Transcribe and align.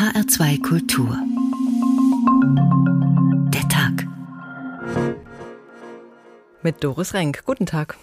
HR2 0.00 0.62
Kultur. 0.62 1.14
Der 3.52 3.68
Tag. 3.68 4.06
Mit 6.62 6.82
Doris 6.82 7.12
Renk. 7.12 7.42
Guten 7.44 7.66
Tag. 7.66 7.98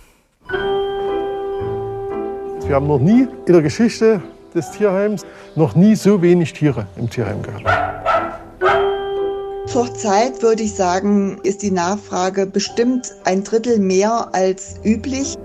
Wir 2.68 2.75
haben 2.75 2.86
noch 2.86 2.99
nie 2.99 3.28
in 3.47 3.52
der 3.52 3.63
Geschichte 3.63 4.21
des 4.54 4.70
Tierheims 4.70 5.25
noch 5.55 5.73
nie 5.73 5.96
so 5.96 6.21
wenig 6.21 6.54
Tiere 6.54 6.86
im 6.97 7.10
Tierheim 7.10 7.41
gehabt. 7.41 7.65
Zurzeit 9.65 10.43
würde 10.43 10.61
ich 10.61 10.75
sagen, 10.75 11.39
ist 11.41 11.63
die 11.63 11.71
Nachfrage 11.71 12.45
bestimmt 12.45 13.11
ein 13.25 13.43
Drittel 13.43 13.79
mehr 13.79 14.29
als 14.33 14.75
üblich. 14.83 15.35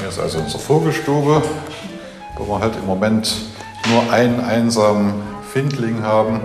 Hier 0.00 0.08
ist 0.08 0.18
also 0.18 0.40
unsere 0.40 0.58
Vogelstube, 0.58 1.44
wo 2.36 2.48
wir 2.48 2.58
halt 2.58 2.74
im 2.74 2.86
Moment 2.86 3.56
nur 3.90 4.12
einen 4.12 4.40
einsamen 4.40 5.14
Findling 5.52 6.02
haben. 6.02 6.40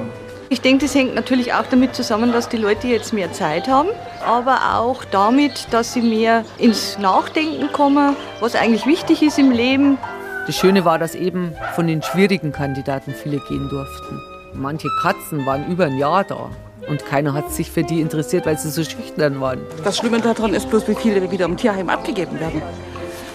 Ich 0.50 0.62
denke, 0.62 0.86
das 0.86 0.94
hängt 0.94 1.16
natürlich 1.16 1.54
auch 1.54 1.66
damit 1.70 1.96
zusammen, 1.96 2.32
dass 2.32 2.48
die 2.48 2.58
Leute 2.58 2.88
jetzt 2.88 3.12
mehr 3.12 3.32
Zeit 3.32 3.68
haben, 3.68 3.90
aber 4.26 4.76
auch 4.76 5.04
damit, 5.06 5.68
dass 5.72 5.94
sie 5.94 6.02
mehr 6.02 6.46
ins 6.58 6.98
Nachdenken 7.00 7.72
kommen, 7.74 8.16
was 8.40 8.56
eigentlich 8.56 8.86
wichtig 8.86 9.24
ist 9.24 9.40
im 9.40 9.52
Leben. 9.52 9.98
Das 10.46 10.56
Schöne 10.56 10.86
war, 10.86 11.00
dass 11.00 11.16
eben 11.16 11.54
von 11.74 11.88
den 11.88 12.04
schwierigen 12.04 12.52
Kandidaten 12.52 13.14
viele 13.14 13.40
gehen 13.40 13.68
durften. 13.70 14.22
Manche 14.54 14.90
Katzen 15.02 15.46
waren 15.46 15.66
über 15.72 15.86
ein 15.86 15.98
Jahr 15.98 16.24
da. 16.24 16.50
Und 16.88 17.06
keiner 17.06 17.34
hat 17.34 17.52
sich 17.52 17.72
für 17.72 17.84
die 17.84 18.02
interessiert, 18.02 18.46
weil 18.46 18.58
sie 18.58 18.70
so 18.70 18.84
schüchtern 18.84 19.40
waren. 19.40 19.62
Das 19.84 19.98
Schlimme 19.98 20.20
daran 20.20 20.54
ist 20.54 20.70
bloß, 20.70 20.88
wie 20.88 20.96
viele 20.96 21.32
wieder 21.32 21.46
im 21.46 21.56
Tierheim 21.56 21.90
abgegeben 21.90 22.40
werden 22.40 22.62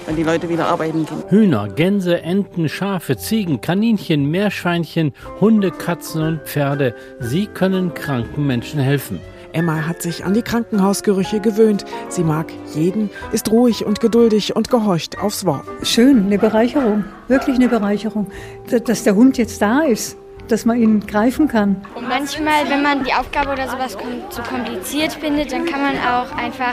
wenn 0.08 0.16
die 0.16 0.22
Leute 0.22 0.48
wieder 0.48 0.66
arbeiten 0.66 1.04
gehen. 1.04 1.22
Hühner, 1.28 1.68
Gänse, 1.68 2.22
Enten, 2.22 2.68
Schafe, 2.68 3.18
Ziegen, 3.18 3.60
Kaninchen, 3.60 4.24
Meerschweinchen, 4.30 5.12
Hunde, 5.40 5.70
Katzen 5.70 6.22
und 6.22 6.40
Pferde. 6.44 6.94
Sie 7.20 7.46
können 7.46 7.92
kranken 7.92 8.46
Menschen 8.46 8.80
helfen. 8.80 9.20
Emma 9.52 9.86
hat 9.86 10.00
sich 10.00 10.24
an 10.24 10.32
die 10.32 10.42
Krankenhausgerüche 10.42 11.40
gewöhnt. 11.40 11.84
Sie 12.08 12.24
mag 12.24 12.46
jeden, 12.74 13.10
ist 13.32 13.50
ruhig 13.50 13.84
und 13.84 14.00
geduldig 14.00 14.56
und 14.56 14.70
gehorcht 14.70 15.18
aufs 15.18 15.44
Wort. 15.44 15.64
Schön, 15.82 16.26
eine 16.26 16.38
Bereicherung, 16.38 17.04
wirklich 17.28 17.56
eine 17.56 17.68
Bereicherung, 17.68 18.28
dass 18.86 19.04
der 19.04 19.14
Hund 19.14 19.36
jetzt 19.36 19.60
da 19.60 19.82
ist 19.82 20.16
dass 20.50 20.64
man 20.64 20.80
ihn 20.80 21.06
greifen 21.06 21.46
kann. 21.46 21.76
Und 21.94 22.08
manchmal, 22.08 22.68
wenn 22.70 22.82
man 22.82 23.04
die 23.04 23.12
Aufgabe 23.12 23.50
oder 23.50 23.68
sowas 23.68 23.98
zu 24.30 24.42
kompliziert 24.42 25.12
findet, 25.12 25.52
dann 25.52 25.66
kann 25.66 25.82
man 25.82 25.96
auch 25.98 26.34
einfach 26.36 26.72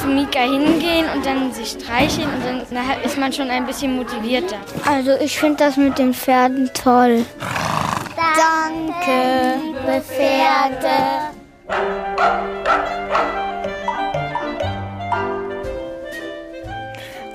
zu 0.00 0.08
Mika 0.08 0.40
hingehen 0.40 1.06
und 1.14 1.24
dann 1.24 1.52
sich 1.52 1.70
streicheln 1.70 2.28
und 2.28 2.44
dann 2.44 3.00
ist 3.04 3.18
man 3.18 3.32
schon 3.32 3.50
ein 3.50 3.66
bisschen 3.66 3.96
motivierter. 3.96 4.56
Also 4.86 5.12
ich 5.20 5.38
finde 5.38 5.64
das 5.64 5.76
mit 5.76 5.98
den 5.98 6.14
Pferden 6.14 6.70
toll. 6.74 7.24
Danke, 8.36 9.58
liebe 9.64 10.02
Pferde. 10.02 11.28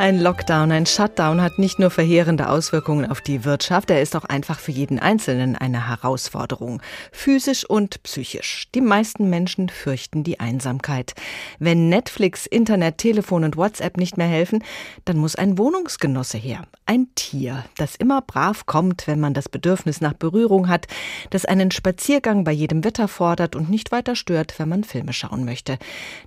Ein 0.03 0.19
Lockdown, 0.19 0.73
ein 0.73 0.85
Shutdown 0.85 1.41
hat 1.41 1.59
nicht 1.59 1.79
nur 1.79 1.89
verheerende 1.89 2.49
Auswirkungen 2.49 3.09
auf 3.09 3.21
die 3.21 3.45
Wirtschaft, 3.45 3.89
er 3.89 4.01
ist 4.01 4.17
auch 4.17 4.25
einfach 4.25 4.59
für 4.59 4.73
jeden 4.73 4.99
Einzelnen 4.99 5.55
eine 5.55 5.87
Herausforderung, 5.87 6.81
physisch 7.13 7.63
und 7.63 8.03
psychisch. 8.03 8.67
Die 8.75 8.81
meisten 8.81 9.29
Menschen 9.29 9.69
fürchten 9.69 10.25
die 10.25 10.41
Einsamkeit. 10.41 11.13
Wenn 11.57 11.87
Netflix, 11.87 12.45
Internet, 12.45 12.97
Telefon 12.97 13.45
und 13.45 13.55
WhatsApp 13.55 13.95
nicht 13.95 14.17
mehr 14.17 14.27
helfen, 14.27 14.61
dann 15.05 15.15
muss 15.15 15.37
ein 15.37 15.57
Wohnungsgenosse 15.57 16.37
her, 16.37 16.63
ein 16.85 17.07
Tier, 17.15 17.63
das 17.77 17.95
immer 17.95 18.21
brav 18.21 18.65
kommt, 18.65 19.07
wenn 19.07 19.21
man 19.21 19.33
das 19.33 19.47
Bedürfnis 19.47 20.01
nach 20.01 20.11
Berührung 20.11 20.67
hat, 20.67 20.87
das 21.29 21.45
einen 21.45 21.71
Spaziergang 21.71 22.43
bei 22.43 22.51
jedem 22.51 22.83
Wetter 22.83 23.07
fordert 23.07 23.55
und 23.55 23.69
nicht 23.69 23.93
weiter 23.93 24.17
stört, 24.17 24.59
wenn 24.59 24.67
man 24.67 24.83
Filme 24.83 25.13
schauen 25.13 25.45
möchte. 25.45 25.79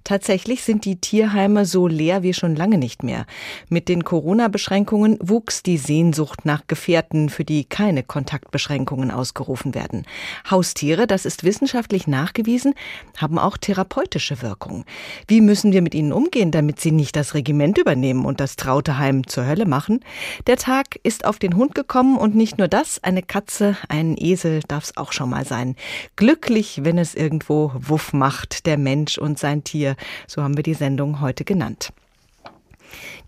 Tatsächlich 0.03 0.63
sind 0.63 0.87
die 0.87 0.99
Tierheime 0.99 1.67
so 1.67 1.87
leer 1.87 2.23
wie 2.23 2.33
schon 2.33 2.57
lange 2.57 2.79
nicht 2.79 3.03
mehr. 3.03 3.27
Mit 3.69 3.89
den 3.89 4.05
Corona-Beschränkungen 4.05 5.19
wuchs 5.21 5.65
die 5.65 5.77
Sehnsucht 5.77 6.45
nach 6.45 6.69
Gefährten, 6.69 7.29
für 7.29 7.45
die 7.45 7.65
keine 7.65 8.05
Kontaktbeschränkungen 8.05 9.11
ausgerufen 9.11 9.75
werden. 9.75 10.07
Haustiere, 10.49 11.09
das 11.09 11.25
ist 11.25 11.43
wissenschaftlich 11.43 12.07
nachgewiesen, 12.07 12.75
haben 13.17 13.41
auch 13.41 13.57
therapeutische 13.57 14.41
Wirkung. 14.41 14.85
Wie 15.27 15.41
müssen 15.41 15.73
wir 15.73 15.83
mit 15.83 15.97
ihnen 15.97 16.13
umgehen, 16.13 16.53
damit 16.53 16.79
sie 16.79 16.93
nicht 16.93 17.17
das 17.17 17.35
Regiment 17.35 17.77
übernehmen 17.77 18.25
und 18.25 18.39
das 18.39 18.55
traute 18.55 18.99
Heim 18.99 19.27
zur 19.27 19.47
Hölle 19.47 19.67
machen? 19.67 19.99
Der 20.47 20.59
Tag 20.59 21.01
ist 21.03 21.25
auf 21.25 21.41
den 21.41 21.57
Hund 21.57 21.75
gekommen 21.75 22.19
und 22.19 22.37
nicht 22.37 22.59
nur 22.59 22.69
das, 22.69 23.03
eine 23.03 23.23
Katze, 23.23 23.77
ein 23.89 24.17
Esel 24.17 24.61
darf 24.69 24.85
es 24.85 24.97
auch 24.97 25.11
schon 25.11 25.31
mal 25.31 25.45
sein. 25.45 25.75
Glücklich, 26.15 26.85
wenn 26.85 26.99
es 26.99 27.17
irgendwo 27.17 27.73
Wuff 27.75 28.13
macht, 28.13 28.67
der 28.67 28.79
Mensch 28.79 29.19
und 29.19 29.41
sein 29.41 29.65
Tier, 29.65 29.97
so 30.29 30.45
haben 30.45 30.57
wir 30.57 30.63
die 30.63 30.75
Sendung 30.75 31.21
heute 31.21 31.45
genannt. 31.45 31.93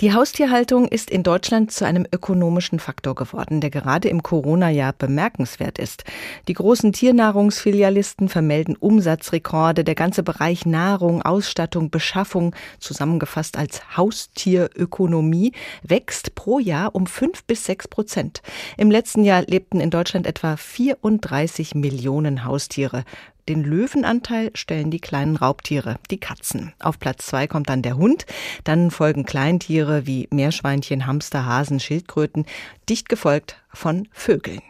Die 0.01 0.13
Haustierhaltung 0.13 0.87
ist 0.87 1.11
in 1.11 1.23
Deutschland 1.23 1.73
zu 1.73 1.85
einem 1.85 2.07
ökonomischen 2.13 2.79
Faktor 2.79 3.15
geworden, 3.15 3.61
der 3.61 3.71
gerade 3.71 4.09
im 4.09 4.23
Corona-Jahr 4.23 4.93
bemerkenswert 4.93 5.79
ist. 5.79 6.05
Die 6.47 6.55
großen 6.55 6.93
Tiernahrungsfilialisten 6.93 8.29
vermelden 8.29 8.77
Umsatzrekorde. 8.77 9.85
Der 9.85 9.95
ganze 9.95 10.23
Bereich 10.23 10.67
Nahrung, 10.67 11.23
Ausstattung, 11.23 11.91
Beschaffung, 11.91 12.55
zusammengefasst 12.79 13.59
als 13.59 13.97
Haustierökonomie, 13.97 15.53
wächst 15.83 16.35
pro 16.35 16.59
Jahr 16.59 16.95
um 16.95 17.07
fünf 17.07 17.45
bis 17.45 17.65
sechs 17.65 17.89
Prozent. 17.89 18.43
Im 18.77 18.91
letzten 18.91 19.25
Jahr 19.25 19.43
lebten 19.43 19.81
in 19.81 19.91
Deutschland 19.91 20.27
etwa 20.27 20.57
34 20.57 21.75
Millionen 21.75 22.45
Haustiere. 22.45 23.05
Den 23.49 23.65
Löwenanteil 23.65 24.51
stellen 24.53 24.91
die 24.91 25.01
kleinen 25.01 25.37
Raubtiere, 25.37 25.97
die 26.11 26.21
Katzen. 26.21 26.75
Auf 26.81 26.99
Platz 26.99 27.27
zwei 27.27 27.47
kommt 27.47 27.71
dann 27.71 27.81
der 27.81 27.97
Hund. 27.97 28.27
Dann 28.65 28.91
folgen 28.91 29.25
Kleintiere 29.25 30.07
wie 30.07 30.29
Meerschweinchen, 30.31 31.07
Hamster, 31.07 31.47
Hasen, 31.47 31.81
Schildkröten, 31.81 32.45
dicht 32.91 33.09
gefolgt 33.09 33.57
von 33.73 34.07
Vögeln. 34.13 34.61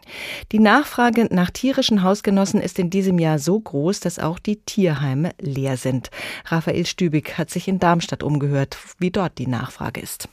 Die 0.52 0.60
Nachfrage 0.60 1.26
nach 1.30 1.50
tierischen 1.50 2.04
Hausgenossen 2.04 2.60
ist 2.60 2.78
in 2.78 2.88
diesem 2.88 3.18
Jahr 3.18 3.40
so 3.40 3.58
groß, 3.58 3.98
dass 3.98 4.20
auch 4.20 4.38
die 4.38 4.60
Tierheime 4.60 5.32
leer 5.40 5.76
sind. 5.76 6.10
Raphael 6.44 6.86
Stübig 6.86 7.36
hat 7.36 7.50
sich 7.50 7.66
in 7.66 7.80
Darmstadt 7.80 8.22
umgehört, 8.22 8.78
wie 8.98 9.10
dort 9.10 9.38
die 9.38 9.48
Nachfrage 9.48 10.00
ist. 10.00 10.28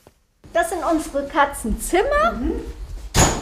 Das 0.54 0.70
sind 0.70 0.82
unsere 0.90 1.28
Katzenzimmer. 1.28 2.34
Mhm. 2.40 2.52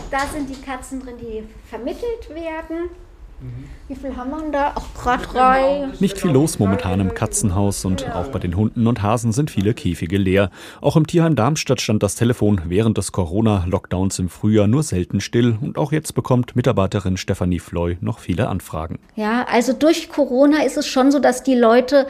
Da 0.09 0.27
sind 0.31 0.49
die 0.49 0.61
Katzen 0.61 1.01
drin, 1.01 1.17
die 1.19 1.43
vermittelt 1.69 2.29
werden. 2.29 2.89
Wie 3.87 3.95
viel 3.95 4.15
haben 4.15 4.31
wir 4.31 4.51
da? 4.51 4.73
Auch 4.75 4.93
gerade 4.93 5.23
drei. 5.25 5.87
Nicht 5.99 6.17
viel 6.17 6.31
los 6.31 6.59
momentan 6.59 6.99
im 6.99 7.13
Katzenhaus 7.13 7.83
und 7.83 8.09
auch 8.15 8.29
bei 8.29 8.39
den 8.39 8.55
Hunden 8.55 8.87
und 8.87 9.01
Hasen 9.01 9.33
sind 9.33 9.51
viele 9.51 9.73
Käfige 9.73 10.17
leer. 10.17 10.49
Auch 10.81 10.95
im 10.95 11.05
Tierheim 11.05 11.35
Darmstadt 11.35 11.81
stand 11.81 12.03
das 12.03 12.15
Telefon 12.15 12.61
während 12.65 12.97
des 12.97 13.11
Corona-Lockdowns 13.11 14.19
im 14.19 14.29
Frühjahr 14.29 14.67
nur 14.67 14.83
selten 14.83 15.19
still 15.19 15.57
und 15.59 15.77
auch 15.77 15.91
jetzt 15.91 16.15
bekommt 16.15 16.55
Mitarbeiterin 16.55 17.17
Stefanie 17.17 17.59
Floy 17.59 17.97
noch 17.99 18.19
viele 18.19 18.47
Anfragen. 18.47 18.99
Ja, 19.15 19.45
also 19.51 19.73
durch 19.73 20.09
Corona 20.09 20.63
ist 20.63 20.77
es 20.77 20.87
schon 20.87 21.11
so, 21.11 21.19
dass 21.19 21.43
die 21.43 21.55
Leute 21.55 22.07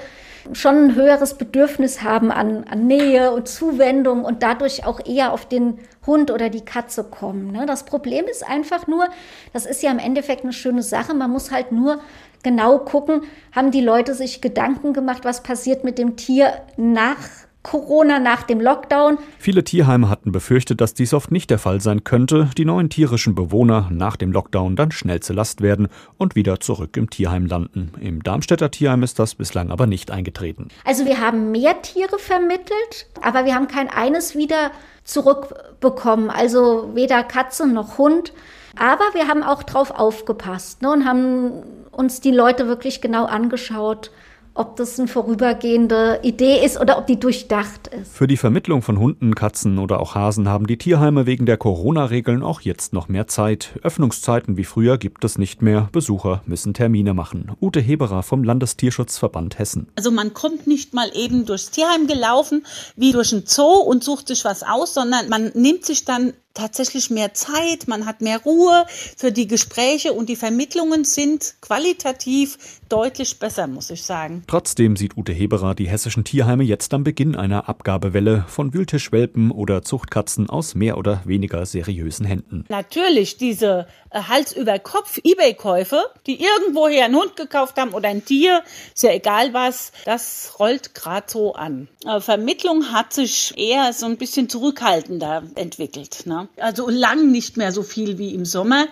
schon 0.51 0.75
ein 0.75 0.95
höheres 0.95 1.35
Bedürfnis 1.35 2.03
haben 2.03 2.31
an, 2.31 2.65
an 2.65 2.85
Nähe 2.85 3.31
und 3.31 3.47
Zuwendung 3.47 4.25
und 4.25 4.43
dadurch 4.43 4.85
auch 4.85 4.99
eher 5.05 5.31
auf 5.31 5.47
den 5.47 5.79
Hund 6.05 6.31
oder 6.31 6.49
die 6.49 6.65
Katze 6.65 7.03
kommen. 7.03 7.51
Ne? 7.51 7.65
Das 7.65 7.85
Problem 7.85 8.25
ist 8.25 8.47
einfach 8.47 8.87
nur, 8.87 9.07
das 9.53 9.65
ist 9.65 9.83
ja 9.83 9.91
im 9.91 9.99
Endeffekt 9.99 10.43
eine 10.43 10.53
schöne 10.53 10.83
Sache, 10.83 11.13
man 11.13 11.31
muss 11.31 11.51
halt 11.51 11.71
nur 11.71 11.99
genau 12.43 12.79
gucken, 12.79 13.21
haben 13.53 13.71
die 13.71 13.81
Leute 13.81 14.13
sich 14.13 14.41
Gedanken 14.41 14.93
gemacht, 14.93 15.23
was 15.23 15.43
passiert 15.43 15.83
mit 15.83 15.97
dem 15.97 16.15
Tier 16.17 16.53
nach 16.77 17.19
Corona 17.63 18.19
nach 18.19 18.43
dem 18.43 18.59
Lockdown. 18.59 19.17
Viele 19.39 19.63
Tierheime 19.63 20.09
hatten 20.09 20.31
befürchtet, 20.31 20.81
dass 20.81 20.93
dies 20.93 21.13
oft 21.13 21.31
nicht 21.31 21.49
der 21.49 21.59
Fall 21.59 21.81
sein 21.81 22.03
könnte, 22.03 22.49
die 22.57 22.65
neuen 22.65 22.89
tierischen 22.89 23.35
Bewohner 23.35 23.89
nach 23.91 24.17
dem 24.17 24.31
Lockdown 24.31 24.75
dann 24.75 24.91
schnell 24.91 25.21
zur 25.21 25.37
Last 25.37 25.61
werden 25.61 25.87
und 26.17 26.35
wieder 26.35 26.59
zurück 26.59 26.95
im 26.97 27.09
Tierheim 27.09 27.45
landen. 27.45 27.93
Im 27.99 28.21
Darmstädter 28.21 28.69
Tierheim 28.69 29.01
ist 29.01 29.17
das 29.17 29.35
bislang 29.35 29.71
aber 29.71 29.87
nicht 29.87 30.11
eingetreten. 30.11 30.67
Also 30.83 31.05
wir 31.05 31.21
haben 31.21 31.51
mehr 31.51 31.81
Tiere 31.81 32.19
vermittelt, 32.19 33.07
aber 33.21 33.45
wir 33.45 33.55
haben 33.55 33.67
kein 33.67 33.89
eines 33.89 34.35
wieder 34.35 34.71
zurückbekommen, 35.05 36.29
also 36.29 36.91
weder 36.93 37.23
Katze 37.23 37.67
noch 37.67 37.97
Hund. 37.97 38.33
Aber 38.77 39.03
wir 39.13 39.27
haben 39.27 39.43
auch 39.43 39.63
drauf 39.63 39.91
aufgepasst 39.91 40.81
ne, 40.81 40.91
und 40.91 41.05
haben 41.05 41.51
uns 41.91 42.21
die 42.21 42.31
Leute 42.31 42.67
wirklich 42.67 43.01
genau 43.01 43.25
angeschaut 43.25 44.11
ob 44.55 44.75
das 44.75 44.99
eine 44.99 45.07
vorübergehende 45.07 46.19
Idee 46.23 46.63
ist 46.63 46.79
oder 46.79 46.97
ob 46.97 47.07
die 47.07 47.19
durchdacht 47.19 47.87
ist. 47.87 48.15
Für 48.15 48.27
die 48.27 48.37
Vermittlung 48.37 48.81
von 48.81 48.99
Hunden, 48.99 49.35
Katzen 49.35 49.79
oder 49.79 49.99
auch 49.99 50.15
Hasen 50.15 50.47
haben 50.47 50.67
die 50.67 50.77
Tierheime 50.77 51.25
wegen 51.25 51.45
der 51.45 51.57
Corona-Regeln 51.57 52.43
auch 52.43 52.61
jetzt 52.61 52.93
noch 52.93 53.07
mehr 53.07 53.27
Zeit. 53.27 53.79
Öffnungszeiten 53.81 54.57
wie 54.57 54.63
früher 54.63 54.97
gibt 54.97 55.23
es 55.23 55.37
nicht 55.37 55.61
mehr. 55.61 55.89
Besucher 55.91 56.43
müssen 56.45 56.73
Termine 56.73 57.13
machen. 57.13 57.51
Ute 57.61 57.79
Heberer 57.79 58.23
vom 58.23 58.43
Landestierschutzverband 58.43 59.57
Hessen. 59.57 59.87
Also 59.95 60.11
man 60.11 60.33
kommt 60.33 60.67
nicht 60.67 60.93
mal 60.93 61.09
eben 61.15 61.45
durchs 61.45 61.71
Tierheim 61.71 62.07
gelaufen 62.07 62.65
wie 62.95 63.11
durch 63.11 63.31
ein 63.31 63.43
Zoo 63.45 63.63
und 63.63 64.03
sucht 64.03 64.27
sich 64.27 64.45
was 64.45 64.63
aus, 64.63 64.93
sondern 64.93 65.29
man 65.29 65.51
nimmt 65.55 65.85
sich 65.85 66.05
dann 66.05 66.33
tatsächlich 66.53 67.09
mehr 67.09 67.33
Zeit, 67.33 67.87
man 67.87 68.05
hat 68.05 68.21
mehr 68.21 68.39
Ruhe 68.43 68.85
für 69.17 69.31
die 69.31 69.47
Gespräche 69.47 70.13
und 70.13 70.29
die 70.29 70.35
Vermittlungen 70.35 71.03
sind 71.03 71.55
qualitativ 71.61 72.57
deutlich 72.89 73.39
besser, 73.39 73.65
muss 73.67 73.89
ich 73.89 74.03
sagen. 74.03 74.43
Trotzdem 74.45 74.95
sieht 74.95 75.17
Ute 75.17 75.31
Heberer 75.31 75.73
die 75.73 75.87
hessischen 75.87 76.23
Tierheime 76.23 76.63
jetzt 76.63 76.93
am 76.93 77.03
Beginn 77.03 77.35
einer 77.35 77.67
Abgabewelle 77.67 78.45
von 78.47 78.73
Wühltischwelpen 78.73 79.49
oder 79.49 79.81
Zuchtkatzen 79.81 80.49
aus 80.49 80.75
mehr 80.75 80.97
oder 80.97 81.21
weniger 81.25 81.65
seriösen 81.65 82.25
Händen. 82.25 82.65
Natürlich 82.69 83.37
diese 83.37 83.87
äh, 84.11 84.21
Hals 84.21 84.55
über 84.55 84.77
Kopf 84.77 85.19
Ebay-Käufe, 85.23 86.03
die 86.27 86.39
irgendwoher 86.39 87.05
einen 87.05 87.15
Hund 87.15 87.35
gekauft 87.35 87.77
haben 87.77 87.93
oder 87.93 88.09
ein 88.09 88.25
Tier, 88.25 88.61
ist 88.93 89.03
ja 89.03 89.11
egal 89.11 89.53
was, 89.53 89.91
das 90.05 90.53
rollt 90.59 90.93
gerade 90.93 91.25
so 91.27 91.53
an. 91.53 91.87
Äh, 92.05 92.19
Vermittlung 92.19 92.91
hat 92.91 93.13
sich 93.13 93.53
eher 93.57 93.91
so 93.93 94.05
ein 94.05 94.17
bisschen 94.17 94.49
zurückhaltender 94.49 95.43
entwickelt. 95.55 96.25
Ne? 96.25 96.42
Also 96.57 96.89
lang 96.89 97.31
nicht 97.31 97.57
mehr 97.57 97.71
so 97.71 97.83
viel 97.83 98.17
wie 98.17 98.33
im 98.33 98.45
Sommer 98.45 98.87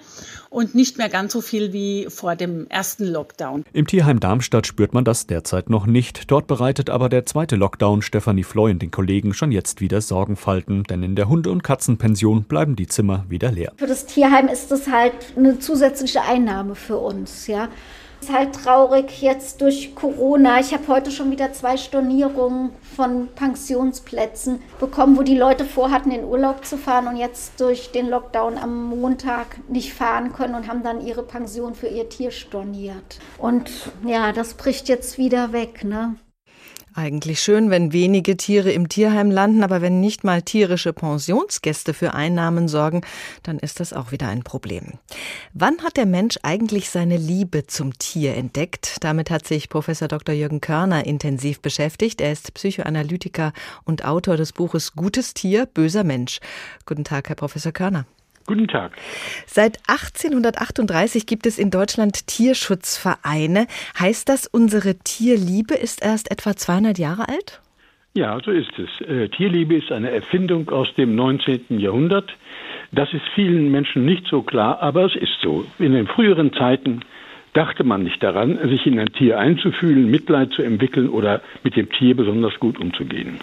und 0.49 0.75
nicht 0.75 0.97
mehr 0.97 1.09
ganz 1.09 1.33
so 1.33 1.41
viel 1.41 1.71
wie 1.71 2.07
vor 2.09 2.35
dem 2.35 2.67
ersten 2.69 3.05
Lockdown. 3.05 3.63
Im 3.71 3.87
Tierheim 3.87 4.19
Darmstadt 4.19 4.67
spürt 4.67 4.93
man 4.93 5.05
das 5.05 5.25
derzeit 5.25 5.69
noch 5.69 5.85
nicht. 5.85 6.29
Dort 6.29 6.47
bereitet 6.47 6.89
aber 6.89 7.07
der 7.07 7.25
zweite 7.25 7.55
Lockdown 7.55 8.01
Stefanie 8.01 8.43
Floy 8.43 8.71
und 8.71 8.81
den 8.81 8.91
Kollegen 8.91 9.33
schon 9.33 9.51
jetzt 9.51 9.79
wieder 9.79 10.01
Sorgenfalten, 10.01 10.83
denn 10.83 11.03
in 11.03 11.15
der 11.15 11.29
Hunde- 11.29 11.51
und 11.51 11.63
Katzenpension 11.63 12.43
bleiben 12.43 12.75
die 12.75 12.87
Zimmer 12.87 13.25
wieder 13.29 13.51
leer. 13.51 13.71
Für 13.77 13.87
das 13.87 14.05
Tierheim 14.05 14.47
ist 14.49 14.71
das 14.71 14.87
halt 14.87 15.13
eine 15.37 15.59
zusätzliche 15.59 16.21
Einnahme 16.21 16.75
für 16.75 16.97
uns, 16.97 17.47
ja. 17.47 17.69
Ist 18.21 18.31
halt 18.31 18.53
traurig 18.53 19.21
jetzt 19.23 19.61
durch 19.61 19.95
Corona. 19.95 20.59
Ich 20.59 20.73
habe 20.73 20.87
heute 20.87 21.09
schon 21.09 21.31
wieder 21.31 21.53
zwei 21.53 21.75
Stornierungen 21.75 22.69
von 22.95 23.29
Pensionsplätzen 23.33 24.61
bekommen, 24.79 25.17
wo 25.17 25.23
die 25.23 25.35
Leute 25.35 25.65
vorhatten, 25.65 26.11
in 26.11 26.25
Urlaub 26.25 26.63
zu 26.63 26.77
fahren 26.77 27.07
und 27.07 27.17
jetzt 27.17 27.59
durch 27.59 27.91
den 27.91 28.09
Lockdown 28.09 28.59
am 28.59 28.89
Montag 28.89 29.57
nicht 29.67 29.93
fahren 29.93 30.33
können 30.33 30.53
und 30.53 30.67
haben 30.67 30.83
dann 30.83 31.05
ihre 31.05 31.23
Pension 31.23 31.73
für 31.73 31.87
ihr 31.87 32.09
Tier 32.09 32.29
storniert. 32.29 33.19
Und 33.39 33.71
ja, 34.05 34.31
das 34.31 34.53
bricht 34.53 34.87
jetzt 34.87 35.17
wieder 35.17 35.51
weg, 35.51 35.83
ne? 35.83 36.15
Eigentlich 36.93 37.39
schön, 37.39 37.69
wenn 37.69 37.93
wenige 37.93 38.35
Tiere 38.35 38.71
im 38.71 38.89
Tierheim 38.89 39.31
landen, 39.31 39.63
aber 39.63 39.81
wenn 39.81 40.01
nicht 40.01 40.25
mal 40.25 40.41
tierische 40.41 40.91
Pensionsgäste 40.91 41.93
für 41.93 42.13
Einnahmen 42.13 42.67
sorgen, 42.67 43.01
dann 43.43 43.59
ist 43.59 43.79
das 43.79 43.93
auch 43.93 44.11
wieder 44.11 44.27
ein 44.27 44.43
Problem. 44.43 44.99
Wann 45.53 45.81
hat 45.83 45.95
der 45.95 46.05
Mensch 46.05 46.37
eigentlich 46.43 46.89
seine 46.89 47.15
Liebe 47.15 47.65
zum 47.65 47.97
Tier 47.97 48.35
entdeckt? 48.35 48.97
Damit 48.99 49.29
hat 49.29 49.47
sich 49.47 49.69
Professor 49.69 50.09
Dr. 50.09 50.35
Jürgen 50.35 50.59
Körner 50.59 51.05
intensiv 51.05 51.61
beschäftigt. 51.61 52.19
Er 52.19 52.33
ist 52.33 52.53
Psychoanalytiker 52.53 53.53
und 53.85 54.03
Autor 54.03 54.35
des 54.35 54.51
Buches 54.51 54.91
Gutes 54.93 55.33
Tier, 55.33 55.67
böser 55.67 56.03
Mensch. 56.03 56.39
Guten 56.85 57.05
Tag, 57.05 57.29
Herr 57.29 57.37
Professor 57.37 57.71
Körner. 57.71 58.05
Guten 58.45 58.67
Tag. 58.67 58.91
Seit 59.45 59.77
1838 59.87 61.25
gibt 61.25 61.45
es 61.45 61.59
in 61.59 61.71
Deutschland 61.71 62.27
Tierschutzvereine. 62.27 63.67
Heißt 63.99 64.29
das, 64.29 64.47
unsere 64.47 64.95
Tierliebe 64.95 65.75
ist 65.75 66.03
erst 66.03 66.31
etwa 66.31 66.55
200 66.55 66.97
Jahre 66.97 67.27
alt? 67.27 67.61
Ja, 68.13 68.39
so 68.43 68.51
ist 68.51 68.71
es. 68.77 69.07
Äh, 69.07 69.29
Tierliebe 69.29 69.75
ist 69.75 69.91
eine 69.91 70.11
Erfindung 70.11 70.69
aus 70.69 70.93
dem 70.95 71.15
19. 71.15 71.79
Jahrhundert. 71.79 72.29
Das 72.91 73.13
ist 73.13 73.23
vielen 73.35 73.71
Menschen 73.71 74.05
nicht 74.05 74.27
so 74.27 74.41
klar, 74.41 74.81
aber 74.81 75.05
es 75.05 75.15
ist 75.15 75.39
so. 75.41 75.65
In 75.79 75.93
den 75.93 76.07
früheren 76.07 76.51
Zeiten 76.51 77.01
dachte 77.53 77.85
man 77.85 78.03
nicht 78.03 78.21
daran, 78.21 78.59
sich 78.67 78.85
in 78.85 78.99
ein 78.99 79.13
Tier 79.13 79.39
einzufühlen, 79.39 80.11
Mitleid 80.11 80.51
zu 80.51 80.61
entwickeln 80.61 81.09
oder 81.09 81.41
mit 81.63 81.75
dem 81.75 81.89
Tier 81.89 82.15
besonders 82.15 82.59
gut 82.59 82.79
umzugehen. 82.79 83.39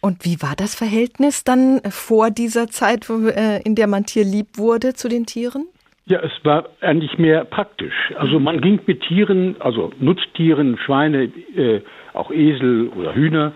Und 0.00 0.24
wie 0.24 0.40
war 0.40 0.54
das 0.56 0.74
Verhältnis 0.74 1.44
dann 1.44 1.80
vor 1.90 2.30
dieser 2.30 2.68
Zeit, 2.68 3.08
äh, 3.10 3.60
in 3.62 3.74
der 3.74 3.86
man 3.86 4.04
tierlieb 4.04 4.56
wurde 4.56 4.94
zu 4.94 5.08
den 5.08 5.26
Tieren? 5.26 5.66
Ja, 6.06 6.20
es 6.20 6.32
war 6.42 6.66
eigentlich 6.80 7.18
mehr 7.18 7.44
praktisch. 7.44 8.12
Also 8.16 8.40
man 8.40 8.60
ging 8.60 8.80
mit 8.86 9.02
Tieren, 9.02 9.56
also 9.58 9.92
Nutztieren, 9.98 10.78
Schweine, 10.78 11.24
äh, 11.54 11.82
auch 12.14 12.30
Esel 12.30 12.88
oder 12.88 13.14
Hühner, 13.14 13.52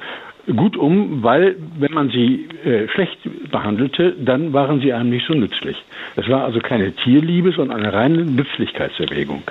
gut 0.46 0.76
um, 0.76 1.22
weil 1.22 1.56
wenn 1.78 1.92
man 1.92 2.10
sie 2.10 2.48
äh, 2.64 2.88
schlecht 2.88 3.18
behandelte, 3.50 4.12
dann 4.18 4.52
waren 4.52 4.80
sie 4.80 4.92
einem 4.92 5.10
nicht 5.10 5.26
so 5.26 5.34
nützlich. 5.34 5.82
Es 6.16 6.28
war 6.28 6.44
also 6.44 6.58
keine 6.58 6.92
Tierliebe, 6.92 7.52
sondern 7.52 7.78
eine 7.78 7.92
reine 7.92 8.24
Nützlichkeitserwägung. 8.24 9.44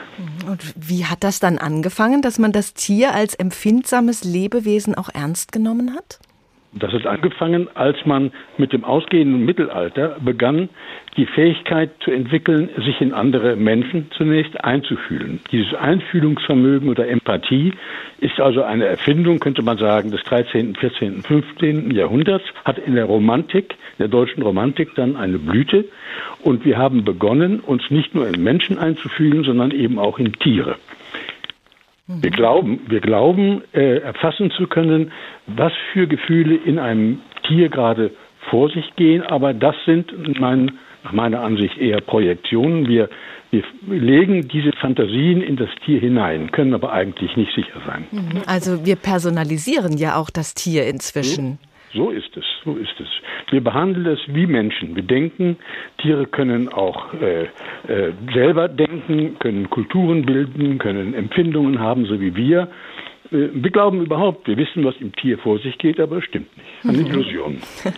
Und 0.48 0.62
wie 0.76 1.06
hat 1.06 1.24
das 1.24 1.40
dann 1.40 1.58
angefangen, 1.58 2.22
dass 2.22 2.40
man 2.40 2.52
das 2.52 2.74
Tier 2.74 3.14
als 3.14 3.36
empfindsames 3.36 4.24
Lebewesen 4.24 4.94
auch 4.94 5.10
ernst 5.14 5.52
genommen 5.52 5.96
hat? 5.96 6.20
Das 6.74 6.94
hat 6.94 7.06
angefangen, 7.06 7.68
als 7.74 7.98
man 8.06 8.32
mit 8.58 8.72
dem 8.72 8.86
ausgehenden 8.86 9.44
Mittelalter 9.44 10.16
begann, 10.24 10.70
die 11.18 11.26
Fähigkeit 11.26 11.90
zu 12.00 12.12
entwickeln, 12.12 12.70
sich 12.78 13.02
in 13.02 13.14
andere 13.14 13.58
Menschen 13.58 14.10
zunächst 14.16 14.64
einzufühlen. 14.64 15.42
Dieses 15.52 15.74
Einfühlungsvermögen 15.74 16.88
oder 16.88 17.10
Empathie 17.10 17.74
ist 18.20 18.40
also 18.40 18.64
eine 18.64 18.86
Erfindung, 18.86 19.40
könnte 19.40 19.64
man 19.64 19.78
sagen, 19.78 20.12
des 20.12 20.24
13., 20.24 20.76
14., 20.76 21.24
15. 21.24 21.92
Jahrhunderts, 21.92 22.46
hat 22.64 22.78
in 22.78 22.96
der 22.96 23.06
Romantik, 23.06 23.76
der 24.00 24.08
deutschen 24.08 24.42
Romantik 24.42 24.96
dann 24.96 25.18
eine 25.18 25.40
Blüte. 25.40 25.84
Und 26.42 26.64
wir 26.64 26.78
haben 26.78 27.04
begonnen, 27.04 27.60
uns 27.60 27.84
nicht 27.90 28.16
nur 28.16 28.30
in 28.30 28.42
Menschen 28.42 28.78
einzufühlen, 28.78 29.44
sondern 29.44 29.72
eben 29.72 30.00
auch 30.00 30.20
in 30.20 30.32
Tiere. 30.34 30.78
Wir 32.08 32.32
glauben, 32.32 32.82
wir 32.88 33.00
glauben 33.00 33.62
äh, 33.74 34.00
erfassen 34.00 34.52
zu 34.52 34.68
können, 34.68 35.12
was 35.48 35.72
für 35.94 36.08
Gefühle 36.08 36.56
in 36.56 36.80
einem 36.80 37.22
Tier 37.48 37.70
gerade 37.70 38.12
vor 38.50 38.70
sich 38.70 38.96
gehen, 38.96 39.22
aber 39.22 39.54
das 39.54 39.76
sind 39.86 40.12
mein, 40.40 40.72
nach 41.04 41.14
meiner 41.14 41.42
Ansicht 41.42 41.78
eher 41.78 42.02
Projektionen. 42.02 42.88
Wir, 42.88 43.10
wir 43.52 43.64
legen 43.88 44.48
diese 44.48 44.72
Fantasien 44.74 45.42
in 45.42 45.56
das 45.56 45.70
Tier 45.86 46.00
hinein, 46.00 46.52
können 46.52 46.74
aber 46.74 46.92
eigentlich 46.92 47.36
nicht 47.38 47.54
sicher 47.54 47.80
sein. 47.86 48.08
Mhm. 48.12 48.42
Also 48.48 48.86
wir 48.86 48.96
personalisieren 48.96 49.98
ja 49.98 50.16
auch 50.16 50.30
das 50.30 50.54
Tier 50.54 50.88
inzwischen. 50.88 51.60
So 51.94 52.10
ist 52.10 52.36
es, 52.38 52.46
so 52.64 52.76
ist 52.76 53.00
es. 53.00 53.08
Wir 53.52 53.62
behandeln 53.62 54.06
es 54.06 54.20
wie 54.28 54.48
Menschen. 54.48 54.96
Wir 54.96 55.04
denken, 55.04 55.58
Tiere 55.98 56.26
können 56.26 56.70
auch 56.70 57.14
äh, 57.14 57.44
äh, 57.88 58.14
selber 58.34 58.68
denken, 58.68 59.38
können 59.40 59.70
Kulturen 59.70 60.26
bilden, 60.26 60.78
können 60.78 61.14
Empfindungen 61.14 61.80
haben, 61.80 62.06
so 62.06 62.20
wie 62.20 62.36
wir. 62.36 62.70
Äh, 63.32 63.50
wir 63.54 63.72
glauben 63.72 64.02
überhaupt, 64.02 64.48
wir 64.48 64.58
wissen, 64.58 64.84
was 64.86 64.96
im 65.00 65.14
Tier 65.14 65.38
vor 65.38 65.60
sich 65.60 65.78
geht, 65.78 66.00
aber 66.00 66.18
es 66.18 66.26
stimmt 66.26 66.56
nicht. 66.56 66.70
Eine 66.84 66.98
mhm. 66.98 67.08
Illusion. 67.08 67.58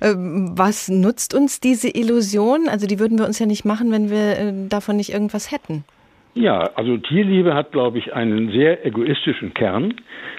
Ähm, 0.00 0.52
was 0.56 0.88
nutzt 0.88 1.34
uns 1.34 1.58
diese 1.58 1.88
Illusion? 1.88 2.68
Also 2.68 2.86
die 2.86 3.00
würden 3.00 3.18
wir 3.18 3.26
uns 3.26 3.40
ja 3.40 3.46
nicht 3.46 3.64
machen, 3.64 3.90
wenn 3.90 4.10
wir 4.10 4.38
äh, 4.38 4.68
davon 4.68 4.96
nicht 4.96 5.12
irgendwas 5.12 5.50
hätten. 5.50 5.84
Ja, 6.38 6.70
also 6.76 6.96
Tierliebe 6.98 7.52
hat, 7.52 7.72
glaube 7.72 7.98
ich, 7.98 8.14
einen 8.14 8.52
sehr 8.52 8.86
egoistischen 8.86 9.54
Kern. 9.54 9.94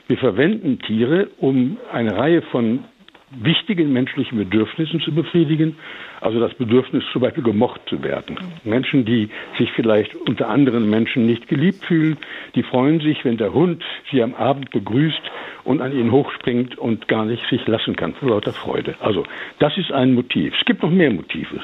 Wir 0.07 0.17
verwenden 0.17 0.79
Tiere, 0.79 1.27
um 1.39 1.75
eine 1.91 2.15
Reihe 2.15 2.41
von 2.41 2.85
wichtigen 3.31 3.91
menschlichen 3.91 4.37
Bedürfnissen 4.37 5.01
zu 5.01 5.13
befriedigen. 5.13 5.75
Also 6.21 6.39
das 6.39 6.53
Bedürfnis 6.53 7.03
zum 7.11 7.21
Beispiel 7.21 7.43
gemocht 7.43 7.81
zu 7.89 8.01
werden. 8.01 8.37
Menschen, 8.63 9.03
die 9.03 9.27
sich 9.57 9.69
vielleicht 9.73 10.15
unter 10.15 10.47
anderen 10.47 10.89
Menschen 10.89 11.25
nicht 11.25 11.49
geliebt 11.49 11.83
fühlen, 11.83 12.15
die 12.55 12.63
freuen 12.63 13.01
sich, 13.01 13.25
wenn 13.25 13.35
der 13.35 13.53
Hund 13.53 13.83
sie 14.09 14.23
am 14.23 14.35
Abend 14.35 14.71
begrüßt 14.71 15.21
und 15.65 15.81
an 15.81 15.91
ihnen 15.91 16.13
hochspringt 16.13 16.77
und 16.77 17.09
gar 17.09 17.25
nicht 17.25 17.43
sich 17.49 17.67
lassen 17.67 17.97
kann 17.97 18.13
vor 18.13 18.29
lauter 18.29 18.53
Freude. 18.53 18.95
Also 19.01 19.25
das 19.59 19.77
ist 19.77 19.91
ein 19.91 20.13
Motiv. 20.13 20.53
Es 20.57 20.65
gibt 20.65 20.81
noch 20.81 20.91
mehr 20.91 21.11
Motive. 21.11 21.59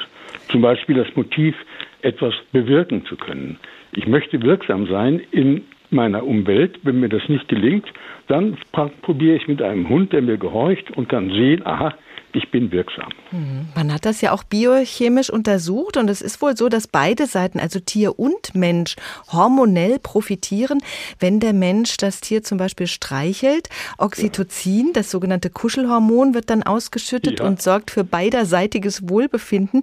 Zum 0.48 0.60
Beispiel 0.60 0.96
das 0.96 1.16
Motiv, 1.16 1.56
etwas 2.02 2.34
bewirken 2.52 3.04
zu 3.06 3.16
können. 3.16 3.58
Ich 3.96 4.06
möchte 4.06 4.42
wirksam 4.42 4.86
sein 4.86 5.20
in 5.30 5.62
meiner 5.90 6.24
Umwelt. 6.24 6.78
Wenn 6.82 7.00
mir 7.00 7.08
das 7.08 7.28
nicht 7.28 7.48
gelingt, 7.48 7.86
dann 8.28 8.58
probiere 9.02 9.36
ich 9.36 9.48
mit 9.48 9.62
einem 9.62 9.88
Hund, 9.88 10.12
der 10.12 10.20
mir 10.20 10.36
gehorcht 10.36 10.90
und 10.96 11.08
kann 11.08 11.30
sehen, 11.30 11.64
aha, 11.64 11.94
ich 12.36 12.50
bin 12.50 12.70
wirksam. 12.70 13.08
Mhm. 13.32 13.68
Man 13.74 13.92
hat 13.92 14.04
das 14.04 14.20
ja 14.20 14.32
auch 14.32 14.44
biochemisch 14.44 15.30
untersucht 15.30 15.96
und 15.96 16.10
es 16.10 16.20
ist 16.20 16.42
wohl 16.42 16.56
so, 16.56 16.68
dass 16.68 16.86
beide 16.86 17.26
Seiten, 17.26 17.58
also 17.58 17.80
Tier 17.80 18.18
und 18.18 18.54
Mensch, 18.54 18.96
hormonell 19.32 19.98
profitieren, 19.98 20.80
wenn 21.18 21.40
der 21.40 21.54
Mensch 21.54 21.96
das 21.96 22.20
Tier 22.20 22.42
zum 22.42 22.58
Beispiel 22.58 22.86
streichelt. 22.86 23.68
Oxytocin, 23.98 24.92
das 24.92 25.10
sogenannte 25.10 25.48
Kuschelhormon, 25.50 26.34
wird 26.34 26.50
dann 26.50 26.62
ausgeschüttet 26.62 27.40
ja. 27.40 27.46
und 27.46 27.62
sorgt 27.62 27.90
für 27.90 28.04
beiderseitiges 28.04 29.08
Wohlbefinden. 29.08 29.82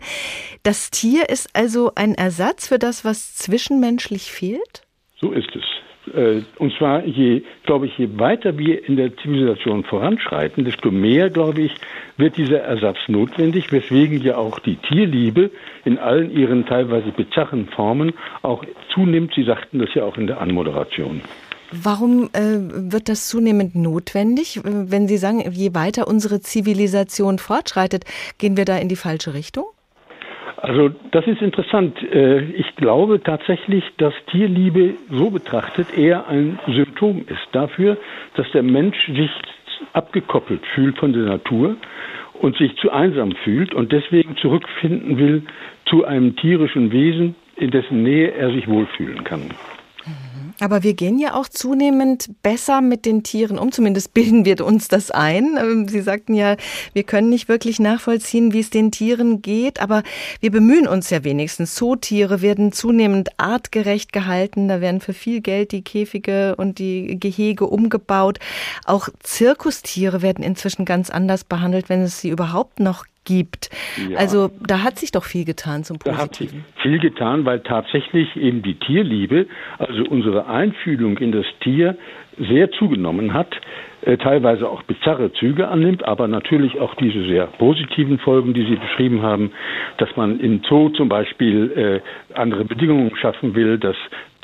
Das 0.61 0.91
Tier 0.91 1.29
ist 1.29 1.49
also 1.55 1.91
ein 1.95 2.13
Ersatz 2.13 2.67
für 2.67 2.77
das, 2.77 3.03
was 3.03 3.35
zwischenmenschlich 3.35 4.31
fehlt? 4.31 4.83
So 5.19 5.31
ist 5.31 5.49
es. 5.55 5.63
Äh, 6.13 6.41
und 6.57 6.73
zwar, 6.77 7.05
je, 7.05 7.43
glaube 7.63 7.85
ich, 7.85 7.97
je 7.97 8.09
weiter 8.17 8.57
wir 8.57 8.87
in 8.87 8.97
der 8.97 9.15
Zivilisation 9.17 9.83
voranschreiten, 9.83 10.65
desto 10.65 10.91
mehr, 10.91 11.29
glaube 11.29 11.61
ich, 11.61 11.75
wird 12.17 12.37
dieser 12.37 12.59
Ersatz 12.59 12.97
notwendig, 13.07 13.71
weswegen 13.71 14.21
ja 14.21 14.37
auch 14.37 14.59
die 14.59 14.75
Tierliebe 14.75 15.51
in 15.85 15.97
allen 15.97 16.31
ihren 16.31 16.65
teilweise 16.65 17.11
bizarren 17.11 17.67
Formen 17.67 18.13
auch 18.41 18.63
zunimmt. 18.93 19.33
Sie 19.35 19.43
sagten 19.43 19.79
das 19.79 19.93
ja 19.93 20.03
auch 20.03 20.17
in 20.17 20.27
der 20.27 20.41
Anmoderation. 20.41 21.21
Warum 21.71 22.29
äh, 22.33 22.59
wird 22.91 23.09
das 23.09 23.27
zunehmend 23.29 23.75
notwendig? 23.75 24.61
Wenn 24.63 25.07
Sie 25.07 25.17
sagen, 25.17 25.43
je 25.51 25.73
weiter 25.73 26.07
unsere 26.07 26.39
Zivilisation 26.39 27.39
fortschreitet, 27.39 28.05
gehen 28.37 28.57
wir 28.57 28.65
da 28.65 28.77
in 28.77 28.89
die 28.89 28.95
falsche 28.95 29.33
Richtung? 29.33 29.65
Also 30.57 30.89
das 31.11 31.25
ist 31.27 31.41
interessant. 31.41 32.01
Äh, 32.03 32.41
ich 32.51 32.75
glaube 32.75 33.21
tatsächlich, 33.21 33.83
dass 33.97 34.13
Tierliebe 34.31 34.95
so 35.09 35.29
betrachtet 35.29 35.97
eher 35.97 36.27
ein 36.27 36.59
Symptom 36.67 37.25
ist 37.27 37.47
dafür, 37.51 37.97
dass 38.35 38.49
der 38.51 38.63
Mensch 38.63 38.97
sich 39.07 39.31
abgekoppelt 39.93 40.65
fühlt 40.73 40.97
von 40.97 41.13
der 41.13 41.23
Natur 41.23 41.75
und 42.33 42.57
sich 42.57 42.75
zu 42.77 42.91
einsam 42.91 43.31
fühlt 43.43 43.73
und 43.73 43.91
deswegen 43.91 44.37
zurückfinden 44.37 45.17
will 45.17 45.43
zu 45.85 46.05
einem 46.05 46.35
tierischen 46.35 46.91
Wesen, 46.91 47.35
in 47.55 47.71
dessen 47.71 48.03
Nähe 48.03 48.31
er 48.31 48.51
sich 48.51 48.67
wohlfühlen 48.67 49.23
kann. 49.23 49.49
Aber 50.63 50.81
wir 50.81 50.93
gehen 50.93 51.19
ja 51.19 51.33
auch 51.33 51.49
zunehmend 51.49 52.29
besser 52.41 52.79
mit 52.79 53.05
den 53.05 53.21
Tieren 53.21 53.59
um, 53.59 53.73
zumindest 53.73 54.13
bilden 54.13 54.45
wir 54.45 54.65
uns 54.65 54.87
das 54.87 55.11
ein. 55.11 55.57
Ähm, 55.59 55.89
Sie 55.89 55.99
sagten 55.99 56.35
ja, 56.35 56.55
wir 56.93 57.03
können 57.03 57.29
nicht 57.29 57.49
wirklich 57.49 57.81
nachvollziehen, 57.81 58.53
wie 58.53 58.61
es 58.61 58.69
den 58.69 58.89
Tieren 58.89 59.41
geht, 59.41 59.81
aber 59.81 60.03
wir 60.39 60.51
bemühen 60.51 60.87
uns 60.87 61.09
ja 61.09 61.25
wenigstens. 61.25 61.75
Zootiere 61.75 62.41
werden 62.41 62.71
zunehmend 62.71 63.37
artgerecht 63.37 64.13
gehalten, 64.13 64.69
da 64.69 64.79
werden 64.79 65.01
für 65.01 65.11
viel 65.11 65.41
Geld 65.41 65.73
die 65.73 65.81
Käfige 65.81 66.55
und 66.55 66.79
die 66.79 67.19
Gehege 67.19 67.67
umgebaut. 67.67 68.39
Auch 68.85 69.09
Zirkustiere 69.21 70.21
werden 70.21 70.45
inzwischen 70.45 70.85
ganz 70.85 71.09
anders 71.09 71.43
behandelt, 71.43 71.89
wenn 71.89 72.03
es 72.03 72.21
sie 72.21 72.29
überhaupt 72.29 72.79
noch 72.79 73.03
gibt. 73.25 73.69
Ja. 74.09 74.17
Also 74.17 74.51
da 74.59 74.83
hat 74.83 74.97
sich 74.97 75.11
doch 75.11 75.23
viel 75.23 75.45
getan 75.45 75.83
zum 75.83 75.99
Positiven. 75.99 76.17
Da 76.17 76.23
hat 76.23 76.35
sich 76.35 76.81
viel 76.81 76.99
getan, 76.99 77.45
weil 77.45 77.59
tatsächlich 77.61 78.35
eben 78.35 78.61
die 78.61 78.75
Tierliebe, 78.75 79.47
also 79.77 80.03
unsere 80.09 80.47
Einfühlung 80.47 81.17
in 81.17 81.31
das 81.31 81.45
Tier, 81.61 81.97
sehr 82.49 82.71
zugenommen 82.71 83.33
hat, 83.33 83.55
äh, 84.01 84.17
teilweise 84.17 84.67
auch 84.67 84.83
bizarre 84.83 85.31
Züge 85.33 85.67
annimmt, 85.67 86.03
aber 86.03 86.27
natürlich 86.27 86.79
auch 86.79 86.95
diese 86.95 87.23
sehr 87.25 87.45
positiven 87.45 88.19
Folgen, 88.19 88.53
die 88.53 88.65
Sie 88.65 88.75
beschrieben 88.75 89.21
haben, 89.21 89.51
dass 89.97 90.09
man 90.15 90.39
im 90.39 90.61
Zoo 90.67 90.89
zum 90.89 91.09
Beispiel 91.09 92.01
äh, 92.03 92.37
andere 92.37 92.65
Bedingungen 92.65 93.15
schaffen 93.15 93.55
will, 93.55 93.77
dass 93.77 93.95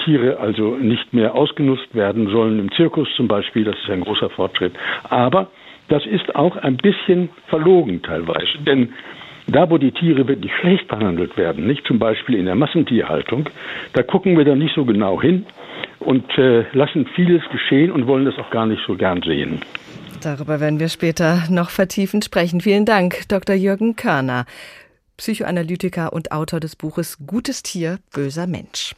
Tiere 0.05 0.39
also 0.39 0.77
nicht 0.77 1.13
mehr 1.13 1.35
ausgenutzt 1.35 1.93
werden 1.93 2.29
sollen 2.29 2.59
im 2.59 2.71
Zirkus 2.71 3.09
zum 3.15 3.27
Beispiel, 3.27 3.65
das 3.65 3.75
ist 3.79 3.89
ein 3.89 4.01
großer 4.01 4.29
Fortschritt. 4.29 4.73
Aber 5.09 5.49
das 5.89 6.05
ist 6.05 6.35
auch 6.35 6.55
ein 6.55 6.77
bisschen 6.77 7.29
verlogen 7.47 8.01
teilweise. 8.01 8.57
Denn 8.65 8.93
da, 9.47 9.69
wo 9.69 9.77
die 9.77 9.91
Tiere 9.91 10.27
wirklich 10.27 10.51
schlecht 10.61 10.87
behandelt 10.87 11.35
werden, 11.35 11.65
nicht 11.67 11.85
zum 11.87 11.99
Beispiel 11.99 12.35
in 12.35 12.45
der 12.45 12.55
Massentierhaltung, 12.55 13.49
da 13.93 14.03
gucken 14.03 14.37
wir 14.37 14.45
dann 14.45 14.59
nicht 14.59 14.75
so 14.75 14.85
genau 14.85 15.21
hin 15.21 15.45
und 15.99 16.25
äh, 16.37 16.65
lassen 16.73 17.07
vieles 17.15 17.41
geschehen 17.51 17.91
und 17.91 18.07
wollen 18.07 18.25
das 18.25 18.37
auch 18.37 18.51
gar 18.51 18.65
nicht 18.65 18.81
so 18.85 18.95
gern 18.95 19.21
sehen. 19.23 19.61
Darüber 20.21 20.59
werden 20.59 20.79
wir 20.79 20.89
später 20.89 21.43
noch 21.49 21.69
vertiefend 21.69 22.25
sprechen. 22.25 22.61
Vielen 22.61 22.85
Dank, 22.85 23.27
Dr. 23.29 23.55
Jürgen 23.55 23.95
Körner, 23.95 24.45
Psychoanalytiker 25.17 26.13
und 26.13 26.31
Autor 26.31 26.59
des 26.59 26.75
Buches 26.75 27.17
Gutes 27.25 27.63
Tier, 27.63 27.99
böser 28.13 28.45
Mensch. 28.47 28.95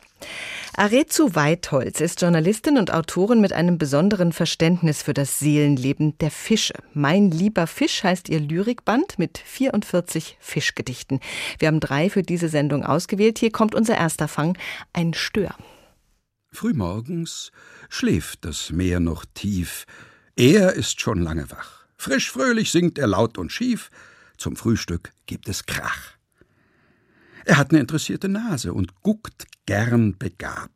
Arezu 0.75 1.35
Weitholz 1.35 1.99
ist 1.99 2.21
Journalistin 2.21 2.77
und 2.77 2.93
Autorin 2.93 3.41
mit 3.41 3.53
einem 3.53 3.77
besonderen 3.77 4.31
Verständnis 4.31 5.03
für 5.03 5.13
das 5.13 5.39
Seelenleben 5.39 6.17
der 6.19 6.31
Fische. 6.31 6.73
Mein 6.93 7.29
lieber 7.29 7.67
Fisch 7.67 8.03
heißt 8.03 8.29
ihr 8.29 8.39
Lyrikband 8.39 9.19
mit 9.19 9.37
44 9.37 10.37
Fischgedichten. 10.39 11.19
Wir 11.59 11.67
haben 11.67 11.81
drei 11.81 12.09
für 12.09 12.23
diese 12.23 12.47
Sendung 12.47 12.85
ausgewählt. 12.85 13.39
Hier 13.39 13.51
kommt 13.51 13.75
unser 13.75 13.97
erster 13.97 14.27
Fang, 14.27 14.57
ein 14.93 15.13
Stör. 15.13 15.55
Frühmorgens 16.53 17.51
schläft 17.89 18.45
das 18.45 18.71
Meer 18.71 18.99
noch 18.99 19.25
tief. 19.33 19.85
Er 20.35 20.73
ist 20.73 21.01
schon 21.01 21.21
lange 21.21 21.51
wach. 21.51 21.85
Frisch 21.97 22.31
fröhlich 22.31 22.71
singt 22.71 22.97
er 22.97 23.07
laut 23.07 23.37
und 23.37 23.51
schief. 23.51 23.89
Zum 24.37 24.55
Frühstück 24.55 25.11
gibt 25.25 25.47
es 25.47 25.65
Krach. 25.65 26.15
Er 27.45 27.57
hat 27.57 27.71
eine 27.71 27.79
interessierte 27.79 28.29
Nase 28.29 28.73
und 28.73 29.01
guckt 29.01 29.45
gern 29.65 30.17
begabt. 30.17 30.71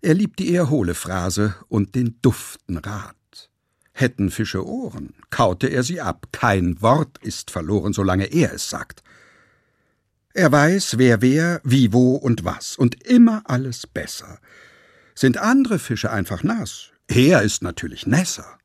Er 0.00 0.14
liebt 0.14 0.38
die 0.38 0.50
eher 0.50 0.70
hohle 0.70 0.94
Phrase 0.94 1.54
und 1.68 1.94
den 1.94 2.18
duften 2.22 2.78
Rat. 2.78 3.16
Hätten 3.92 4.30
Fische 4.30 4.64
Ohren, 4.64 5.14
kaute 5.30 5.66
er 5.66 5.82
sie 5.82 6.00
ab. 6.00 6.28
Kein 6.30 6.80
Wort 6.82 7.18
ist 7.18 7.50
verloren, 7.50 7.92
solange 7.92 8.26
er 8.26 8.52
es 8.52 8.70
sagt. 8.70 9.02
Er 10.34 10.52
weiß, 10.52 10.98
wer 10.98 11.20
wer, 11.20 11.60
wie, 11.64 11.92
wo 11.92 12.14
und 12.14 12.44
was, 12.44 12.76
und 12.76 13.02
immer 13.04 13.42
alles 13.46 13.88
besser. 13.88 14.38
Sind 15.16 15.38
andere 15.38 15.80
Fische 15.80 16.12
einfach 16.12 16.44
nass, 16.44 16.90
er 17.08 17.42
ist 17.42 17.62
natürlich 17.62 18.06
nässer. 18.06 18.58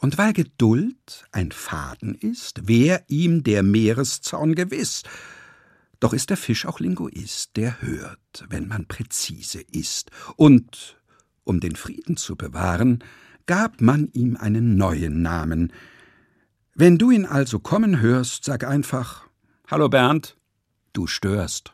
Und 0.00 0.18
weil 0.18 0.32
Geduld 0.32 1.24
ein 1.30 1.52
Faden 1.52 2.16
ist, 2.16 2.66
wär 2.66 3.04
ihm 3.06 3.44
der 3.44 3.62
Meereszaun 3.62 4.56
gewiss, 4.56 5.04
doch 6.04 6.12
ist 6.12 6.28
der 6.28 6.36
Fisch 6.36 6.66
auch 6.66 6.80
Linguist, 6.80 7.56
der 7.56 7.80
hört, 7.80 8.44
wenn 8.50 8.68
man 8.68 8.84
präzise 8.84 9.62
ist. 9.62 10.10
Und, 10.36 11.00
um 11.44 11.60
den 11.60 11.76
Frieden 11.76 12.18
zu 12.18 12.36
bewahren, 12.36 13.02
gab 13.46 13.80
man 13.80 14.10
ihm 14.12 14.36
einen 14.36 14.76
neuen 14.76 15.22
Namen. 15.22 15.72
Wenn 16.74 16.98
du 16.98 17.10
ihn 17.10 17.24
also 17.24 17.58
kommen 17.58 18.02
hörst, 18.02 18.44
sag 18.44 18.64
einfach 18.64 19.24
Hallo 19.66 19.88
Bernd, 19.88 20.36
du 20.92 21.06
störst. 21.06 21.73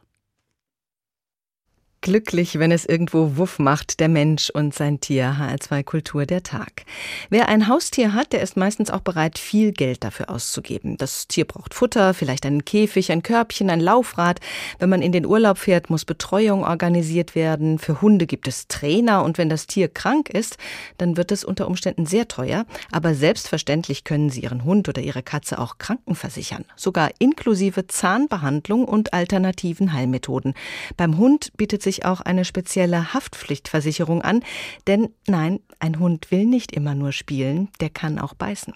Glücklich, 2.02 2.59
wenn 2.59 2.73
es 2.73 2.87
irgendwo 2.87 3.37
Wuff 3.37 3.59
macht, 3.59 4.00
der 4.00 4.09
Mensch 4.09 4.49
und 4.49 4.73
sein 4.73 5.00
Tier. 5.00 5.37
HR2 5.38 5.85
Kultur 5.85 6.25
der 6.25 6.42
Tag. 6.42 6.87
Wer 7.28 7.50
ein 7.50 7.69
Haustier 7.69 8.14
hat, 8.14 8.33
der 8.33 8.40
ist 8.40 8.57
meistens 8.57 8.88
auch 8.90 9.02
bereit, 9.02 9.38
viel 9.38 9.73
Geld 9.73 10.02
dafür 10.02 10.30
auszugeben. 10.30 10.97
Das 10.97 11.28
Tier 11.28 11.45
braucht 11.45 11.75
Futter, 11.75 12.14
vielleicht 12.14 12.47
einen 12.47 12.64
Käfig, 12.64 13.12
ein 13.12 13.23
Körbchen, 13.23 13.69
ein 13.69 13.80
Laufrad. 13.80 14.40
Wenn 14.78 14.88
man 14.88 15.02
in 15.02 15.12
den 15.12 15.26
Urlaub 15.26 15.59
fährt, 15.59 15.90
muss 15.90 16.07
Betreuung 16.07 16.64
organisiert 16.64 17.35
werden. 17.35 17.78
Für 17.78 18.00
Hunde 18.00 18.26
gibt 18.26 18.49
es 18.49 18.66
Trainer 18.66 19.23
und 19.23 19.37
wenn 19.37 19.50
das 19.50 19.66
Tier 19.66 19.88
krank 19.88 20.30
ist, 20.30 20.57
dann 20.97 21.19
wird 21.19 21.30
es 21.33 21.45
unter 21.45 21.66
Umständen 21.66 22.07
sehr 22.07 22.28
teuer. 22.28 22.64
Aber 22.92 23.14
selbstverständlich 23.14 24.04
können 24.04 24.30
Sie 24.30 24.40
Ihren 24.40 24.64
Hund 24.64 24.88
oder 24.88 25.02
Ihre 25.02 25.23
Katze 25.23 25.59
auch 25.59 25.76
krankenversichern. 25.76 26.64
Sogar 26.76 27.11
inklusive 27.19 27.88
Zahnbehandlung 27.88 28.87
und 28.87 29.12
alternativen 29.12 29.92
Heilmethoden. 29.92 30.54
Beim 30.97 31.19
Hund 31.19 31.52
bietet 31.59 31.83
sich 31.83 31.89
sich 31.90 32.04
auch 32.04 32.20
eine 32.20 32.44
spezielle 32.44 33.12
Haftpflichtversicherung 33.12 34.23
an, 34.23 34.42
denn 34.87 35.09
nein, 35.26 35.61
ein 35.80 35.99
Hund 35.99 36.30
will 36.30 36.47
nicht 36.47 36.73
immer 36.73 36.94
nur 36.94 37.12
spielen, 37.12 37.68
der 37.80 37.90
kann 37.90 38.18
auch 38.18 38.35
beißen. 38.35 38.75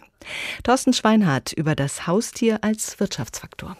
Thorsten 0.64 0.92
Schweinhardt 0.92 1.52
über 1.52 1.74
das 1.76 2.06
Haustier 2.06 2.58
als 2.62 2.98
Wirtschaftsfaktor. 2.98 3.76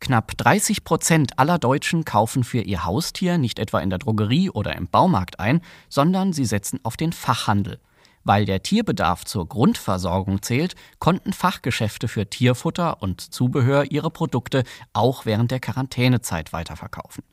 Knapp 0.00 0.36
30 0.38 0.84
Prozent 0.84 1.38
aller 1.38 1.58
Deutschen 1.58 2.04
kaufen 2.04 2.44
für 2.44 2.60
ihr 2.60 2.84
Haustier 2.84 3.36
nicht 3.36 3.58
etwa 3.58 3.80
in 3.80 3.90
der 3.90 3.98
Drogerie 3.98 4.48
oder 4.48 4.76
im 4.76 4.88
Baumarkt 4.88 5.40
ein, 5.40 5.60
sondern 5.88 6.32
sie 6.32 6.44
setzen 6.44 6.80
auf 6.84 6.96
den 6.96 7.12
Fachhandel. 7.12 7.80
Weil 8.22 8.44
der 8.44 8.62
Tierbedarf 8.62 9.24
zur 9.24 9.48
Grundversorgung 9.48 10.40
zählt, 10.40 10.76
konnten 10.98 11.32
Fachgeschäfte 11.32 12.08
für 12.08 12.30
Tierfutter 12.30 13.02
und 13.02 13.20
Zubehör 13.20 13.90
ihre 13.90 14.10
Produkte 14.10 14.62
auch 14.92 15.26
während 15.26 15.50
der 15.50 15.60
Quarantänezeit 15.60 16.52
weiterverkaufen. 16.52 17.24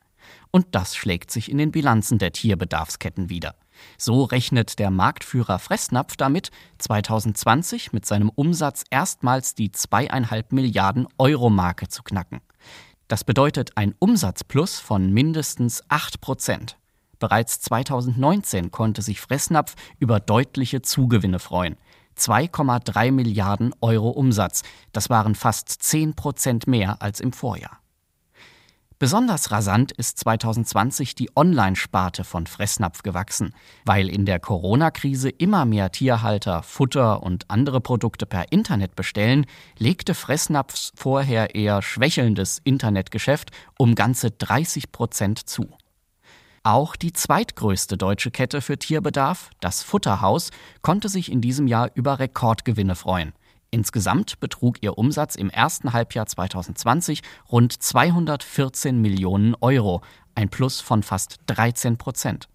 Und 0.50 0.66
das 0.72 0.96
schlägt 0.96 1.30
sich 1.30 1.50
in 1.50 1.58
den 1.58 1.72
Bilanzen 1.72 2.18
der 2.18 2.32
Tierbedarfsketten 2.32 3.28
wieder. 3.28 3.54
So 3.98 4.24
rechnet 4.24 4.78
der 4.78 4.90
Marktführer 4.90 5.58
Fressnapf 5.58 6.16
damit, 6.16 6.50
2020 6.78 7.92
mit 7.92 8.06
seinem 8.06 8.30
Umsatz 8.30 8.84
erstmals 8.90 9.54
die 9.54 9.72
zweieinhalb 9.72 10.52
Milliarden 10.52 11.06
Euro 11.18 11.50
Marke 11.50 11.88
zu 11.88 12.02
knacken. 12.02 12.40
Das 13.08 13.22
bedeutet 13.22 13.76
ein 13.76 13.94
Umsatzplus 13.98 14.80
von 14.80 15.12
mindestens 15.12 15.82
8 15.88 16.20
Prozent. 16.20 16.76
Bereits 17.18 17.60
2019 17.60 18.70
konnte 18.70 19.00
sich 19.00 19.20
Fressnapf 19.20 19.74
über 19.98 20.20
deutliche 20.20 20.82
Zugewinne 20.82 21.38
freuen. 21.38 21.76
2,3 22.18 23.12
Milliarden 23.12 23.74
Euro 23.80 24.10
Umsatz. 24.10 24.62
Das 24.92 25.10
waren 25.10 25.34
fast 25.34 25.68
10 25.68 26.14
Prozent 26.14 26.66
mehr 26.66 27.00
als 27.00 27.20
im 27.20 27.32
Vorjahr. 27.32 27.78
Besonders 28.98 29.50
rasant 29.50 29.92
ist 29.92 30.18
2020 30.20 31.14
die 31.14 31.28
Online-Sparte 31.36 32.24
von 32.24 32.46
Fressnapf 32.46 33.02
gewachsen, 33.02 33.52
weil 33.84 34.08
in 34.08 34.24
der 34.24 34.40
Corona-Krise 34.40 35.28
immer 35.28 35.66
mehr 35.66 35.92
Tierhalter 35.92 36.62
Futter 36.62 37.22
und 37.22 37.50
andere 37.50 37.82
Produkte 37.82 38.24
per 38.24 38.52
Internet 38.52 38.96
bestellen, 38.96 39.44
legte 39.76 40.14
Fressnapfs 40.14 40.92
vorher 40.96 41.54
eher 41.54 41.82
schwächelndes 41.82 42.62
Internetgeschäft 42.64 43.50
um 43.76 43.94
ganze 43.94 44.30
30 44.30 44.90
Prozent 44.92 45.46
zu. 45.46 45.68
Auch 46.62 46.96
die 46.96 47.12
zweitgrößte 47.12 47.98
deutsche 47.98 48.30
Kette 48.30 48.62
für 48.62 48.78
Tierbedarf, 48.78 49.50
das 49.60 49.82
Futterhaus, 49.82 50.50
konnte 50.80 51.10
sich 51.10 51.30
in 51.30 51.42
diesem 51.42 51.66
Jahr 51.66 51.90
über 51.94 52.18
Rekordgewinne 52.18 52.94
freuen. 52.94 53.34
Insgesamt 53.70 54.40
betrug 54.40 54.82
ihr 54.82 54.96
Umsatz 54.96 55.34
im 55.34 55.50
ersten 55.50 55.92
Halbjahr 55.92 56.26
2020 56.26 57.22
rund 57.50 57.72
214 57.72 59.00
Millionen 59.00 59.54
Euro, 59.60 60.02
ein 60.34 60.48
Plus 60.48 60.80
von 60.80 61.02
fast 61.02 61.38
13 61.46 61.98
Prozent. 61.98 62.48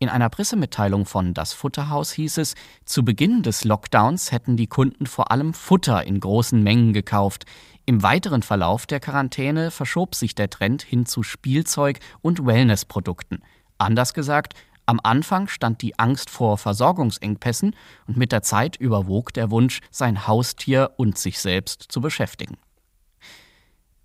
In 0.00 0.08
einer 0.08 0.28
Pressemitteilung 0.28 1.06
von 1.06 1.34
Das 1.34 1.52
Futterhaus 1.52 2.12
hieß 2.12 2.38
es, 2.38 2.54
zu 2.84 3.04
Beginn 3.04 3.42
des 3.42 3.64
Lockdowns 3.64 4.30
hätten 4.30 4.56
die 4.56 4.68
Kunden 4.68 5.06
vor 5.06 5.32
allem 5.32 5.54
Futter 5.54 6.04
in 6.04 6.20
großen 6.20 6.62
Mengen 6.62 6.92
gekauft. 6.92 7.46
Im 7.84 8.02
weiteren 8.02 8.42
Verlauf 8.42 8.86
der 8.86 9.00
Quarantäne 9.00 9.70
verschob 9.70 10.14
sich 10.14 10.34
der 10.34 10.50
Trend 10.50 10.82
hin 10.82 11.04
zu 11.04 11.22
Spielzeug 11.22 11.98
und 12.20 12.46
Wellnessprodukten. 12.46 13.42
Anders 13.78 14.14
gesagt, 14.14 14.54
am 14.88 15.00
Anfang 15.02 15.48
stand 15.48 15.82
die 15.82 15.98
Angst 15.98 16.30
vor 16.30 16.56
Versorgungsengpässen 16.56 17.76
und 18.06 18.16
mit 18.16 18.32
der 18.32 18.40
Zeit 18.40 18.76
überwog 18.76 19.34
der 19.34 19.50
Wunsch, 19.50 19.80
sein 19.90 20.26
Haustier 20.26 20.92
und 20.96 21.18
sich 21.18 21.40
selbst 21.40 21.84
zu 21.90 22.00
beschäftigen. 22.00 22.56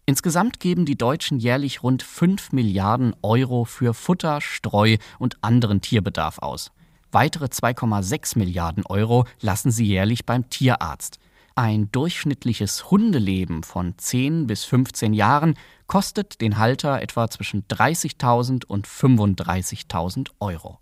Insgesamt 0.05 0.59
geben 0.59 0.85
die 0.85 0.97
Deutschen 0.97 1.39
jährlich 1.39 1.83
rund 1.83 2.03
5 2.03 2.51
Milliarden 2.51 3.15
Euro 3.21 3.63
für 3.63 3.93
Futter, 3.93 4.41
Streu 4.41 4.97
und 5.19 5.37
anderen 5.41 5.79
Tierbedarf 5.79 6.39
aus. 6.39 6.71
Weitere 7.13 7.45
2,6 7.45 8.37
Milliarden 8.37 8.85
Euro 8.85 9.25
lassen 9.39 9.71
sie 9.71 9.85
jährlich 9.85 10.25
beim 10.25 10.49
Tierarzt. 10.49 11.17
Ein 11.55 11.91
durchschnittliches 11.91 12.89
Hundeleben 12.89 13.61
von 13.61 13.95
10 13.95 14.47
bis 14.47 14.63
15 14.63 15.13
Jahren 15.13 15.53
kostet 15.85 16.41
den 16.41 16.57
Halter 16.57 16.99
etwa 16.99 17.29
zwischen 17.29 17.67
30.000 17.67 18.65
und 18.65 18.87
35.000 18.87 20.29
Euro. 20.39 20.79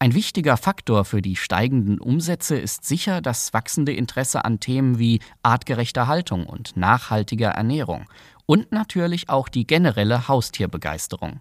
Ein 0.00 0.12
wichtiger 0.12 0.56
Faktor 0.56 1.04
für 1.04 1.22
die 1.22 1.36
steigenden 1.36 2.00
Umsätze 2.00 2.56
ist 2.56 2.84
sicher 2.84 3.20
das 3.20 3.54
wachsende 3.54 3.92
Interesse 3.92 4.44
an 4.44 4.58
Themen 4.58 4.98
wie 4.98 5.20
artgerechter 5.44 6.08
Haltung 6.08 6.46
und 6.46 6.76
nachhaltiger 6.76 7.50
Ernährung 7.50 8.06
und 8.44 8.72
natürlich 8.72 9.28
auch 9.28 9.48
die 9.48 9.68
generelle 9.68 10.26
Haustierbegeisterung. 10.26 11.40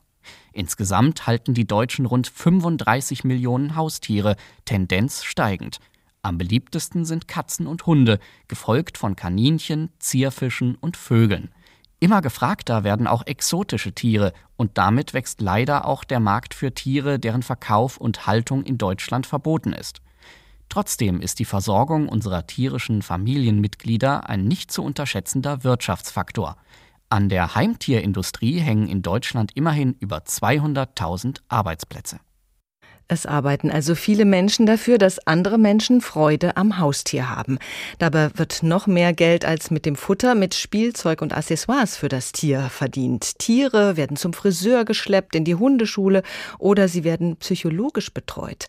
Insgesamt 0.53 1.25
halten 1.25 1.55
die 1.55 1.65
Deutschen 1.65 2.05
rund 2.05 2.27
35 2.27 3.23
Millionen 3.23 3.75
Haustiere, 3.75 4.35
Tendenz 4.65 5.23
steigend. 5.23 5.79
Am 6.25 6.39
beliebtesten 6.39 7.05
sind 7.05 7.27
Katzen 7.27 7.67
und 7.67 7.85
Hunde, 7.85 8.17
gefolgt 8.47 8.97
von 8.97 9.15
Kaninchen, 9.15 9.91
Zierfischen 9.99 10.73
und 10.73 10.97
Vögeln. 10.97 11.51
Immer 11.99 12.23
gefragter 12.23 12.83
werden 12.83 13.05
auch 13.05 13.27
exotische 13.27 13.93
Tiere 13.93 14.33
und 14.55 14.79
damit 14.79 15.13
wächst 15.13 15.39
leider 15.39 15.85
auch 15.85 16.03
der 16.03 16.19
Markt 16.19 16.55
für 16.55 16.73
Tiere, 16.73 17.19
deren 17.19 17.43
Verkauf 17.43 17.97
und 17.97 18.25
Haltung 18.25 18.63
in 18.63 18.79
Deutschland 18.79 19.27
verboten 19.27 19.71
ist. 19.71 20.01
Trotzdem 20.67 21.21
ist 21.21 21.37
die 21.37 21.45
Versorgung 21.45 22.09
unserer 22.09 22.47
tierischen 22.47 23.03
Familienmitglieder 23.03 24.27
ein 24.27 24.45
nicht 24.45 24.71
zu 24.71 24.81
unterschätzender 24.81 25.63
Wirtschaftsfaktor. 25.63 26.57
An 27.07 27.29
der 27.29 27.53
Heimtierindustrie 27.53 28.57
hängen 28.57 28.87
in 28.87 29.03
Deutschland 29.03 29.51
immerhin 29.55 29.95
über 29.99 30.23
200.000 30.23 31.41
Arbeitsplätze. 31.49 32.19
Es 33.07 33.27
arbeiten 33.27 33.69
also 33.69 33.93
viele 33.93 34.25
Menschen 34.25 34.65
dafür, 34.65 34.97
dass 34.97 35.27
andere 35.27 35.59
Menschen 35.59 36.01
Freude 36.01 36.57
am 36.57 36.79
Haustier 36.79 37.29
haben. 37.29 37.59
Dabei 37.99 38.31
wird 38.33 38.63
noch 38.63 38.87
mehr 38.87 39.13
Geld 39.13 39.45
als 39.45 39.69
mit 39.69 39.85
dem 39.85 39.95
Futter 39.95 40.33
mit 40.33 40.55
Spielzeug 40.55 41.21
und 41.21 41.31
Accessoires 41.37 41.97
für 41.97 42.09
das 42.09 42.31
Tier 42.31 42.61
verdient. 42.61 43.37
Tiere 43.37 43.95
werden 43.95 44.17
zum 44.17 44.33
Friseur 44.33 44.85
geschleppt, 44.85 45.35
in 45.35 45.45
die 45.45 45.53
Hundeschule 45.53 46.23
oder 46.57 46.87
sie 46.87 47.03
werden 47.03 47.35
psychologisch 47.35 48.11
betreut. 48.11 48.65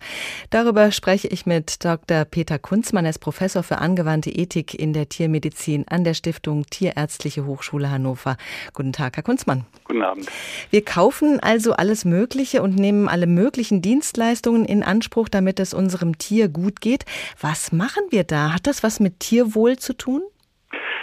Darüber 0.51 0.93
spreche 0.93 1.29
ich 1.29 1.47
mit 1.47 1.83
Dr. 1.83 2.27
Peter 2.27 2.59
Kunzmann. 2.59 3.07
Er 3.07 3.11
ist 3.11 3.21
Professor 3.21 3.63
für 3.63 3.79
angewandte 3.79 4.29
Ethik 4.29 4.75
in 4.75 4.93
der 4.93 5.09
Tiermedizin 5.09 5.89
an 5.89 6.05
der 6.05 6.13
Stiftung 6.13 6.67
Tierärztliche 6.67 7.47
Hochschule 7.47 7.91
Hannover. 7.91 8.37
Guten 8.75 8.93
Tag, 8.93 9.17
Herr 9.17 9.23
Kunzmann. 9.23 9.65
Guten 9.85 10.03
Abend. 10.03 10.27
Wir 10.69 10.85
kaufen 10.85 11.41
also 11.41 11.73
alles 11.73 12.05
Mögliche 12.05 12.61
und 12.61 12.77
nehmen 12.77 13.09
alle 13.09 13.27
möglichen 13.27 13.81
Dienstleistungen 13.81 14.26
Dienstleistungen 14.27 14.65
in 14.65 14.83
Anspruch, 14.83 15.29
damit 15.29 15.61
es 15.61 15.73
unserem 15.73 16.19
Tier 16.19 16.49
gut 16.49 16.81
geht. 16.81 17.05
Was 17.41 17.71
machen 17.73 18.03
wir 18.11 18.25
da? 18.25 18.53
Hat 18.53 18.67
das 18.67 18.83
was 18.83 18.99
mit 18.99 19.21
Tierwohl 19.21 19.77
zu 19.77 19.97
tun? 19.97 20.23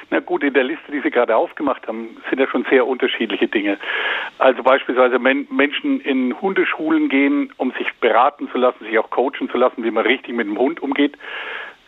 Na 0.09 0.19
gut, 0.19 0.43
in 0.43 0.53
der 0.53 0.65
Liste, 0.65 0.91
die 0.91 0.99
Sie 0.99 1.09
gerade 1.09 1.35
aufgemacht 1.35 1.87
haben, 1.87 2.17
sind 2.29 2.39
ja 2.39 2.47
schon 2.47 2.65
sehr 2.69 2.85
unterschiedliche 2.85 3.47
Dinge. 3.47 3.77
Also 4.39 4.61
beispielsweise 4.61 5.19
Men 5.19 5.47
Menschen 5.49 6.01
in 6.01 6.39
Hundeschulen 6.41 7.07
gehen, 7.07 7.51
um 7.57 7.71
sich 7.71 7.87
beraten 8.01 8.49
zu 8.51 8.57
lassen, 8.57 8.83
sich 8.83 8.99
auch 8.99 9.09
coachen 9.09 9.49
zu 9.49 9.57
lassen, 9.57 9.83
wie 9.83 9.91
man 9.91 10.05
richtig 10.05 10.35
mit 10.35 10.45
dem 10.45 10.57
Hund 10.57 10.81
umgeht. 10.81 11.17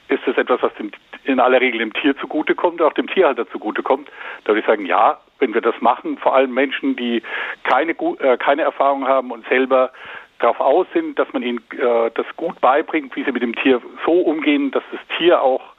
Ist 0.07 0.21
das 0.25 0.37
etwas, 0.37 0.61
was 0.61 0.73
dem, 0.75 0.91
in 1.25 1.39
aller 1.39 1.59
Regel 1.59 1.79
dem 1.79 1.93
Tier 1.93 2.15
zugutekommt, 2.17 2.81
auch 2.81 2.93
dem 2.93 3.07
Tierhalter 3.07 3.49
zugutekommt? 3.49 4.07
Da 4.45 4.49
würde 4.49 4.61
ich 4.61 4.65
sagen, 4.65 4.85
ja, 4.85 5.19
wenn 5.39 5.53
wir 5.53 5.61
das 5.61 5.75
machen, 5.81 6.17
vor 6.17 6.33
allem 6.33 6.53
Menschen, 6.53 6.95
die 6.95 7.21
keine, 7.63 7.91
äh, 7.91 8.37
keine 8.37 8.61
Erfahrung 8.61 9.05
haben 9.07 9.31
und 9.31 9.45
selber 9.49 9.91
darauf 10.39 10.59
aus 10.59 10.87
sind, 10.93 11.17
dass 11.17 11.31
man 11.33 11.43
ihnen 11.43 11.59
äh, 11.71 12.11
das 12.13 12.25
gut 12.35 12.59
beibringt, 12.61 13.15
wie 13.15 13.23
sie 13.23 13.31
mit 13.31 13.41
dem 13.41 13.55
Tier 13.55 13.81
so 14.05 14.11
umgehen, 14.11 14.71
dass 14.71 14.83
das 14.91 14.99
Tier 15.17 15.41
auch 15.41 15.75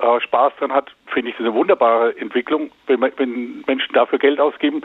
äh, 0.00 0.20
Spaß 0.20 0.52
dran 0.58 0.72
hat, 0.72 0.92
finde 1.06 1.30
ich 1.30 1.36
das 1.36 1.44
eine 1.44 1.54
wunderbare 1.54 2.16
Entwicklung, 2.18 2.70
wenn, 2.86 3.00
wenn 3.00 3.64
Menschen 3.66 3.92
dafür 3.94 4.18
Geld 4.18 4.40
ausgeben. 4.40 4.82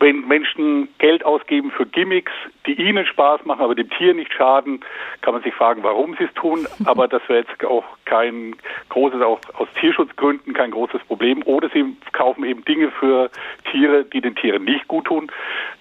Wenn 0.00 0.26
Menschen 0.26 0.88
Geld 0.98 1.26
ausgeben 1.26 1.70
für 1.70 1.84
Gimmicks, 1.84 2.32
die 2.66 2.72
ihnen 2.72 3.04
Spaß 3.04 3.44
machen, 3.44 3.60
aber 3.60 3.74
dem 3.74 3.90
Tier 3.90 4.14
nicht 4.14 4.32
schaden, 4.32 4.80
kann 5.20 5.34
man 5.34 5.42
sich 5.42 5.52
fragen, 5.54 5.82
warum 5.82 6.16
sie 6.16 6.24
es 6.24 6.32
tun. 6.32 6.66
Aber 6.86 7.06
das 7.06 7.20
wäre 7.28 7.40
jetzt 7.40 7.64
auch 7.66 7.84
kein 8.06 8.56
großes, 8.88 9.20
auch 9.20 9.38
aus 9.58 9.68
Tierschutzgründen 9.78 10.54
kein 10.54 10.70
großes 10.70 11.02
Problem. 11.02 11.42
Oder 11.44 11.68
sie 11.68 11.84
kaufen 12.12 12.44
eben 12.44 12.64
Dinge 12.64 12.90
für 12.92 13.30
Tiere, 13.70 14.06
die 14.06 14.22
den 14.22 14.34
Tieren 14.36 14.64
nicht 14.64 14.88
gut 14.88 15.04
tun. 15.04 15.30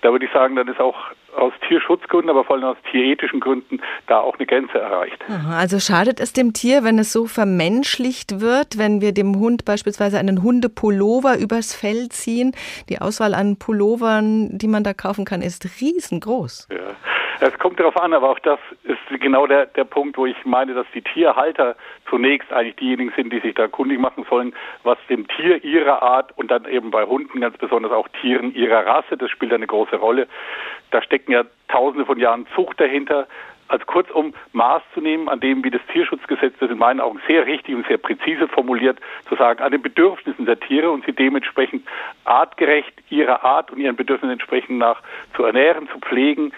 Da 0.01 0.11
würde 0.11 0.25
ich 0.25 0.31
sagen, 0.33 0.57
dann 0.57 0.67
ist 0.67 0.81
auch 0.81 0.97
aus 1.35 1.53
Tierschutzgründen, 1.67 2.29
aber 2.29 2.43
vor 2.43 2.55
allem 2.55 2.65
aus 2.65 2.77
tierethischen 2.91 3.39
Gründen 3.39 3.81
da 4.07 4.19
auch 4.19 4.37
eine 4.37 4.45
Grenze 4.45 4.79
erreicht. 4.79 5.17
Also 5.49 5.79
schadet 5.79 6.19
es 6.19 6.33
dem 6.33 6.53
Tier, 6.53 6.83
wenn 6.83 6.99
es 6.99 7.11
so 7.11 7.25
vermenschlicht 7.25 8.41
wird, 8.41 8.77
wenn 8.77 9.01
wir 9.01 9.13
dem 9.13 9.37
Hund 9.39 9.65
beispielsweise 9.65 10.19
einen 10.19 10.43
Hundepullover 10.43 11.37
übers 11.37 11.75
Fell 11.75 12.09
ziehen? 12.09 12.53
Die 12.89 12.99
Auswahl 12.99 13.33
an 13.33 13.57
Pullovern, 13.57 14.57
die 14.57 14.67
man 14.67 14.83
da 14.83 14.93
kaufen 14.93 15.25
kann, 15.25 15.41
ist 15.41 15.65
riesengroß. 15.81 16.67
Ja. 16.71 16.95
Es 17.41 17.57
kommt 17.57 17.79
darauf 17.79 17.95
an, 17.95 18.13
aber 18.13 18.29
auch 18.29 18.39
das 18.39 18.59
ist 18.83 18.99
genau 19.21 19.47
der, 19.47 19.67
der 19.67 19.85
Punkt, 19.85 20.17
wo 20.17 20.25
ich 20.25 20.35
meine, 20.43 20.73
dass 20.73 20.85
die 20.93 21.01
Tierhalter 21.01 21.75
zunächst 22.09 22.51
eigentlich 22.51 22.75
diejenigen 22.75 23.13
sind, 23.15 23.31
die 23.31 23.39
sich 23.39 23.55
da 23.55 23.67
kundig 23.67 23.97
machen 23.97 24.25
sollen, 24.29 24.53
was 24.83 24.97
dem 25.09 25.25
Tier 25.27 25.63
ihrer 25.63 26.01
Art 26.01 26.37
und 26.37 26.51
dann 26.51 26.65
eben 26.65 26.91
bei 26.91 27.05
Hunden 27.05 27.39
ganz 27.39 27.57
besonders 27.57 27.93
auch 27.93 28.09
Tieren 28.21 28.53
ihrer 28.53 28.85
Rasse, 28.85 29.15
das 29.15 29.31
spielt 29.31 29.53
eine 29.53 29.67
große 29.67 29.95
Rolle. 29.95 30.27
Da 30.91 31.01
stecken 31.19 31.31
ja 31.31 31.43
tausende 31.67 32.05
von 32.05 32.19
Jahren 32.19 32.47
Zucht 32.55 32.79
dahinter. 32.79 33.27
Also 33.67 33.85
kurzum 33.85 34.33
Maß 34.53 34.81
zu 34.95 35.01
nehmen 35.01 35.29
an 35.29 35.39
dem, 35.39 35.63
wie 35.63 35.69
das 35.69 35.81
Tierschutzgesetz 35.93 36.55
das 36.59 36.71
in 36.71 36.79
meinen 36.79 36.99
Augen 36.99 37.21
sehr 37.27 37.45
richtig 37.45 37.75
und 37.75 37.85
sehr 37.85 37.97
präzise 37.97 38.47
formuliert, 38.47 38.97
zu 39.27 39.35
sagen, 39.35 39.61
an 39.61 39.71
den 39.71 39.81
Bedürfnissen 39.83 40.45
der 40.47 40.59
Tiere 40.59 40.89
und 40.89 41.05
sie 41.05 41.11
dementsprechend 41.11 41.87
artgerecht 42.25 42.93
ihrer 43.11 43.43
Art 43.43 43.69
und 43.71 43.77
ihren 43.77 43.95
Bedürfnissen 43.95 44.33
entsprechend 44.33 44.79
nach 44.79 45.03
zu 45.35 45.43
ernähren, 45.43 45.87
zu 45.89 45.99
pflegen 45.99 46.51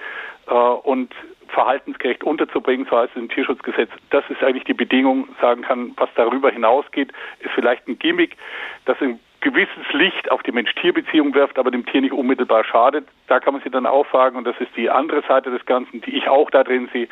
äh, 0.47 0.53
und 0.53 1.13
verhaltensgerecht 1.49 2.23
unterzubringen, 2.23 2.87
so 2.89 2.97
heißt 2.97 3.11
es 3.13 3.21
im 3.21 3.27
Tierschutzgesetz. 3.27 3.89
Das 4.09 4.23
ist 4.29 4.41
eigentlich 4.41 4.63
die 4.63 4.73
Bedingung, 4.73 5.27
sagen 5.41 5.63
kann, 5.63 5.91
was 5.97 6.09
darüber 6.15 6.49
hinausgeht, 6.49 7.11
ist 7.41 7.51
vielleicht 7.53 7.89
ein 7.89 7.99
Gimmick, 7.99 8.37
das 8.85 9.01
ein 9.01 9.19
gewisses 9.41 9.91
Licht 9.91 10.31
auf 10.31 10.43
die 10.43 10.51
Mensch-Tier-Beziehung 10.51 11.33
wirft, 11.33 11.57
aber 11.57 11.71
dem 11.71 11.85
Tier 11.85 12.01
nicht 12.01 12.13
unmittelbar 12.13 12.63
schadet. 12.63 13.07
Da 13.27 13.39
kann 13.39 13.53
man 13.53 13.61
sich 13.63 13.71
dann 13.71 13.85
auch 13.85 14.05
fragen, 14.05 14.37
und 14.37 14.45
das 14.45 14.55
ist 14.59 14.75
die 14.77 14.89
andere 14.89 15.23
Seite 15.27 15.51
des 15.51 15.65
Ganzen, 15.65 16.01
die 16.01 16.15
ich 16.15 16.27
auch 16.27 16.49
da 16.49 16.63
drin 16.63 16.89
sehe. 16.93 17.07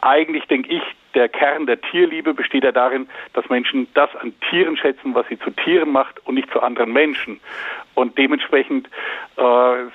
Eigentlich 0.00 0.44
denke 0.46 0.70
ich, 0.70 0.82
der 1.14 1.28
Kern 1.28 1.66
der 1.66 1.80
Tierliebe 1.80 2.34
besteht 2.34 2.64
ja 2.64 2.72
darin, 2.72 3.08
dass 3.32 3.48
Menschen 3.48 3.88
das 3.94 4.14
an 4.16 4.34
Tieren 4.50 4.76
schätzen, 4.76 5.14
was 5.14 5.26
sie 5.28 5.38
zu 5.38 5.50
Tieren 5.50 5.90
macht 5.90 6.24
und 6.26 6.34
nicht 6.34 6.50
zu 6.52 6.60
anderen 6.60 6.92
Menschen. 6.92 7.40
Und 7.94 8.18
dementsprechend 8.18 8.88
äh, 9.36 9.40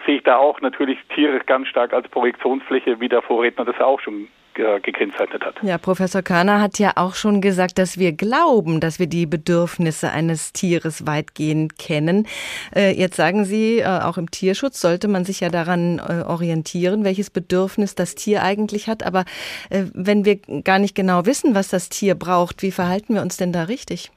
sehe 0.06 0.15
ich 0.15 0.24
da 0.24 0.38
auch 0.38 0.62
natürlich 0.62 0.98
Tiere 1.13 1.39
ganz 1.39 1.67
stark 1.67 1.93
als 1.93 2.08
Projektionsfläche, 2.08 3.00
wie 3.00 3.10
der 3.10 3.22
Vorredner 3.22 3.65
das 3.65 3.80
auch 3.80 4.00
schon 4.00 4.28
gekennzeichnet 4.54 5.44
hat. 5.44 5.56
Ja, 5.62 5.78
Professor 5.78 6.22
Körner 6.22 6.62
hat 6.62 6.80
ja 6.80 6.94
auch 6.96 7.16
schon 7.16 7.42
gesagt, 7.42 7.78
dass 7.78 7.98
wir 7.98 8.12
glauben, 8.12 8.80
dass 8.80 9.00
wir 9.00 9.08
die 9.08 9.26
Bedürfnisse 9.26 10.12
eines 10.12 10.54
Tieres 10.54 11.06
weitgehend 11.06 11.78
kennen. 11.78 12.28
Äh, 12.76 12.92
jetzt 12.92 13.16
sagen 13.16 13.46
Sie, 13.46 13.80
äh, 13.80 13.86
auch 13.86 14.18
im 14.18 14.32
Tierschutz 14.32 14.80
sollte 14.80 15.08
man 15.08 15.26
sich 15.26 15.39
ja 15.39 15.50
daran 15.50 16.00
äh, 16.00 16.24
orientieren, 16.24 17.04
welches 17.04 17.30
Bedürfnis 17.30 17.96
das 17.96 18.16
Tier 18.16 18.44
eigentlich 18.44 18.88
hat. 18.88 19.04
Aber 19.04 19.26
wenn 19.70 20.26
wir 20.26 20.38
gar 20.63 20.80
nicht 20.80 20.96
genau 20.96 21.26
wissen, 21.26 21.56
was 21.56 21.70
das 21.70 21.89
Tier 21.89 22.16
braucht, 22.16 22.62
wie 22.62 22.72
verhalten 22.72 23.16
wir 23.16 23.22
uns 23.22 23.38
denn 23.38 23.52
da 23.52 23.63
richtig? 23.63 24.12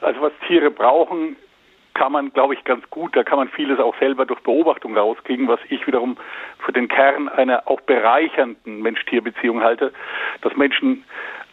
Also 0.00 0.20
was 0.20 0.32
Tiere 0.46 0.70
brauchen, 0.70 1.36
kann 1.94 2.12
man, 2.12 2.32
glaube 2.32 2.54
ich, 2.54 2.64
ganz 2.64 2.88
gut. 2.90 3.16
Da 3.16 3.22
kann 3.22 3.38
man 3.38 3.48
vieles 3.48 3.78
auch 3.78 3.96
selber 3.98 4.26
durch 4.26 4.40
Beobachtung 4.40 4.96
rauskriegen, 4.96 5.48
was 5.48 5.60
ich 5.68 5.86
wiederum 5.86 6.16
für 6.58 6.72
den 6.72 6.88
Kern 6.88 7.28
einer 7.28 7.68
auch 7.68 7.80
bereichernden 7.82 8.82
Mensch-Tier-Beziehung 8.82 9.62
halte, 9.62 9.92
dass 10.40 10.56
Menschen 10.56 11.04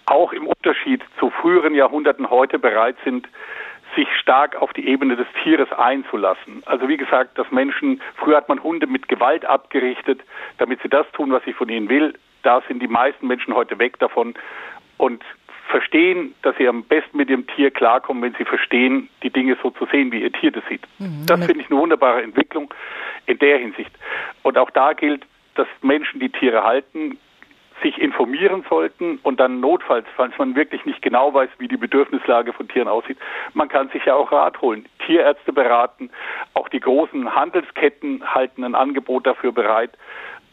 auch 0.05 0.33
im 0.33 0.47
Unterschied 0.47 1.03
zu 1.19 1.29
früheren 1.29 1.75
Jahrhunderten 1.75 2.29
heute 2.29 2.57
bereit 2.57 2.95
sind, 3.03 3.27
sich 3.95 4.07
stark 4.19 4.55
auf 4.55 4.73
die 4.73 4.87
Ebene 4.87 5.15
des 5.15 5.27
Tieres 5.43 5.71
einzulassen. 5.71 6.63
Also 6.65 6.87
wie 6.87 6.97
gesagt, 6.97 7.37
dass 7.37 7.49
Menschen, 7.51 8.01
früher 8.15 8.37
hat 8.37 8.49
man 8.49 8.61
Hunde 8.61 8.87
mit 8.87 9.07
Gewalt 9.07 9.45
abgerichtet, 9.45 10.21
damit 10.57 10.81
sie 10.81 10.89
das 10.89 11.09
tun, 11.11 11.31
was 11.31 11.45
ich 11.45 11.55
von 11.55 11.69
ihnen 11.69 11.89
will. 11.89 12.13
da 12.43 12.61
sind 12.67 12.81
die 12.81 12.87
meisten 12.87 13.27
Menschen 13.27 13.53
heute 13.53 13.79
weg 13.79 13.99
davon 13.99 14.33
und 14.97 15.23
verstehen, 15.69 16.33
dass 16.41 16.57
sie 16.57 16.67
am 16.67 16.83
besten 16.83 17.17
mit 17.17 17.29
dem 17.29 17.45
Tier 17.47 17.71
klarkommen, 17.71 18.23
wenn 18.23 18.33
sie 18.33 18.45
verstehen, 18.45 19.07
die 19.23 19.29
Dinge 19.29 19.55
so 19.61 19.69
zu 19.69 19.85
sehen, 19.91 20.11
wie 20.11 20.21
ihr 20.21 20.31
Tier 20.31 20.51
das 20.51 20.63
sieht. 20.67 20.81
Mhm. 20.97 21.25
Das 21.27 21.45
finde 21.45 21.61
ich 21.63 21.69
eine 21.69 21.79
wunderbare 21.79 22.23
Entwicklung 22.23 22.73
in 23.27 23.37
der 23.37 23.59
Hinsicht. 23.59 23.91
Und 24.43 24.57
auch 24.57 24.71
da 24.71 24.93
gilt, 24.93 25.25
dass 25.55 25.67
Menschen, 25.81 26.19
die 26.19 26.29
Tiere 26.29 26.63
halten, 26.63 27.17
sich 27.81 27.97
informieren 27.97 28.65
sollten 28.69 29.19
und 29.23 29.39
dann 29.39 29.61
notfalls, 29.61 30.05
falls 30.15 30.37
man 30.37 30.55
wirklich 30.55 30.85
nicht 30.85 31.01
genau 31.01 31.33
weiß, 31.33 31.49
wie 31.59 31.67
die 31.67 31.77
Bedürfnislage 31.77 32.51
von 32.51 32.67
Tieren 32.67 32.87
aussieht, 32.87 33.17
man 33.53 33.69
kann 33.69 33.89
sich 33.89 34.03
ja 34.05 34.15
auch 34.15 34.31
Rat 34.31 34.61
holen. 34.61 34.85
Tierärzte 35.05 35.53
beraten, 35.53 36.09
auch 36.55 36.67
die 36.67 36.81
großen 36.81 37.35
Handelsketten 37.35 38.33
halten 38.33 38.63
ein 38.63 38.75
Angebot 38.75 39.25
dafür 39.25 39.51
bereit. 39.51 39.91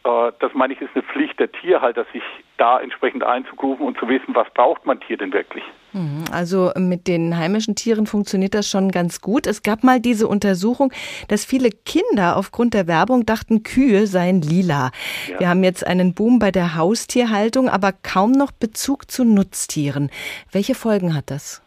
Äh, 0.03 0.31
das 0.39 0.53
meine 0.53 0.73
ich, 0.73 0.81
ist 0.81 0.89
eine 0.93 1.03
Pflicht 1.03 1.39
der 1.39 1.51
Tierhalter, 1.51 2.05
sich 2.13 2.23
da 2.57 2.79
entsprechend 2.79 3.23
einzugrufen 3.23 3.85
und 3.85 3.97
zu 3.97 4.07
wissen, 4.07 4.35
was 4.35 4.47
braucht 4.53 4.85
man 4.85 4.99
Tier 4.99 5.17
denn 5.17 5.31
wirklich. 5.33 5.63
Mhm. 5.93 6.25
Also 6.31 6.71
mit 6.77 7.07
den 7.07 7.37
heimischen 7.37 7.75
Tieren 7.75 8.07
funktioniert 8.07 8.53
das 8.53 8.69
schon 8.69 8.91
ganz 8.91 9.21
gut. 9.21 9.47
Es 9.47 9.63
gab 9.63 9.83
mal 9.83 9.99
diese 9.99 10.27
Untersuchung, 10.27 10.91
dass 11.27 11.45
viele 11.45 11.69
Kinder 11.69 12.35
aufgrund 12.37 12.73
der 12.73 12.87
Werbung 12.87 13.25
dachten, 13.25 13.63
Kühe 13.63 14.07
seien 14.07 14.41
lila. 14.41 14.91
Ja. 15.27 15.39
Wir 15.39 15.49
haben 15.49 15.63
jetzt 15.63 15.85
einen 15.85 16.13
Boom 16.13 16.39
bei 16.39 16.51
der 16.51 16.75
Haustierhaltung, 16.75 17.69
aber 17.69 17.91
kaum 17.91 18.31
noch 18.31 18.51
Bezug 18.51 19.09
zu 19.11 19.23
Nutztieren. 19.23 20.09
Welche 20.51 20.75
Folgen 20.75 21.15
hat 21.15 21.31
das? 21.31 21.63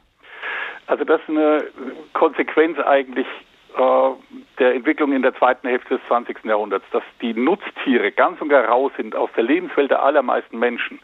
Also 0.86 1.04
das 1.04 1.20
ist 1.20 1.28
eine 1.28 1.64
Konsequenz 2.14 2.76
eigentlich 2.80 3.26
der 4.58 4.74
Entwicklung 4.74 5.12
in 5.12 5.22
der 5.22 5.34
zweiten 5.34 5.66
Hälfte 5.68 5.96
des 5.96 6.06
20. 6.08 6.44
Jahrhunderts, 6.44 6.84
dass 6.92 7.02
die 7.20 7.32
Nutztiere 7.32 8.12
ganz 8.12 8.40
und 8.40 8.48
gar 8.48 8.64
raus 8.64 8.92
sind 8.96 9.14
aus 9.16 9.30
der 9.36 9.44
Lebenswelt 9.44 9.90
der 9.90 10.02
allermeisten 10.02 10.58
Menschen. 10.58 11.00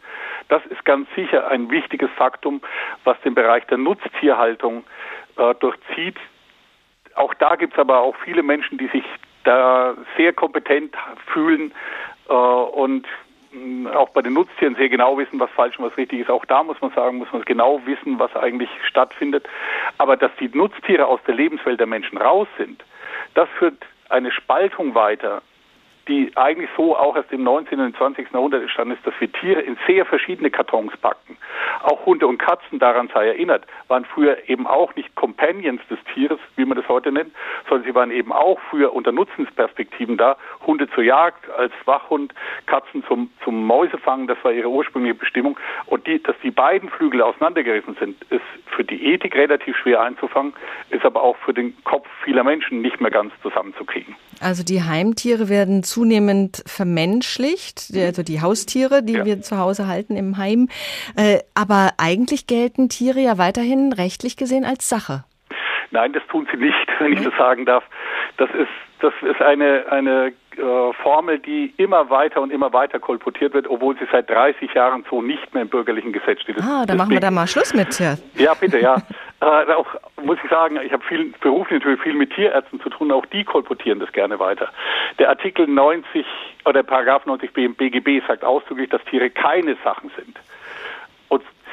Das 0.49 0.65
ist 0.67 0.85
ganz 0.85 1.07
sicher 1.15 1.47
ein 1.47 1.69
wichtiges 1.71 2.09
Faktum, 2.17 2.61
was 3.03 3.19
den 3.21 3.33
Bereich 3.33 3.65
der 3.67 3.77
Nutztierhaltung 3.77 4.83
äh, 5.37 5.55
durchzieht. 5.55 6.17
Auch 7.15 7.33
da 7.33 7.55
gibt 7.55 7.73
es 7.73 7.79
aber 7.79 7.99
auch 7.99 8.15
viele 8.23 8.43
Menschen, 8.43 8.77
die 8.77 8.87
sich 8.87 9.03
da 9.43 9.95
sehr 10.15 10.33
kompetent 10.33 10.95
fühlen 11.33 11.73
äh, 12.29 12.33
und 12.33 13.07
auch 13.93 14.09
bei 14.09 14.21
den 14.21 14.33
Nutztieren 14.33 14.75
sehr 14.75 14.89
genau 14.89 15.17
wissen, 15.17 15.39
was 15.39 15.49
falsch 15.51 15.77
und 15.79 15.85
was 15.85 15.97
richtig 15.97 16.19
ist. 16.21 16.29
Auch 16.29 16.45
da 16.45 16.63
muss 16.63 16.79
man 16.81 16.91
sagen, 16.91 17.17
muss 17.17 17.31
man 17.31 17.43
genau 17.43 17.81
wissen, 17.85 18.19
was 18.19 18.35
eigentlich 18.35 18.69
stattfindet. 18.87 19.47
Aber 19.97 20.17
dass 20.17 20.31
die 20.39 20.49
Nutztiere 20.49 21.05
aus 21.05 21.19
der 21.27 21.35
Lebenswelt 21.35 21.79
der 21.79 21.87
Menschen 21.87 22.17
raus 22.17 22.47
sind, 22.57 22.83
das 23.33 23.47
führt 23.57 23.85
eine 24.09 24.31
Spaltung 24.31 24.95
weiter 24.95 25.41
die 26.07 26.31
eigentlich 26.35 26.69
so 26.75 26.95
auch 26.95 27.15
erst 27.15 27.31
im 27.31 27.43
19. 27.43 27.79
und 27.79 27.95
20. 27.97 28.31
Jahrhundert 28.33 28.61
entstanden 28.61 28.93
ist, 28.93 29.05
dass 29.05 29.13
wir 29.19 29.31
Tiere 29.31 29.61
in 29.61 29.77
sehr 29.87 30.05
verschiedene 30.05 30.49
Kartons 30.49 30.95
packen. 30.97 31.37
Auch 31.83 32.05
Hunde 32.05 32.27
und 32.27 32.37
Katzen, 32.37 32.79
daran 32.79 33.09
sei 33.13 33.27
erinnert, 33.27 33.65
waren 33.87 34.05
früher 34.05 34.37
eben 34.49 34.67
auch 34.67 34.95
nicht 34.95 35.15
Companions 35.15 35.81
des 35.89 35.99
Tieres, 36.13 36.39
wie 36.55 36.65
man 36.65 36.77
das 36.77 36.87
heute 36.87 37.11
nennt, 37.11 37.31
sondern 37.69 37.87
sie 37.87 37.95
waren 37.95 38.11
eben 38.11 38.31
auch 38.31 38.59
früher 38.69 38.93
unter 38.93 39.11
Nutzensperspektiven 39.11 40.17
da. 40.17 40.37
Hunde 40.65 40.89
zur 40.89 41.03
Jagd 41.03 41.49
als 41.51 41.73
Wachhund, 41.85 42.33
Katzen 42.65 43.03
zum, 43.07 43.29
zum 43.43 43.65
Mäusefangen, 43.65 44.27
das 44.27 44.37
war 44.43 44.51
ihre 44.51 44.69
ursprüngliche 44.69 45.15
Bestimmung. 45.15 45.59
Und 45.85 46.07
die, 46.07 46.21
dass 46.21 46.35
die 46.43 46.51
beiden 46.51 46.89
Flügel 46.89 47.21
auseinandergerissen 47.21 47.95
sind, 47.99 48.21
ist 48.29 48.41
für 48.65 48.83
die 48.83 49.13
Ethik 49.13 49.35
relativ 49.35 49.75
schwer 49.77 50.01
einzufangen, 50.01 50.53
ist 50.89 51.05
aber 51.05 51.21
auch 51.23 51.37
für 51.37 51.53
den 51.53 51.75
Kopf 51.83 52.07
vieler 52.23 52.43
Menschen 52.43 52.81
nicht 52.81 53.01
mehr 53.01 53.11
ganz 53.11 53.33
zusammenzukriegen. 53.41 54.15
Also 54.39 54.63
die 54.63 54.83
Heimtiere 54.83 55.49
werden 55.49 55.83
zunehmend 55.97 56.61
vermenschlicht, 56.67 57.89
also 57.95 58.21
die 58.21 58.39
Haustiere, 58.39 59.01
die 59.01 59.13
ja. 59.13 59.25
wir 59.25 59.41
zu 59.41 59.57
Hause 59.57 59.87
halten 59.87 60.15
im 60.15 60.37
Heim. 60.37 60.69
Äh, 61.17 61.39
aber 61.55 61.93
eigentlich 61.97 62.45
gelten 62.45 62.87
Tiere 62.87 63.19
ja 63.19 63.39
weiterhin 63.39 63.93
rechtlich 63.93 64.37
gesehen 64.37 64.63
als 64.63 64.87
Sache. 64.87 65.23
Nein, 65.89 66.13
das 66.13 66.21
tun 66.29 66.47
sie 66.51 66.57
nicht, 66.57 66.87
wenn 66.99 67.13
ich 67.13 67.23
das 67.23 67.33
sagen 67.35 67.65
darf. 67.65 67.83
Das 68.37 68.49
ist, 68.51 68.69
das 68.99 69.13
ist 69.27 69.41
eine, 69.41 69.85
eine 69.89 70.33
äh, 70.57 70.93
Formel, 71.01 71.39
die 71.39 71.73
immer 71.77 72.09
weiter 72.09 72.41
und 72.41 72.51
immer 72.51 72.73
weiter 72.73 72.99
kolportiert 72.99 73.53
wird, 73.53 73.67
obwohl 73.67 73.95
sie 73.97 74.07
seit 74.11 74.29
30 74.29 74.73
Jahren 74.73 75.05
so 75.09 75.21
nicht 75.21 75.53
mehr 75.53 75.63
im 75.63 75.69
bürgerlichen 75.69 76.13
Gesetz 76.13 76.41
steht. 76.41 76.57
ah, 76.61 76.85
da 76.85 76.95
machen 76.95 77.11
wir 77.11 77.19
da 77.19 77.31
mal 77.31 77.47
Schluss 77.47 77.73
mit. 77.73 77.99
Ja, 77.99 78.15
ja 78.35 78.53
bitte, 78.53 78.79
ja. 78.79 78.97
äh, 79.41 79.73
auch 79.73 79.87
muss 80.23 80.37
ich 80.43 80.49
sagen, 80.49 80.79
ich 80.83 80.91
habe 80.91 81.03
viel 81.03 81.33
beruflich 81.41 81.79
natürlich 81.79 82.01
viel 82.01 82.13
mit 82.13 82.33
Tierärzten 82.33 82.81
zu 82.81 82.89
tun, 82.89 83.11
auch 83.11 83.25
die 83.27 83.43
kolportieren 83.43 83.99
das 83.99 84.11
gerne 84.11 84.39
weiter. 84.39 84.69
Der 85.19 85.29
Artikel 85.29 85.67
90 85.67 86.25
oder 86.65 86.83
Paragraph 86.83 87.25
90b 87.25 87.65
im 87.65 87.75
BGB 87.75 88.25
sagt 88.27 88.43
ausdrücklich, 88.43 88.89
dass 88.89 89.03
Tiere 89.05 89.29
keine 89.29 89.77
Sachen 89.83 90.11
sind. 90.17 90.37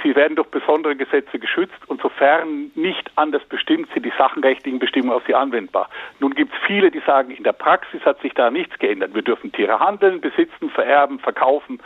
Sie 0.05 0.15
werden 0.15 0.37
durch 0.37 0.49
besondere 0.49 0.95
Gesetze 0.95 1.39
geschützt 1.39 1.79
und 1.87 2.03
sofern 2.03 2.71
nicht 2.75 3.11
anders 3.17 3.43
bestimmt, 3.47 3.89
sind 3.95 4.05
die 4.05 4.13
sachenrechtlichen 4.19 4.79
Bestimmungen 4.79 5.17
auf 5.17 5.23
sie 5.27 5.35
anwendbar. 5.35 5.89
Nun 6.21 6.35
gibt 6.35 6.53
es 6.53 6.61
viele, 6.67 6.91
die 6.91 7.01
sagen, 7.07 7.31
in 7.31 7.43
der 7.43 7.55
Praxis 7.55 8.05
hat 8.05 8.21
sich 8.21 8.35
da 8.35 8.51
nichts 8.51 8.79
geändert. 8.79 9.15
Wir 9.15 9.23
dürfen 9.23 9.51
Tiere 9.51 9.81
handeln, 9.81 10.21
besitzen, 10.21 10.69
vererben, 10.69 11.19
verkaufen. 11.21 11.81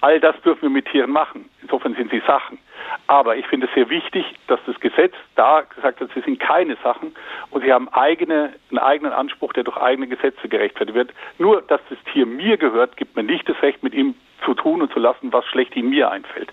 All 0.00 0.18
das 0.18 0.34
dürfen 0.42 0.62
wir 0.62 0.70
mit 0.70 0.86
Tieren 0.86 1.12
machen. 1.12 1.48
Insofern 1.62 1.94
sind 1.94 2.10
sie 2.10 2.20
Sachen. 2.26 2.58
Aber 3.06 3.36
ich 3.36 3.46
finde 3.46 3.68
es 3.68 3.74
sehr 3.74 3.88
wichtig, 3.90 4.26
dass 4.48 4.58
das 4.66 4.80
Gesetz 4.80 5.14
da 5.36 5.60
gesagt 5.60 6.00
hat, 6.00 6.10
sie 6.14 6.20
sind 6.22 6.40
keine 6.40 6.76
Sachen 6.82 7.14
und 7.50 7.62
sie 7.62 7.72
haben 7.72 7.88
eigene, 7.90 8.54
einen 8.70 8.78
eigenen 8.80 9.12
Anspruch, 9.12 9.52
der 9.52 9.62
durch 9.62 9.76
eigene 9.76 10.08
Gesetze 10.08 10.48
gerechtfertigt 10.48 10.96
wird. 10.96 11.14
Nur, 11.38 11.62
dass 11.62 11.80
das 11.88 11.98
Tier 12.12 12.26
mir 12.26 12.56
gehört, 12.56 12.96
gibt 12.96 13.14
mir 13.14 13.22
nicht 13.22 13.48
das 13.48 13.62
Recht, 13.62 13.84
mit 13.84 13.94
ihm 13.94 14.16
zu 14.44 14.54
tun 14.54 14.82
und 14.82 14.92
zu 14.92 14.98
lassen, 14.98 15.32
was 15.32 15.44
schlecht 15.46 15.76
in 15.76 15.90
mir 15.90 16.10
einfällt. 16.10 16.52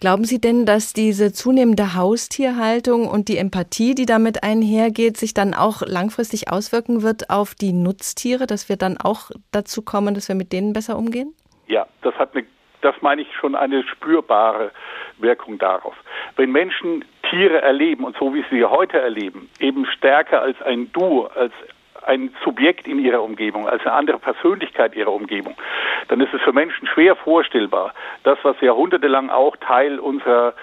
Glauben 0.00 0.24
Sie 0.24 0.40
denn, 0.40 0.66
dass 0.66 0.92
diese 0.92 1.32
zunehmende 1.32 1.94
Haustierhaltung 1.94 3.08
und 3.08 3.28
die 3.28 3.38
Empathie, 3.38 3.94
die 3.94 4.06
damit 4.06 4.42
einhergeht, 4.42 5.16
sich 5.16 5.34
dann 5.34 5.54
auch 5.54 5.82
langfristig 5.82 6.50
auswirken 6.50 7.02
wird 7.02 7.30
auf 7.30 7.54
die 7.54 7.72
Nutztiere, 7.72 8.46
dass 8.46 8.68
wir 8.68 8.76
dann 8.76 8.96
auch 8.98 9.30
dazu 9.52 9.82
kommen, 9.82 10.14
dass 10.14 10.28
wir 10.28 10.34
mit 10.34 10.52
denen 10.52 10.72
besser 10.72 10.96
umgehen? 10.96 11.34
Ja, 11.66 11.86
das 12.02 12.14
hat 12.14 12.34
eine, 12.34 12.46
das 12.80 12.94
meine 13.00 13.22
ich 13.22 13.28
schon 13.38 13.54
eine 13.54 13.84
spürbare 13.84 14.72
Wirkung 15.18 15.58
darauf. 15.58 15.94
Wenn 16.36 16.52
Menschen 16.52 17.04
Tiere 17.28 17.60
erleben 17.60 18.04
und 18.04 18.16
so 18.16 18.32
wie 18.34 18.44
sie 18.50 18.64
heute 18.64 18.98
erleben, 18.98 19.50
eben 19.60 19.84
stärker 19.86 20.40
als 20.40 20.60
ein 20.62 20.90
Du, 20.92 21.26
als 21.26 21.52
ein 22.08 22.34
Subjekt 22.42 22.88
in 22.88 22.98
ihrer 22.98 23.22
Umgebung, 23.22 23.68
als 23.68 23.82
eine 23.82 23.92
andere 23.92 24.18
Persönlichkeit 24.18 24.96
ihrer 24.96 25.12
Umgebung, 25.12 25.54
dann 26.08 26.20
ist 26.20 26.32
es 26.32 26.40
für 26.40 26.52
Menschen 26.52 26.88
schwer 26.88 27.14
vorstellbar, 27.16 27.92
das, 28.24 28.38
was 28.42 28.60
jahrhundertelang 28.60 29.30
auch 29.30 29.56
Teil 29.56 29.98
unserer, 29.98 30.54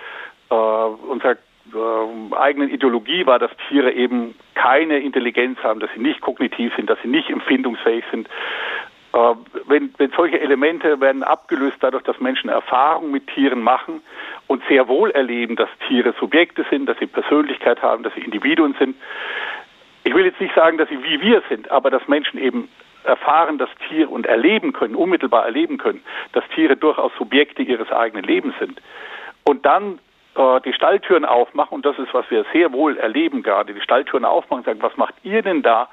äh, 0.50 0.56
unserer 0.56 1.38
äh, 1.74 2.36
eigenen 2.36 2.70
Ideologie 2.70 3.26
war, 3.26 3.40
dass 3.40 3.52
Tiere 3.70 3.92
eben 3.92 4.36
keine 4.56 5.00
Intelligenz 5.00 5.60
haben, 5.64 5.80
dass 5.80 5.90
sie 5.94 6.02
nicht 6.02 6.22
kognitiv 6.22 6.76
sind, 6.76 6.90
dass 6.90 7.00
sie 7.02 7.08
nicht 7.08 7.30
empfindungsfähig 7.30 8.04
sind. 8.12 8.28
Äh, 9.14 9.36
wenn, 9.68 9.94
wenn 9.98 10.12
solche 10.12 10.40
Elemente 10.42 11.00
werden 11.00 11.24
abgelöst 11.24 11.78
dadurch, 11.80 12.04
dass 12.04 12.20
Menschen 12.20 12.50
Erfahrung 12.50 13.12
mit 13.12 13.28
Tieren 13.28 13.62
machen 13.62 14.02
und 14.48 14.62
sehr 14.68 14.88
wohl 14.88 15.12
erleben, 15.12 15.56
dass 15.56 15.70
Tiere 15.88 16.14
Subjekte 16.20 16.66
sind, 16.70 16.88
dass 16.88 16.98
sie 17.00 17.08
Persönlichkeit 17.08 17.82
haben, 17.82 18.04
dass 18.04 18.14
sie 18.14 18.22
Individuen 18.22 18.76
sind, 18.78 18.96
ich 20.06 20.14
will 20.14 20.26
jetzt 20.26 20.40
nicht 20.40 20.56
sagen, 20.56 20.78
dass 20.78 20.88
sie 20.88 21.04
wie 21.04 21.20
wir 21.20 21.42
sind, 21.50 21.70
aber 21.72 21.90
dass 21.90 22.08
Menschen 22.08 22.40
eben 22.40 22.70
erfahren, 23.04 23.58
dass 23.58 23.70
Tiere 23.88 24.10
und 24.10 24.26
erleben 24.26 24.72
können, 24.72 24.96
unmittelbar 24.96 25.46
erleben 25.46 25.78
können, 25.78 26.04
dass 26.34 26.44
Tiere 26.54 26.78
durchaus 26.78 27.12
Subjekte 27.18 27.64
ihres 27.64 27.92
eigenen 27.92 28.24
Lebens 28.24 28.54
sind. 28.60 28.82
Und 29.44 29.66
dann 29.66 30.00
äh, 30.36 30.62
die 30.62 30.74
Stalltüren 30.74 31.26
aufmachen, 31.26 31.76
und 31.76 31.86
das 31.86 31.98
ist, 31.98 32.14
was 32.14 32.30
wir 32.30 32.46
sehr 32.54 32.72
wohl 32.72 32.98
erleben 32.98 33.42
gerade, 33.42 33.74
die 33.74 33.82
Stalltüren 33.82 34.26
aufmachen 34.26 34.60
und 34.60 34.66
sagen, 34.66 34.82
was 34.82 34.96
macht 34.96 35.16
ihr 35.24 35.42
denn 35.42 35.64
da? 35.64 35.90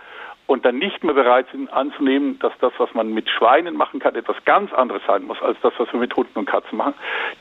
Und 0.47 0.67
dann 0.67 0.79
nicht 0.79 1.03
mehr 1.05 1.15
bereit 1.15 1.47
sind 1.51 1.73
anzunehmen, 1.73 2.39
dass 2.41 2.53
das, 2.61 2.73
was 2.77 2.93
man 2.93 3.15
mit 3.15 3.31
Schweinen 3.31 3.77
machen 3.77 4.01
kann, 4.01 4.15
etwas 4.15 4.37
ganz 4.45 4.73
anderes 4.75 5.03
sein 5.07 5.23
muss, 5.23 5.41
als 5.41 5.57
das, 5.63 5.73
was 5.79 5.91
wir 5.93 6.01
mit 6.01 6.15
Hunden 6.15 6.39
und 6.39 6.47
Katzen 6.47 6.77
machen. 6.77 6.95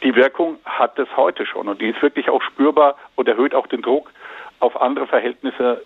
Die 0.04 0.16
Wirkung 0.16 0.58
hat 0.66 0.98
es 1.00 1.10
heute 1.18 1.46
schon 1.46 1.68
und 1.68 1.82
die 1.82 1.90
ist 1.90 2.02
wirklich 2.02 2.30
auch 2.30 2.42
spürbar 2.42 2.96
und 3.16 3.28
erhöht 3.28 3.56
auch 3.56 3.68
den 3.68 3.82
Druck 3.82 4.12
auf 4.60 4.80
andere 4.80 5.08
Verhältnisse 5.08 5.82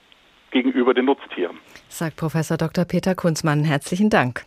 gegenüber 0.56 0.94
den 0.94 1.04
Nutztieren. 1.04 1.58
Sagt 1.90 2.16
Professor 2.16 2.56
Dr. 2.56 2.86
Peter 2.86 3.14
Kunzmann. 3.14 3.66
Herzlichen 3.66 4.10
Dank. 4.10 4.46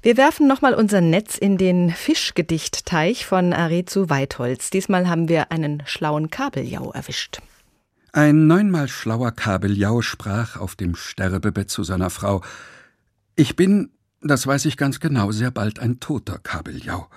Wir 0.00 0.16
werfen 0.16 0.46
nochmal 0.46 0.74
unser 0.74 1.00
Netz 1.00 1.36
in 1.36 1.58
den 1.58 1.90
Fischgedichtteich 1.90 3.26
von 3.26 3.52
Arezu 3.52 4.08
Weitholz. 4.08 4.70
Diesmal 4.70 5.08
haben 5.08 5.28
wir 5.28 5.50
einen 5.50 5.82
schlauen 5.86 6.30
Kabeljau 6.30 6.92
erwischt. 6.92 7.40
Ein 8.12 8.46
neunmal 8.46 8.86
schlauer 8.86 9.32
Kabeljau 9.32 10.02
sprach 10.02 10.56
auf 10.56 10.76
dem 10.76 10.94
Sterbebett 10.94 11.68
zu 11.68 11.82
seiner 11.82 12.10
Frau: 12.10 12.42
Ich 13.34 13.56
bin, 13.56 13.90
das 14.20 14.46
weiß 14.46 14.66
ich 14.66 14.76
ganz 14.76 15.00
genau, 15.00 15.32
sehr 15.32 15.50
bald 15.50 15.80
ein 15.80 15.98
toter 15.98 16.38
Kabeljau. 16.38 17.08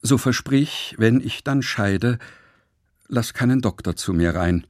So 0.00 0.16
versprich, 0.16 0.94
wenn 0.96 1.20
ich 1.20 1.44
dann 1.44 1.60
scheide, 1.62 2.18
lass 3.08 3.34
keinen 3.34 3.60
Doktor 3.60 3.96
zu 3.96 4.14
mir 4.14 4.34
rein. 4.34 4.66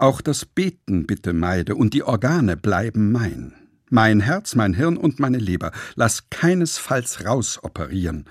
Auch 0.00 0.22
das 0.22 0.46
Beten 0.46 1.06
bitte 1.06 1.34
meide, 1.34 1.74
und 1.74 1.92
die 1.92 2.02
Organe 2.02 2.56
bleiben 2.56 3.12
mein. 3.12 3.52
Mein 3.90 4.20
Herz, 4.20 4.54
mein 4.54 4.72
Hirn 4.72 4.96
und 4.96 5.20
meine 5.20 5.36
Leber 5.36 5.72
lass 5.94 6.30
keinesfalls 6.30 7.26
rausoperieren. 7.26 8.24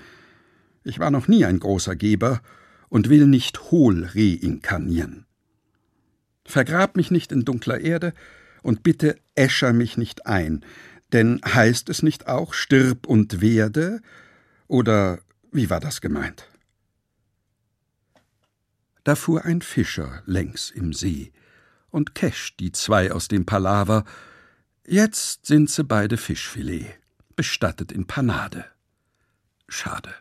Ich 0.82 0.98
war 0.98 1.12
noch 1.12 1.28
nie 1.28 1.44
ein 1.44 1.60
großer 1.60 1.94
Geber 1.94 2.42
und 2.88 3.08
will 3.08 3.28
nicht 3.28 3.70
hohl 3.70 4.10
reinkarnieren. 4.12 5.26
Vergrab 6.44 6.96
mich 6.96 7.12
nicht 7.12 7.30
in 7.30 7.44
dunkler 7.44 7.78
Erde 7.78 8.14
und 8.64 8.82
bitte 8.82 9.20
äscher 9.36 9.72
mich 9.72 9.96
nicht 9.96 10.26
ein, 10.26 10.64
denn 11.12 11.40
heißt 11.46 11.88
es 11.88 12.02
nicht 12.02 12.26
auch 12.26 12.52
stirb 12.52 13.06
und 13.06 13.40
werde? 13.40 14.00
Oder 14.66 15.20
wie 15.52 15.70
war 15.70 15.78
das 15.78 16.00
gemeint? 16.00 16.48
Da 19.04 19.14
fuhr 19.14 19.44
ein 19.44 19.62
Fischer 19.62 20.24
längs 20.26 20.72
im 20.72 20.92
See 20.92 21.30
und 21.90 22.14
Cash 22.14 22.56
die 22.56 22.72
zwei 22.72 23.12
aus 23.12 23.28
dem 23.28 23.46
Palaver, 23.46 24.04
Jetzt 24.86 25.46
sind 25.46 25.70
sie 25.70 25.84
beide 25.84 26.16
Fischfilet, 26.16 26.98
bestattet 27.36 27.92
in 27.92 28.06
Panade. 28.06 28.64
Schade. 29.68 30.12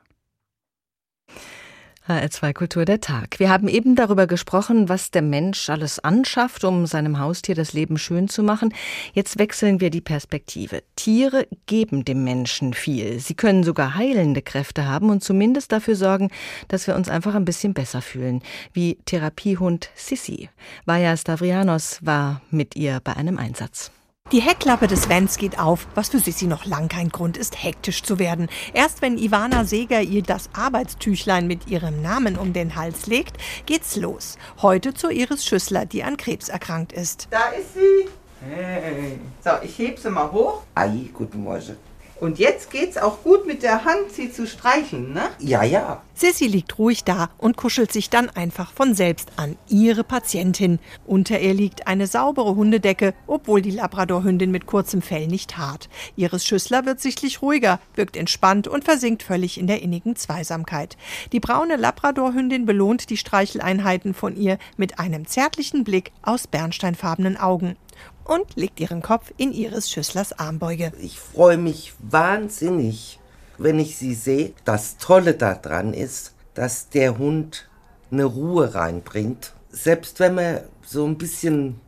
HR2 2.10 2.54
Kultur 2.54 2.86
der 2.86 3.02
Tag. 3.02 3.40
Wir 3.40 3.50
haben 3.50 3.68
eben 3.68 3.96
darüber 3.96 4.26
gesprochen, 4.26 4.90
was 4.90 5.12
der 5.12 5.22
Mensch 5.22 5.70
alles 5.70 6.00
anschafft, 6.00 6.64
um 6.64 6.88
seinem 6.88 7.20
Haustier 7.20 7.54
das 7.54 7.74
Leben 7.74 8.00
schön 8.00 8.28
zu 8.28 8.42
machen. 8.42 8.74
Jetzt 9.14 9.38
wechseln 9.38 9.80
wir 9.80 9.92
die 9.92 10.02
Perspektive. 10.02 10.82
Tiere 10.96 11.48
geben 11.68 12.06
dem 12.06 12.24
Menschen 12.24 12.74
viel. 12.74 13.20
Sie 13.20 13.36
können 13.36 13.64
sogar 13.64 13.94
heilende 13.94 14.42
Kräfte 14.42 14.88
haben 14.88 15.12
und 15.12 15.24
zumindest 15.24 15.72
dafür 15.72 15.96
sorgen, 15.96 16.30
dass 16.68 16.88
wir 16.88 16.96
uns 16.96 17.10
einfach 17.10 17.36
ein 17.36 17.46
bisschen 17.46 17.76
besser 17.76 18.02
fühlen. 18.02 18.42
Wie 18.74 18.98
Therapiehund 19.06 19.90
Sissi. 19.94 20.50
Vaja 20.86 21.16
Stavrianos 21.16 22.00
war 22.02 22.42
mit 22.50 22.76
ihr 22.76 23.00
bei 23.04 23.16
einem 23.16 23.38
Einsatz. 23.38 23.92
Die 24.32 24.42
Heckklappe 24.42 24.86
des 24.86 25.10
Vans 25.10 25.38
geht 25.38 25.58
auf, 25.58 25.88
was 25.96 26.10
für 26.10 26.20
Sissi 26.20 26.46
noch 26.46 26.66
lang 26.66 26.88
kein 26.88 27.10
Grund 27.10 27.36
ist, 27.36 27.64
hektisch 27.64 28.04
zu 28.04 28.20
werden. 28.20 28.48
Erst 28.76 29.02
wenn 29.02 29.18
Ivana 29.18 29.66
Seger 29.66 30.04
ihr 30.04 30.22
das 30.22 30.52
Arbeitstüchlein 30.54 31.48
mit 31.48 31.68
ihrem 31.68 32.04
Namen 32.04 32.38
um 32.38 32.54
den 32.54 32.76
Hals 32.76 33.08
legt, 33.08 33.38
geht's 33.66 33.96
los. 33.96 34.38
Heute 34.62 34.94
zur 34.94 35.10
Iris 35.10 35.44
Schüssler, 35.46 35.88
die 35.88 36.04
an 36.04 36.16
Krebs 36.16 36.48
erkrankt 36.48 36.94
ist. 36.94 37.28
Da 37.32 37.50
ist 37.60 37.74
sie. 37.74 38.08
Hey. 38.48 39.20
So, 39.44 39.50
ich 39.64 39.80
heb 39.80 39.98
sie 39.98 40.12
mal 40.12 40.32
hoch. 40.32 40.62
Ei, 40.76 41.10
guten 41.12 41.44
Morgen. 41.44 41.89
Und 42.20 42.38
jetzt 42.38 42.72
geht's 42.72 42.98
auch 42.98 43.24
gut 43.24 43.48
mit 43.48 43.64
der 43.64 43.86
Hand, 43.86 44.12
sie 44.12 44.32
zu 44.32 44.46
streicheln, 44.46 45.14
ne? 45.14 45.30
Ja, 45.40 45.64
ja. 45.64 46.02
Sissy 46.14 46.48
liegt 46.48 46.78
ruhig 46.78 47.06
da 47.06 47.30
und 47.38 47.56
kuschelt 47.56 47.94
sich 47.94 48.10
dann 48.10 48.30
einfach 48.30 48.74
von 48.74 48.94
selbst 48.94 49.30
an 49.38 49.56
ihre 49.70 50.04
Patientin. 50.04 50.80
Unter 51.06 51.40
ihr 51.40 51.54
liegt 51.54 51.88
eine 51.88 52.08
saubere 52.08 52.56
Hundedecke, 52.56 53.14
obwohl 53.26 53.62
die 53.62 53.72
Labradorhündin 53.72 54.52
mit 54.52 54.66
kurzem 54.66 55.02
Fell 55.02 55.28
nicht 55.28 55.58
hart. 55.58 55.88
Iris 56.18 56.46
Schüssler 56.46 56.86
wird 56.86 57.00
sichtlich 57.00 57.42
ruhiger, 57.42 57.80
wirkt 57.96 58.18
entspannt 58.18 58.68
und 58.68 58.84
versinkt 58.84 59.24
völlig 59.24 59.58
in 59.58 59.68
der 59.68 59.82
innigen 59.82 60.18
Zweisamkeit. 60.18 60.98
Die 61.32 61.40
braune 61.40 61.78
Labradorhündin 61.78 62.66
belohnt 62.66 63.10
die 63.10 63.18
Streicheleinheiten 63.18 64.14
von 64.14 64.36
ihr 64.36 64.58
mit 64.76 65.00
einem 65.00 65.26
zärtlichen 65.26 65.86
Blick 65.86 66.12
aus 66.22 66.48
bernsteinfarbenen 66.48 67.38
Augen 67.38 67.78
und 68.30 68.56
legt 68.56 68.80
ihren 68.80 69.02
Kopf 69.02 69.34
in 69.38 69.52
Iris 69.52 69.90
Schüsslers 69.90 70.38
Armbeuge. 70.38 70.92
Ich 71.02 71.20
freue 71.20 71.58
mich 71.58 71.94
wahnsinnig, 71.98 73.20
wenn 73.58 73.80
ich 73.80 73.98
sie 73.98 74.14
sehe. 74.14 74.54
Das 74.66 74.98
Tolle 74.98 75.34
daran 75.34 75.94
ist, 75.94 76.34
dass 76.54 76.90
der 76.90 77.18
Hund 77.18 77.68
eine 78.12 78.26
Ruhe 78.26 78.76
reinbringt. 78.76 79.54
Selbst 79.72 80.20
wenn 80.20 80.36
man 80.36 80.60
so 80.86 81.06
ein 81.06 81.18
bisschen 81.18 81.82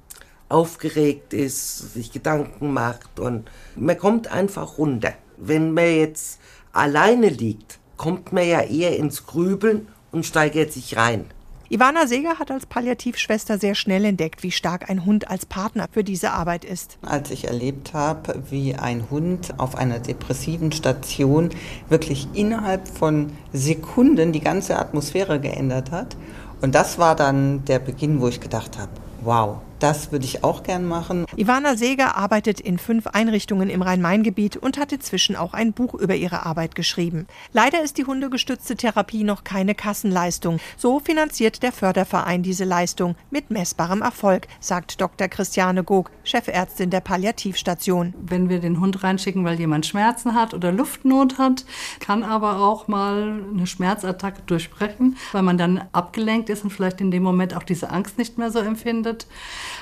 aufgeregt 0.50 1.34
ist, 1.34 1.94
sich 1.94 2.12
Gedanken 2.12 2.74
macht 2.74 3.20
und 3.20 3.50
man 3.76 3.98
kommt 3.98 4.28
einfach 4.28 4.80
runter. 4.80 5.14
Wenn 5.38 5.74
man 5.74 5.96
jetzt 5.96 6.40
alleine 6.74 7.30
liegt, 7.30 7.80
kommt 7.98 8.34
man 8.34 8.48
ja 8.48 8.62
eher 8.62 8.98
ins 8.98 9.28
Grübeln 9.28 9.88
und 10.12 10.26
steigert 10.26 10.74
sich 10.74 10.98
rein. 10.98 11.26
Ivana 11.72 12.06
Seger 12.06 12.38
hat 12.38 12.52
als 12.52 12.66
Palliativschwester 12.66 13.58
sehr 13.58 13.76
schnell 13.76 14.04
entdeckt, 14.04 14.44
wie 14.44 14.52
stark 14.52 14.90
ein 14.90 15.06
Hund 15.06 15.30
als 15.30 15.46
Partner 15.46 15.88
für 15.90 16.04
diese 16.04 16.32
Arbeit 16.32 16.66
ist. 16.66 16.98
Als 17.02 17.32
ich 17.32 17.48
erlebt 17.48 17.94
habe, 17.94 18.44
wie 18.50 18.76
ein 18.76 19.10
Hund 19.10 19.54
auf 19.58 19.76
einer 19.76 20.00
depressiven 20.00 20.74
Station 20.74 21.50
wirklich 21.88 22.28
innerhalb 22.34 22.90
von 22.90 23.32
Sekunden 23.54 24.34
die 24.34 24.42
ganze 24.42 24.78
Atmosphäre 24.78 25.40
geändert 25.40 25.92
hat. 25.92 26.18
Und 26.60 26.76
das 26.76 27.00
war 27.00 27.16
dann 27.16 27.64
der 27.64 27.80
Beginn, 27.80 28.20
wo 28.20 28.28
ich 28.28 28.42
gedacht 28.42 28.78
habe, 28.78 28.92
wow, 29.22 29.60
das 29.82 30.12
würde 30.12 30.26
ich 30.26 30.44
auch 30.44 30.64
gern 30.64 30.86
machen. 30.86 31.26
Ivana 31.36 31.76
Seger 31.76 32.16
arbeitet 32.16 32.60
in 32.60 32.78
fünf 32.78 33.08
Einrichtungen 33.08 33.70
im 33.70 33.82
Rhein-Main-Gebiet 33.82 34.58
und 34.58 34.78
hat 34.78 34.92
inzwischen 34.92 35.36
auch 35.36 35.54
ein 35.54 35.74
Buch 35.74 35.96
über 35.96 36.16
ihre 36.16 36.46
Arbeit 36.46 36.76
geschrieben. 36.76 37.26
Leider 37.52 37.82
ist 37.82 37.98
die 37.98 38.06
hundegestützte 38.06 38.76
Therapie 38.76 39.24
noch 39.24 39.44
keine 39.44 39.74
Kassenleistung. 39.74 40.60
So 40.78 41.00
finanziert 41.00 41.64
der 41.64 41.72
Förderverein 41.72 42.44
diese 42.44 42.64
Leistung 42.64 43.16
mit 43.32 43.50
messbarem 43.50 44.04
Erfolg, 44.04 44.48
sagt 44.60 45.02
Dr. 45.02 45.28
Christiane 45.28 45.84
Gog, 45.84 46.12
Chefärztin 46.24 46.92
der 46.92 47.02
Palliativstation. 47.02 48.14
Wenn 48.22 48.50
wir 48.50 48.60
den 48.60 48.80
Hund 48.80 49.04
reinschicken, 49.04 49.44
weil 49.46 49.60
jemand 49.60 49.88
Schmerzen 49.88 50.36
hat 50.36 50.54
oder 50.54 50.72
Luftnot 50.72 51.40
hat, 51.40 51.66
kann 52.00 52.24
aber 52.24 52.60
auch 52.60 52.88
mal 52.88 53.42
eine 53.52 53.66
Schmerzattacke 53.66 54.44
durchbrechen, 54.46 55.18
weil 55.32 55.42
man 55.42 55.58
dann 55.58 55.84
abgelenkt 55.92 56.50
ist 56.50 56.64
und 56.64 56.70
vielleicht 56.70 57.02
in 57.02 57.10
dem 57.10 57.24
Moment 57.24 57.56
auch 57.56 57.64
diese 57.64 57.90
Angst 57.90 58.20
nicht 58.20 58.38
mehr 58.38 58.52
so 58.52 58.60
empfindet 58.60 59.26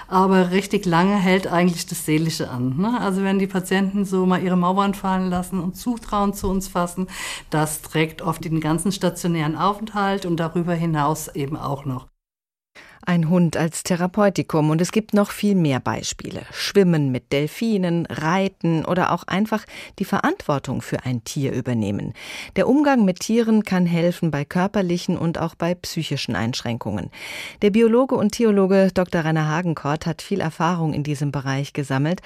aber 0.07 0.51
richtig 0.51 0.85
lange 0.85 1.15
hält 1.15 1.47
eigentlich 1.47 1.85
das 1.85 2.05
Seelische 2.05 2.49
an. 2.49 2.77
Ne? 2.77 2.99
Also 2.99 3.23
wenn 3.23 3.39
die 3.39 3.47
Patienten 3.47 4.05
so 4.05 4.25
mal 4.25 4.41
ihre 4.41 4.57
Mauern 4.57 4.93
fallen 4.93 5.29
lassen 5.29 5.59
und 5.59 5.75
Zutrauen 5.75 6.33
zu 6.33 6.47
uns 6.47 6.67
fassen, 6.67 7.07
das 7.49 7.81
trägt 7.81 8.21
oft 8.21 8.43
den 8.43 8.59
ganzen 8.59 8.91
stationären 8.91 9.55
Aufenthalt 9.55 10.25
und 10.25 10.37
darüber 10.37 10.73
hinaus 10.73 11.27
eben 11.29 11.57
auch 11.57 11.85
noch. 11.85 12.07
Ein 13.09 13.27
Hund 13.27 13.57
als 13.57 13.81
Therapeutikum 13.81 14.69
und 14.69 14.81
es 14.81 14.91
gibt 14.91 15.15
noch 15.15 15.31
viel 15.31 15.55
mehr 15.55 15.79
Beispiele. 15.79 16.43
Schwimmen 16.51 17.11
mit 17.11 17.31
Delfinen, 17.31 18.05
Reiten 18.05 18.85
oder 18.85 19.11
auch 19.11 19.23
einfach 19.23 19.65
die 19.97 20.05
Verantwortung 20.05 20.83
für 20.83 21.05
ein 21.05 21.23
Tier 21.23 21.51
übernehmen. 21.51 22.13
Der 22.55 22.67
Umgang 22.67 23.05
mit 23.05 23.21
Tieren 23.21 23.63
kann 23.63 23.87
helfen 23.87 24.29
bei 24.29 24.45
körperlichen 24.45 25.17
und 25.17 25.39
auch 25.39 25.55
bei 25.55 25.73
psychischen 25.73 26.35
Einschränkungen. 26.35 27.09
Der 27.63 27.71
Biologe 27.71 28.13
und 28.13 28.33
Theologe 28.33 28.91
Dr. 28.93 29.21
Rainer 29.21 29.49
Hagenkort 29.49 30.05
hat 30.05 30.21
viel 30.21 30.39
Erfahrung 30.39 30.93
in 30.93 31.01
diesem 31.01 31.31
Bereich 31.31 31.73
gesammelt. 31.73 32.21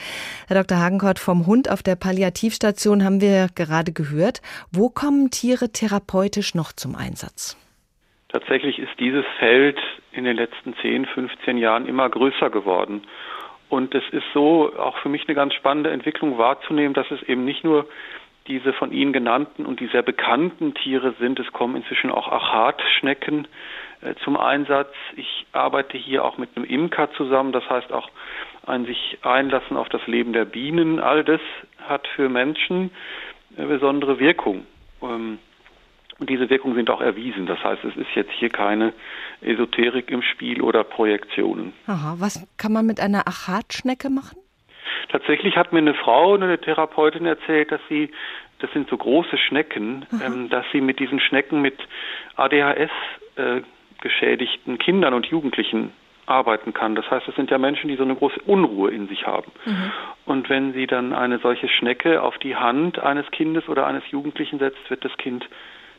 Herr 0.50 0.62
Dr. 0.62 0.80
Hagenkort, 0.80 1.17
vom 1.17 1.46
Hund 1.46 1.69
auf 1.69 1.82
der 1.82 1.96
Palliativstation 1.96 3.06
haben 3.06 3.22
wir 3.22 3.48
gerade 3.56 3.93
gehört. 3.93 4.41
Wo 4.74 4.89
kommen 4.89 5.32
Tiere 5.32 5.69
therapeutisch 5.69 6.56
noch 6.56 6.74
zum 6.74 6.98
Einsatz? 6.98 7.56
Tatsächlich 8.34 8.80
ist 8.80 9.00
dieses 9.00 9.26
Feld 9.38 9.80
in 10.12 10.24
den 10.24 10.36
letzten 10.36 10.76
10, 10.78 11.06
15 11.06 11.60
Jahren 11.60 11.86
immer 11.86 12.10
größer 12.10 12.50
geworden. 12.50 13.04
Und 13.69 13.93
es 13.93 14.04
ist 14.10 14.26
so 14.34 14.74
auch 14.76 14.98
für 14.98 15.10
mich 15.10 15.28
eine 15.28 15.36
ganz 15.36 15.54
spannende 15.54 15.91
Entwicklung 15.91 16.39
wahrzunehmen, 16.39 16.96
dass 16.96 17.10
es 17.12 17.22
eben 17.30 17.46
nicht 17.46 17.63
nur 17.63 17.88
diese 18.48 18.74
von 18.74 18.91
Ihnen 18.91 19.13
genannten 19.13 19.67
und 19.67 19.80
die 19.80 19.86
sehr 19.86 20.02
bekannten 20.02 20.74
Tiere 20.74 21.13
sind. 21.19 21.39
Es 21.39 21.54
kommen 21.54 21.76
inzwischen 21.76 22.10
auch 22.10 22.28
Achatschnecken 22.28 23.48
äh, 24.02 24.15
zum 24.24 24.36
Einsatz. 24.36 24.93
Ich 25.15 25.46
arbeite 25.52 25.96
hier 25.96 26.26
auch 26.26 26.39
mit 26.39 26.50
einem 26.56 26.65
Imker 26.65 27.12
zusammen. 27.12 27.52
Das 27.52 27.69
heißt 27.69 27.93
auch 27.93 28.10
ein 28.65 28.86
sich 28.88 29.19
einlassen 29.22 29.78
auf 29.78 29.89
das 29.89 30.06
Leben 30.08 30.34
der 30.34 30.46
Bienen. 30.46 31.00
All 31.00 31.24
das 31.24 31.41
hat 31.88 32.08
für 32.15 32.30
Menschen 32.30 32.89
eine 33.56 33.67
besondere 33.67 34.19
Wirkung. 34.19 34.65
Ähm, 35.04 35.38
und 36.19 36.30
diese 36.30 36.49
Wirkungen 36.49 36.76
sind 36.76 36.89
auch 36.89 37.02
erwiesen. 37.02 37.45
Das 37.45 37.63
heißt, 37.63 37.84
es 37.84 37.95
ist 37.95 38.10
jetzt 38.15 38.32
hier 38.34 38.49
keine 38.49 38.93
Esoterik 39.41 40.10
im 40.12 40.21
Spiel 40.21 40.62
oder 40.62 40.84
Projektionen. 40.84 41.73
Aha, 41.88 42.15
was 42.19 42.47
kann 42.58 42.73
man 42.73 42.86
mit 42.86 42.99
einer 42.99 43.28
Achatschnecke 43.28 44.10
machen? 44.10 44.38
Tatsächlich 45.10 45.58
hat 45.58 45.73
mir 45.73 45.80
eine 45.80 45.93
Frau, 45.93 46.36
eine 46.36 46.58
Therapeutin 46.60 47.26
erzählt, 47.26 47.71
dass 47.71 47.82
sie, 47.89 48.12
das 48.60 48.71
sind 48.73 48.89
so 48.89 48.97
große 48.97 49.38
Schnecken, 49.38 50.06
ähm, 50.26 50.49
dass 50.49 50.65
sie 50.71 50.82
mit 50.82 50.99
diesen 50.99 51.19
Schnecken 51.19 51.62
mit 51.62 51.78
ADHS 52.36 52.91
äh, 53.36 53.62
geschädigten 54.02 54.78
Kindern 54.78 55.13
und 55.13 55.26
Jugendlichen 55.28 55.91
arbeiten 56.26 56.73
kann. 56.73 56.95
Das 56.95 57.10
heißt, 57.10 57.28
es 57.28 57.36
sind 57.36 57.52
ja 57.52 57.58
Menschen, 57.58 57.89
die 57.89 57.95
so 57.95 58.04
eine 58.04 58.15
große 58.15 58.39
Unruhe 58.45 58.91
in 58.91 59.08
sich 59.08 59.26
haben. 59.28 59.52
Mhm. 59.65 59.91
Und 60.26 60.49
wenn 60.49 60.73
sie 60.73 60.88
dann 60.88 61.13
eine 61.13 61.39
solche 61.39 61.67
Schnecke 61.67 62.21
auf 62.21 62.38
die 62.38 62.56
Hand 62.56 62.99
eines 62.99 63.30
Kindes 63.32 63.67
oder 63.67 63.86
eines 63.86 64.04
Jugendlichen 64.10 64.60
setzt, 64.60 64.89
wird 64.89 65.04
das 65.04 65.15
Kind 65.17 65.47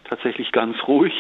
tatsächlich 0.05 0.53
ganz 0.53 0.77
ruhig. 0.87 1.15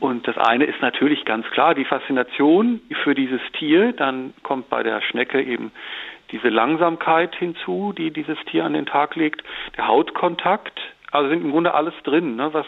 Und 0.00 0.26
das 0.26 0.36
eine 0.36 0.64
ist 0.64 0.80
natürlich 0.80 1.24
ganz 1.24 1.46
klar 1.50 1.74
die 1.74 1.84
Faszination 1.84 2.80
für 3.02 3.14
dieses 3.14 3.40
Tier. 3.58 3.92
Dann 3.92 4.34
kommt 4.42 4.68
bei 4.68 4.82
der 4.82 5.00
Schnecke 5.02 5.42
eben 5.42 5.72
diese 6.30 6.48
Langsamkeit 6.48 7.34
hinzu, 7.36 7.94
die 7.96 8.10
dieses 8.10 8.38
Tier 8.50 8.64
an 8.64 8.74
den 8.74 8.86
Tag 8.86 9.16
legt, 9.16 9.42
der 9.76 9.86
Hautkontakt. 9.86 10.78
Also 11.10 11.30
sind 11.30 11.42
im 11.42 11.52
Grunde 11.52 11.72
alles 11.72 11.94
drin, 12.04 12.36
ne, 12.36 12.52
was 12.52 12.66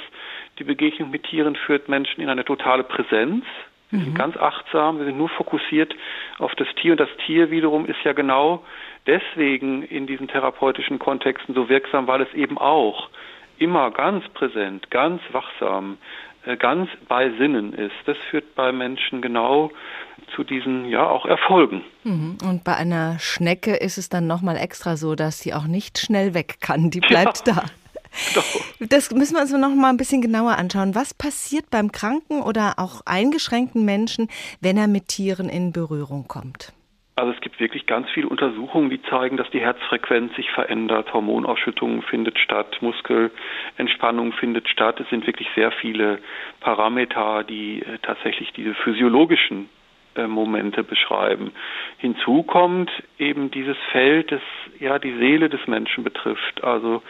die 0.58 0.64
Begegnung 0.64 1.10
mit 1.10 1.24
Tieren 1.24 1.56
führt 1.56 1.88
Menschen 1.88 2.22
in 2.22 2.30
eine 2.30 2.44
totale 2.44 2.84
Präsenz 2.84 3.44
Wir 3.90 4.04
sind 4.04 4.14
ganz 4.14 4.36
achtsam, 4.36 4.98
wir 4.98 5.04
sind 5.04 5.18
nur 5.18 5.28
fokussiert 5.28 5.94
auf 6.38 6.54
das 6.54 6.68
Tier 6.76 6.92
und 6.92 7.00
das 7.00 7.08
Tier 7.26 7.50
wiederum 7.50 7.86
ist 7.86 7.98
ja 8.04 8.12
genau 8.12 8.64
deswegen 9.06 9.82
in 9.82 10.06
diesen 10.06 10.28
therapeutischen 10.28 11.00
Kontexten 11.00 11.54
so 11.54 11.68
wirksam, 11.68 12.06
weil 12.06 12.20
es 12.20 12.32
eben 12.34 12.56
auch 12.56 13.08
immer 13.60 13.90
ganz 13.90 14.26
präsent, 14.30 14.90
ganz 14.90 15.20
wachsam, 15.32 15.98
äh, 16.44 16.56
ganz 16.56 16.88
bei 17.08 17.30
Sinnen 17.38 17.72
ist. 17.72 17.94
Das 18.06 18.16
führt 18.30 18.54
bei 18.54 18.72
Menschen 18.72 19.20
genau 19.20 19.70
zu 20.34 20.44
diesen 20.44 20.86
ja 20.86 21.06
auch 21.06 21.26
Erfolgen. 21.26 21.82
Mhm. 22.04 22.38
Und 22.44 22.64
bei 22.64 22.76
einer 22.76 23.18
Schnecke 23.18 23.76
ist 23.76 23.98
es 23.98 24.08
dann 24.08 24.26
nochmal 24.26 24.56
extra 24.56 24.96
so, 24.96 25.14
dass 25.14 25.40
sie 25.40 25.54
auch 25.54 25.66
nicht 25.66 25.98
schnell 25.98 26.34
weg 26.34 26.58
kann. 26.60 26.90
Die 26.90 27.00
bleibt 27.00 27.46
ja. 27.46 27.54
da. 27.54 27.64
Das 28.80 29.12
müssen 29.12 29.36
wir 29.36 29.42
uns 29.42 29.52
noch 29.52 29.72
mal 29.72 29.90
ein 29.90 29.96
bisschen 29.96 30.20
genauer 30.20 30.58
anschauen. 30.58 30.96
Was 30.96 31.14
passiert 31.14 31.70
beim 31.70 31.92
kranken 31.92 32.42
oder 32.42 32.74
auch 32.78 33.02
eingeschränkten 33.04 33.84
Menschen, 33.84 34.28
wenn 34.60 34.76
er 34.76 34.88
mit 34.88 35.06
Tieren 35.06 35.48
in 35.48 35.70
Berührung 35.70 36.26
kommt? 36.26 36.72
Also 37.16 37.32
es 37.32 37.40
gibt 37.40 37.60
wirklich 37.60 37.86
ganz 37.86 38.08
viele 38.10 38.28
Untersuchungen, 38.28 38.88
die 38.88 39.02
zeigen, 39.02 39.36
dass 39.36 39.50
die 39.50 39.60
Herzfrequenz 39.60 40.34
sich 40.36 40.50
verändert, 40.50 41.12
Hormonausschüttung 41.12 42.02
findet 42.02 42.38
statt, 42.38 42.78
Muskelentspannung 42.80 44.32
findet 44.32 44.68
statt. 44.68 45.00
Es 45.00 45.08
sind 45.10 45.26
wirklich 45.26 45.48
sehr 45.54 45.70
viele 45.70 46.20
Parameter, 46.60 47.44
die 47.44 47.82
äh, 47.82 47.98
tatsächlich 48.00 48.52
diese 48.52 48.74
physiologischen 48.74 49.68
Momente 50.16 50.82
beschreiben. 50.82 51.52
Hinzu 51.98 52.42
kommt 52.42 52.90
eben 53.18 53.50
dieses 53.50 53.76
Feld, 53.92 54.32
das 54.32 54.40
ja 54.78 54.98
die 54.98 55.16
Seele 55.16 55.48
des 55.48 55.66
Menschen 55.66 56.04
betrifft, 56.04 56.64
also 56.64 57.02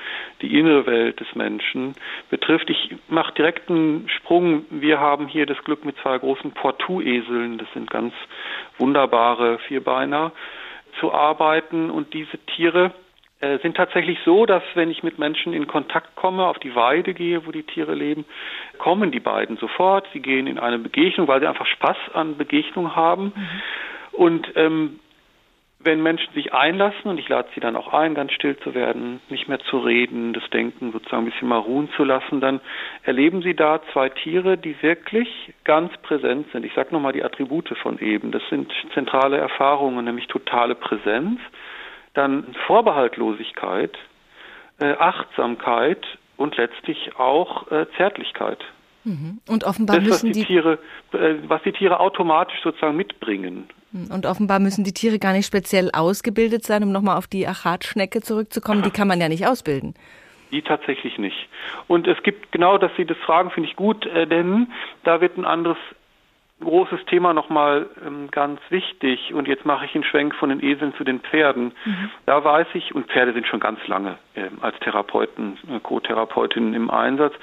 die 0.43 0.59
innere 0.59 0.87
Welt 0.87 1.21
des 1.21 1.35
Menschen 1.35 1.95
betrifft. 2.29 2.69
Ich 2.69 2.95
mache 3.09 3.33
direkt 3.35 3.71
einen 3.71 4.09
Sprung. 4.09 4.65
Wir 4.71 5.01
haben 5.01 5.29
hier 5.29 5.47
das 5.47 5.63
Glück 5.65 5.85
mit 5.85 5.97
zwei 5.99 6.19
großen 6.19 6.53
Portu-Eseln, 6.53 7.59
das 7.59 7.69
sind 7.73 7.91
ganz 7.91 8.13
wunderbare 8.79 9.59
Vierbeiner, 9.61 10.33
zu 10.99 11.13
arbeiten 11.13 11.91
und 11.91 12.13
diese 12.13 12.39
Tiere 12.47 12.93
äh, 13.41 13.59
sind 13.59 13.77
tatsächlich 13.77 14.19
so, 14.25 14.47
dass 14.47 14.63
wenn 14.75 14.91
ich 14.91 15.03
mit 15.03 15.19
Menschen 15.19 15.53
in 15.53 15.67
Kontakt 15.67 16.15
komme, 16.17 16.47
auf 16.47 16.59
die 16.59 16.75
Weide 16.75 17.15
gehe, 17.15 17.47
wo 17.47 17.53
die 17.53 17.63
Tiere 17.63 17.95
leben, 17.95 18.25
kommen 18.79 19.11
die 19.11 19.21
beiden 19.21 19.57
sofort. 19.57 20.07
Sie 20.13 20.21
gehen 20.21 20.47
in 20.47 20.59
eine 20.59 20.79
Begegnung, 20.79 21.27
weil 21.27 21.41
sie 21.41 21.47
einfach 21.47 21.67
Spaß 21.67 21.97
an 22.15 22.37
Begegnung 22.37 22.95
haben. 22.95 23.33
Mhm. 23.35 23.61
Und 24.13 24.53
ähm, 24.57 25.01
wenn 25.83 26.03
Menschen 26.03 26.33
sich 26.35 26.53
einlassen, 26.53 27.11
und 27.11 27.19
ich 27.19 27.29
lade 27.29 27.49
sie 27.55 27.61
dann 27.61 27.75
auch 27.75 27.95
ein, 27.95 28.15
ganz 28.15 28.33
still 28.33 28.57
zu 28.59 28.75
werden, 28.75 29.21
nicht 29.31 29.49
mehr 29.49 29.61
zu 29.61 29.79
reden, 29.79 30.35
das 30.35 30.49
Denken 30.51 30.93
sozusagen 30.93 31.23
ein 31.23 31.31
bisschen 31.31 31.49
mal 31.49 31.57
ruhen 31.57 31.89
zu 31.97 32.05
lassen, 32.05 32.41
dann 32.41 32.61
erleben 33.05 33.41
sie 33.41 33.55
da 33.55 33.81
zwei 33.93 34.11
Tiere, 34.11 34.59
die 34.59 34.81
wirklich 34.83 35.29
ganz 35.65 35.97
präsent 36.03 36.49
sind. 36.53 36.67
Ich 36.67 36.75
sage 36.75 36.93
nochmal 36.93 37.15
die 37.15 37.25
Attribute 37.25 37.71
von 37.83 37.99
eben. 37.99 38.31
Das 38.31 38.43
sind 38.51 38.71
zentrale 38.93 39.39
Erfahrungen, 39.39 40.05
nämlich 40.05 40.27
totale 40.27 40.75
Präsenz, 40.75 41.41
dann 42.15 42.55
Vorbehaltlosigkeit, 42.67 43.97
äh, 44.79 44.93
Achtsamkeit 44.93 46.05
und 46.37 46.57
letztlich 46.57 47.17
auch 47.17 47.71
äh, 47.71 47.87
Zärtlichkeit. 47.97 48.59
Mhm. 49.05 49.41
Und 49.49 49.65
offenbar 49.65 49.97
das, 49.97 50.07
müssen 50.07 50.29
was 50.29 50.35
die, 50.35 50.41
die 50.41 50.47
Tiere, 50.47 50.79
äh, 51.13 51.35
was 51.47 51.63
die 51.63 51.73
Tiere 51.73 52.01
automatisch 52.01 52.61
sozusagen 52.63 52.97
mitbringen. 52.97 53.69
Mhm. 53.93 54.11
Und 54.13 54.27
offenbar 54.27 54.59
müssen 54.59 54.85
die 54.85 54.93
Tiere 54.93 55.19
gar 55.19 55.33
nicht 55.33 55.47
speziell 55.47 55.91
ausgebildet 55.93 56.65
sein, 56.65 56.83
um 56.83 56.93
nochmal 56.93 57.17
auf 57.17 57.27
die 57.27 57.47
Achatschnecke 57.47 58.21
zurückzukommen. 58.21 58.83
Die 58.83 58.91
kann 58.91 59.09
man 59.09 59.21
ja 59.21 59.29
nicht 59.29 59.47
ausbilden. 59.47 59.95
Die 60.53 60.63
tatsächlich 60.63 61.17
nicht. 61.19 61.49
Und 61.87 62.09
es 62.09 62.21
gibt 62.23 62.53
genau, 62.53 62.77
dass 62.77 62.91
Sie 62.97 63.05
das 63.05 63.17
fragen, 63.19 63.51
finde 63.51 63.69
ich 63.69 63.77
gut, 63.77 64.05
äh, 64.07 64.27
denn 64.27 64.69
da 65.05 65.21
wird 65.21 65.37
ein 65.39 65.45
anderes 65.45 65.79
großes 66.61 67.05
Thema 67.07 67.33
nochmal 67.33 67.89
ähm, 68.07 68.31
ganz 68.31 68.61
wichtig. 68.71 69.33
Und 69.35 69.49
jetzt 69.49 69.65
mache 69.65 69.85
ich 69.85 69.95
einen 69.95 70.05
Schwenk 70.05 70.35
von 70.35 70.51
den 70.51 70.63
Eseln 70.63 70.95
zu 70.95 71.05
den 71.05 71.21
Pferden. 71.21 71.73
Mhm. 71.85 72.11
Da 72.27 72.43
weiß 72.45 72.67
ich, 72.75 72.95
und 72.95 73.07
Pferde 73.07 73.33
sind 73.33 73.47
schon 73.47 73.61
ganz 73.61 73.87
lange 73.87 74.19
äh, 74.35 74.49
als 74.61 74.79
Therapeuten, 74.81 75.59
äh, 75.69 75.81
Co-Therapeutinnen 75.81 76.75
im 76.75 76.91
Einsatz. 76.91 77.35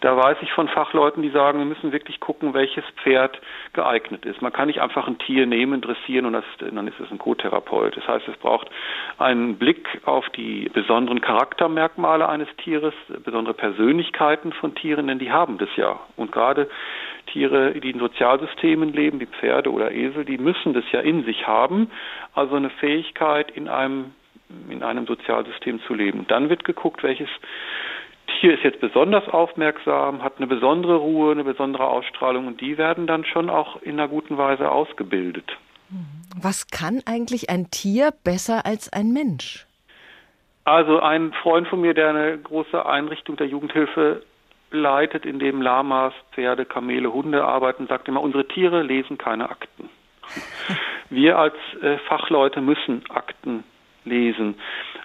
Da 0.00 0.16
weiß 0.16 0.38
ich 0.42 0.52
von 0.52 0.68
Fachleuten, 0.68 1.22
die 1.22 1.30
sagen, 1.30 1.58
wir 1.58 1.66
müssen 1.66 1.92
wirklich 1.92 2.20
gucken, 2.20 2.54
welches 2.54 2.84
Pferd 3.02 3.40
geeignet 3.72 4.24
ist. 4.24 4.40
Man 4.42 4.52
kann 4.52 4.68
nicht 4.68 4.80
einfach 4.80 5.06
ein 5.06 5.18
Tier 5.18 5.46
nehmen, 5.46 5.80
dressieren 5.80 6.26
und 6.26 6.32
das, 6.32 6.44
dann 6.58 6.86
ist 6.86 6.98
es 7.00 7.10
ein 7.10 7.18
Co-Therapeut. 7.18 7.96
Das 7.96 8.06
heißt, 8.06 8.28
es 8.28 8.36
braucht 8.36 8.68
einen 9.18 9.56
Blick 9.56 9.86
auf 10.04 10.28
die 10.30 10.70
besonderen 10.72 11.20
Charaktermerkmale 11.20 12.28
eines 12.28 12.48
Tieres, 12.56 12.94
besondere 13.24 13.54
Persönlichkeiten 13.54 14.52
von 14.52 14.74
Tieren, 14.74 15.08
denn 15.08 15.18
die 15.18 15.32
haben 15.32 15.58
das 15.58 15.68
ja. 15.76 15.98
Und 16.16 16.32
gerade 16.32 16.68
Tiere, 17.32 17.72
die 17.80 17.90
in 17.90 17.98
Sozialsystemen 17.98 18.92
leben, 18.92 19.20
wie 19.20 19.26
Pferde 19.26 19.72
oder 19.72 19.92
Esel, 19.92 20.24
die 20.24 20.38
müssen 20.38 20.74
das 20.74 20.84
ja 20.92 21.00
in 21.00 21.24
sich 21.24 21.46
haben, 21.46 21.90
also 22.34 22.56
eine 22.56 22.70
Fähigkeit 22.70 23.50
in 23.50 23.68
einem 23.68 24.12
in 24.68 24.82
einem 24.82 25.06
Sozialsystem 25.06 25.80
zu 25.86 25.94
leben. 25.94 26.26
Dann 26.26 26.48
wird 26.48 26.64
geguckt, 26.64 27.02
welches 27.02 27.28
Tier 28.26 28.54
ist 28.54 28.64
jetzt 28.64 28.80
besonders 28.80 29.28
aufmerksam, 29.28 30.22
hat 30.22 30.38
eine 30.38 30.46
besondere 30.46 30.96
Ruhe, 30.96 31.32
eine 31.32 31.44
besondere 31.44 31.86
Ausstrahlung 31.86 32.46
und 32.46 32.60
die 32.60 32.78
werden 32.78 33.06
dann 33.06 33.24
schon 33.24 33.50
auch 33.50 33.82
in 33.82 33.92
einer 33.92 34.08
guten 34.08 34.38
Weise 34.38 34.70
ausgebildet. 34.70 35.56
Was 36.40 36.68
kann 36.68 37.02
eigentlich 37.06 37.50
ein 37.50 37.70
Tier 37.70 38.12
besser 38.24 38.64
als 38.64 38.92
ein 38.92 39.12
Mensch? 39.12 39.66
Also 40.64 41.00
ein 41.00 41.32
Freund 41.42 41.66
von 41.66 41.80
mir, 41.80 41.94
der 41.94 42.10
eine 42.10 42.38
große 42.38 42.86
Einrichtung 42.86 43.36
der 43.36 43.48
Jugendhilfe 43.48 44.22
leitet, 44.70 45.24
in 45.24 45.38
dem 45.38 45.62
Lamas, 45.62 46.14
Pferde, 46.32 46.64
Kamele, 46.64 47.12
Hunde 47.12 47.44
arbeiten, 47.44 47.86
sagt 47.86 48.08
immer, 48.08 48.22
unsere 48.22 48.46
Tiere 48.46 48.82
lesen 48.82 49.18
keine 49.18 49.50
Akten. 49.50 49.88
Wir 51.10 51.38
als 51.38 51.54
äh, 51.82 51.98
Fachleute 52.08 52.60
müssen 52.60 53.02
Akten 53.10 53.64
lesen. 54.04 54.54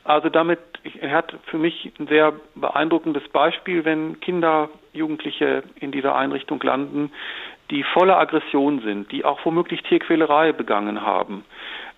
Also 0.04 0.30
damit, 0.30 0.60
er 1.02 1.12
hat 1.12 1.36
für 1.46 1.58
mich 1.58 1.92
ein 2.00 2.08
sehr 2.08 2.34
beeindruckendes 2.54 3.28
Beispiel, 3.30 3.86
wenn 3.86 4.20
Kinder, 4.20 4.70
Jugendliche 4.94 5.64
in 5.80 5.92
dieser 5.92 6.16
Einrichtung 6.16 6.62
landen, 6.62 7.12
die 7.72 7.84
voller 7.84 8.20
Aggression 8.20 8.82
sind, 8.82 9.12
die 9.12 9.26
auch 9.26 9.44
womöglich 9.44 9.82
Tierquälerei 9.84 10.52
begangen 10.52 11.02
haben. 11.02 11.44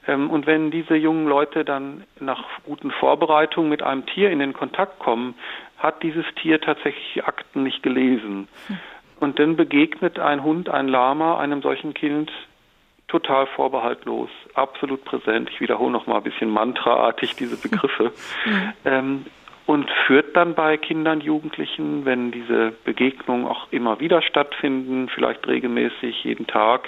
Ähm, 0.07 0.29
und 0.29 0.47
wenn 0.47 0.71
diese 0.71 0.95
jungen 0.95 1.27
Leute 1.27 1.65
dann 1.65 2.03
nach 2.19 2.43
guten 2.63 2.91
Vorbereitungen 2.91 3.69
mit 3.69 3.83
einem 3.83 4.05
Tier 4.05 4.31
in 4.31 4.39
den 4.39 4.53
Kontakt 4.53 4.99
kommen, 4.99 5.35
hat 5.77 6.01
dieses 6.03 6.25
Tier 6.41 6.59
tatsächlich 6.59 7.25
Akten 7.25 7.63
nicht 7.63 7.83
gelesen. 7.83 8.47
Hm. 8.67 8.79
Und 9.19 9.39
dann 9.39 9.55
begegnet 9.55 10.19
ein 10.19 10.43
Hund, 10.43 10.69
ein 10.69 10.87
Lama 10.87 11.39
einem 11.39 11.61
solchen 11.61 11.93
Kind 11.93 12.31
total 13.07 13.47
vorbehaltlos, 13.47 14.29
absolut 14.53 15.03
präsent. 15.05 15.49
Ich 15.51 15.61
wiederhole 15.61 15.91
noch 15.91 16.07
mal 16.07 16.17
ein 16.17 16.23
bisschen 16.23 16.49
mantraartig 16.49 17.35
diese 17.35 17.57
Begriffe. 17.57 18.11
Mhm. 18.45 18.73
Ähm, 18.85 19.25
und 19.67 19.91
führt 20.07 20.35
dann 20.35 20.55
bei 20.55 20.77
Kindern, 20.77 21.19
Jugendlichen, 21.19 22.05
wenn 22.05 22.31
diese 22.31 22.71
Begegnungen 22.85 23.45
auch 23.45 23.67
immer 23.71 23.99
wieder 23.99 24.21
stattfinden, 24.21 25.09
vielleicht 25.09 25.45
regelmäßig 25.45 26.23
jeden 26.23 26.47
Tag, 26.47 26.87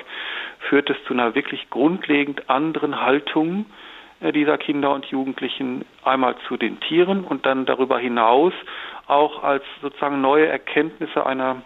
führt 0.70 0.90
es 0.90 0.96
zu 1.06 1.14
einer 1.14 1.36
wirklich 1.36 1.70
grundlegend 1.70 2.50
anderen 2.50 3.02
Haltung 3.02 3.66
äh, 4.22 4.32
dieser 4.32 4.58
Kinder 4.58 4.94
und 4.94 5.06
Jugendlichen 5.08 5.84
einmal 6.06 6.36
zu 6.48 6.56
den 6.56 6.80
Tieren 6.80 7.26
und 7.26 7.46
dann 7.46 7.66
darüber 7.66 8.00
hinaus 8.00 8.54
auch 9.08 9.44
als 9.44 9.64
sozusagen 9.82 10.22
neue 10.22 10.48
Erkenntnisse 10.48 11.26
einer 11.26 11.62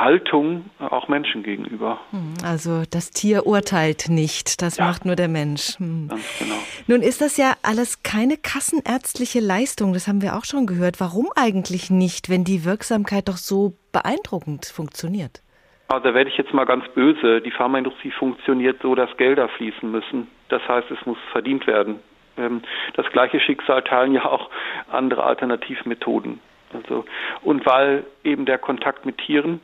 Haltung 0.00 0.70
auch 0.78 1.08
Menschen 1.08 1.42
gegenüber. 1.42 2.00
Hm, 2.10 2.34
also 2.44 2.82
das 2.90 3.10
Tier 3.10 3.46
urteilt 3.46 4.08
nicht, 4.08 4.62
das 4.62 4.76
ja. 4.76 4.84
macht 4.84 5.04
nur 5.04 5.16
der 5.16 5.28
Mensch. 5.28 5.78
Hm. 5.78 6.08
Ganz 6.08 6.38
genau. 6.38 6.56
Nun 6.86 7.02
ist 7.02 7.20
das 7.20 7.36
ja 7.36 7.54
alles 7.62 8.02
keine 8.02 8.36
kassenärztliche 8.36 9.40
Leistung, 9.40 9.92
das 9.92 10.06
haben 10.08 10.22
wir 10.22 10.36
auch 10.36 10.44
schon 10.44 10.66
gehört. 10.66 11.00
Warum 11.00 11.28
eigentlich 11.34 11.90
nicht, 11.90 12.30
wenn 12.30 12.44
die 12.44 12.64
Wirksamkeit 12.64 13.28
doch 13.28 13.36
so 13.36 13.74
beeindruckend 13.92 14.66
funktioniert? 14.66 15.42
Also 15.88 16.04
da 16.08 16.14
werde 16.14 16.30
ich 16.30 16.36
jetzt 16.36 16.52
mal 16.52 16.64
ganz 16.64 16.84
böse. 16.94 17.40
Die 17.40 17.52
Pharmaindustrie 17.52 18.10
funktioniert 18.10 18.82
so, 18.82 18.94
dass 18.94 19.16
Gelder 19.16 19.48
fließen 19.48 19.90
müssen. 19.90 20.28
Das 20.48 20.66
heißt, 20.68 20.90
es 20.90 21.06
muss 21.06 21.18
verdient 21.30 21.66
werden. 21.66 22.00
Ähm, 22.36 22.62
das 22.94 23.06
gleiche 23.12 23.40
Schicksal 23.40 23.82
teilen 23.82 24.12
ja 24.12 24.24
auch 24.24 24.50
andere 24.90 25.24
Alternativmethoden. 25.24 26.40
Also, 26.72 27.04
und 27.42 27.64
weil 27.64 28.04
eben 28.24 28.44
der 28.44 28.58
Kontakt 28.58 29.06
mit 29.06 29.18
Tieren 29.18 29.60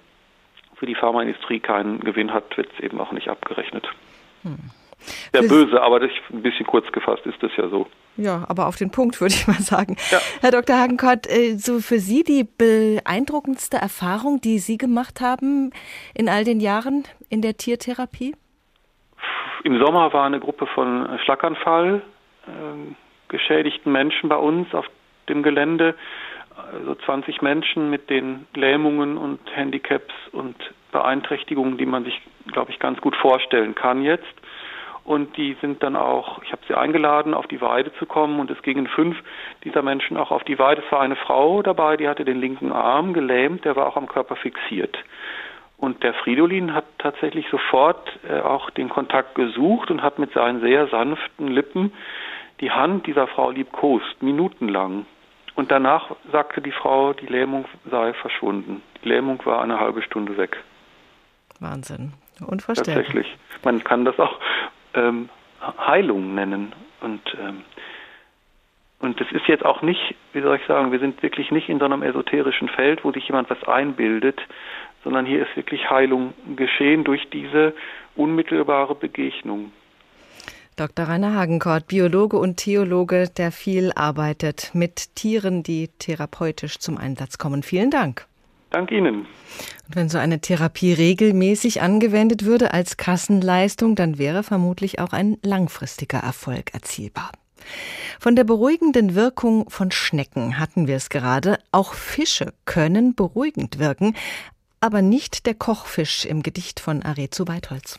für 0.82 0.86
die 0.86 0.96
Pharmaindustrie 0.96 1.60
keinen 1.60 2.00
Gewinn 2.00 2.34
hat, 2.34 2.56
wird 2.56 2.68
es 2.74 2.82
eben 2.82 3.00
auch 3.00 3.12
nicht 3.12 3.28
abgerechnet. 3.28 3.86
Hm. 4.42 4.58
Sehr 5.32 5.42
böse, 5.42 5.80
aber 5.80 6.00
das, 6.00 6.10
ein 6.32 6.42
bisschen 6.42 6.66
kurz 6.66 6.90
gefasst 6.90 7.24
ist 7.24 7.40
das 7.40 7.52
ja 7.56 7.68
so. 7.68 7.87
Ja, 8.16 8.44
aber 8.48 8.66
auf 8.66 8.74
den 8.74 8.90
Punkt 8.90 9.20
würde 9.20 9.33
ich 9.33 9.46
mal 9.46 9.60
sagen. 9.60 9.96
Ja. 10.10 10.18
Herr 10.40 10.50
Dr. 10.50 10.76
Hagenkott, 10.76 11.28
äh, 11.28 11.54
so 11.54 11.78
für 11.78 12.00
Sie 12.00 12.24
die 12.24 12.42
beeindruckendste 12.42 13.76
Erfahrung, 13.76 14.40
die 14.40 14.58
Sie 14.58 14.76
gemacht 14.76 15.20
haben 15.20 15.70
in 16.14 16.28
all 16.28 16.42
den 16.42 16.58
Jahren 16.58 17.04
in 17.30 17.42
der 17.42 17.56
Tiertherapie? 17.56 18.35
Im 19.62 19.78
Sommer 19.78 20.12
war 20.12 20.26
eine 20.26 20.40
Gruppe 20.40 20.66
von 20.66 21.16
Schlaganfall 21.24 22.02
äh, 22.48 22.50
geschädigten 23.28 23.92
Menschen 23.92 24.28
bei 24.28 24.37
uns 24.37 24.74
auf 24.74 24.87
dem 25.28 25.44
Gelände 25.44 25.94
also 26.57 26.94
20 26.94 27.42
Menschen 27.42 27.90
mit 27.90 28.11
den 28.11 28.46
Lähmungen 28.55 29.17
und 29.17 29.40
Handicaps 29.55 30.13
und 30.33 30.57
Beeinträchtigungen, 30.90 31.79
die 31.79 31.87
man 31.87 32.05
sich 32.05 32.21
glaube 32.50 32.71
ich, 32.71 32.79
ganz 32.79 33.00
gut 33.00 33.17
vorstellen 33.17 33.75
kann 33.75 34.03
jetzt. 34.03 34.35
Und 35.05 35.37
die 35.37 35.57
sind 35.61 35.83
dann 35.83 35.96
auch, 35.96 36.40
ich 36.44 36.53
habe 36.53 36.63
sie 36.69 36.75
eingeladen, 36.75 37.35
auf 37.35 37.48
die 37.48 37.61
Weide 37.61 37.92
zu 37.94 38.07
kommen 38.07 38.38
und 38.38 38.50
es 38.53 38.63
gingen 38.63 38.87
fünf 38.87 39.17
dieser 39.65 39.83
Menschen 39.83 40.17
auch 40.17 40.31
auf 40.31 40.44
die 40.44 40.61
Weide. 40.61 40.83
Es 40.87 40.92
war 40.92 41.00
eine 41.00 41.17
Frau 41.17 41.61
dabei, 41.63 41.96
die 41.96 42.09
hatte 42.09 42.25
den 42.25 42.40
linken 42.40 42.71
Arm 42.71 43.13
gelähmt, 43.13 43.65
der 43.65 43.75
war 43.75 43.87
auch 43.88 43.96
am 43.96 44.07
Körper 44.07 44.37
fixiert. 44.37 44.96
Und 45.77 46.05
der 46.05 46.15
Fridolin 46.15 46.73
hat 46.73 46.85
tatsächlich 46.98 47.48
sofort 47.50 48.17
äh, 48.29 48.38
auch 48.38 48.71
den 48.71 48.88
Kontakt 48.88 49.35
gesucht 49.35 49.90
und 49.90 50.03
hat 50.03 50.21
mit 50.21 50.33
seinen 50.33 50.61
sehr 50.61 50.87
sanften 50.87 51.48
Lippen 51.48 51.92
die 52.61 52.71
Hand 52.71 53.09
dieser 53.09 53.27
Frau 53.27 53.50
liebkost, 53.50 54.23
minutenlang. 54.23 55.07
Und 55.55 55.71
danach 55.71 56.11
sagte 56.31 56.61
die 56.61 56.73
Frau, 56.73 57.13
die 57.13 57.27
Lähmung 57.27 57.67
sei 57.90 58.15
verschwunden. 58.15 58.83
Die 59.03 59.09
Lähmung 59.09 59.44
war 59.44 59.63
eine 59.63 59.79
halbe 59.79 60.03
Stunde 60.03 60.37
weg. 60.37 60.57
Wahnsinn. 61.61 62.13
Unvorstellbar. 62.46 62.94
Tatsächlich. 62.94 63.37
Man 63.63 63.85
kann 63.85 64.05
das 64.05 64.19
auch 64.19 64.38
ähm, 64.94 65.29
Heilung 65.79 66.35
nennen. 66.35 66.73
Und, 67.00 67.21
ähm, 67.40 67.63
und 69.00 69.21
es 69.21 69.31
ist 69.33 69.46
jetzt 69.46 69.65
auch 69.65 69.83
nicht, 69.83 70.15
wie 70.33 70.40
soll 70.40 70.57
ich 70.57 70.67
sagen, 70.67 70.92
wir 70.92 70.98
sind 70.98 71.23
wirklich 71.23 71.50
nicht 71.50 71.69
in 71.69 71.79
so 71.79 71.85
einem 71.85 72.03
esoterischen 72.03 72.69
Feld, 72.69 73.05
wo 73.05 73.13
sich 73.13 73.27
jemand 73.27 73.50
was 73.50 73.63
einbildet, 73.65 74.40
sondern 75.05 75.27
hier 75.27 75.42
ist 75.42 75.55
wirklich 75.57 75.90
Heilung 75.90 76.33
geschehen 76.57 77.05
durch 77.05 77.29
diese 77.31 77.75
unmittelbare 78.17 78.94
Begegnung. 78.94 79.73
Dr. 80.83 81.06
Rainer 81.06 81.37
Hagenkort, 81.37 81.87
Biologe 81.87 82.37
und 82.38 82.56
Theologe, 82.56 83.28
der 83.28 83.52
viel 83.52 83.92
arbeitet 83.92 84.70
mit 84.72 85.14
Tieren, 85.14 85.62
die 85.62 85.87
therapeutisch 86.00 86.80
zum 86.80 86.98
Einsatz 86.98 87.38
kommen. 87.38 87.62
Vielen 87.62 87.92
Dank. 87.92 88.26
Dank 88.70 88.90
Ihnen. 88.90 89.26
Und 89.87 89.94
wenn 89.94 90.08
so 90.08 90.18
eine 90.18 90.40
Therapie 90.40 90.92
regelmäßig 90.92 91.83
angewendet 91.83 92.44
würde 92.44 92.74
als 92.74 92.96
Kassenleistung, 92.96 93.94
dann 93.94 94.18
wäre 94.18 94.42
vermutlich 94.42 94.98
auch 94.98 95.12
ein 95.12 95.38
langfristiger 95.44 96.18
Erfolg 96.18 96.74
erzielbar. 96.74 97.30
Von 98.18 98.35
der 98.35 98.42
beruhigenden 98.42 99.14
Wirkung 99.14 99.70
von 99.70 99.92
Schnecken 99.92 100.58
hatten 100.58 100.88
wir 100.88 100.96
es 100.96 101.10
gerade. 101.10 101.58
Auch 101.70 101.94
Fische 101.94 102.54
können 102.64 103.14
beruhigend 103.14 103.78
wirken, 103.78 104.16
aber 104.80 105.00
nicht 105.00 105.46
der 105.46 105.54
Kochfisch 105.54 106.24
im 106.24 106.42
Gedicht 106.42 106.80
von 106.80 107.04
Arezu 107.04 107.46
Weitholz. 107.46 107.96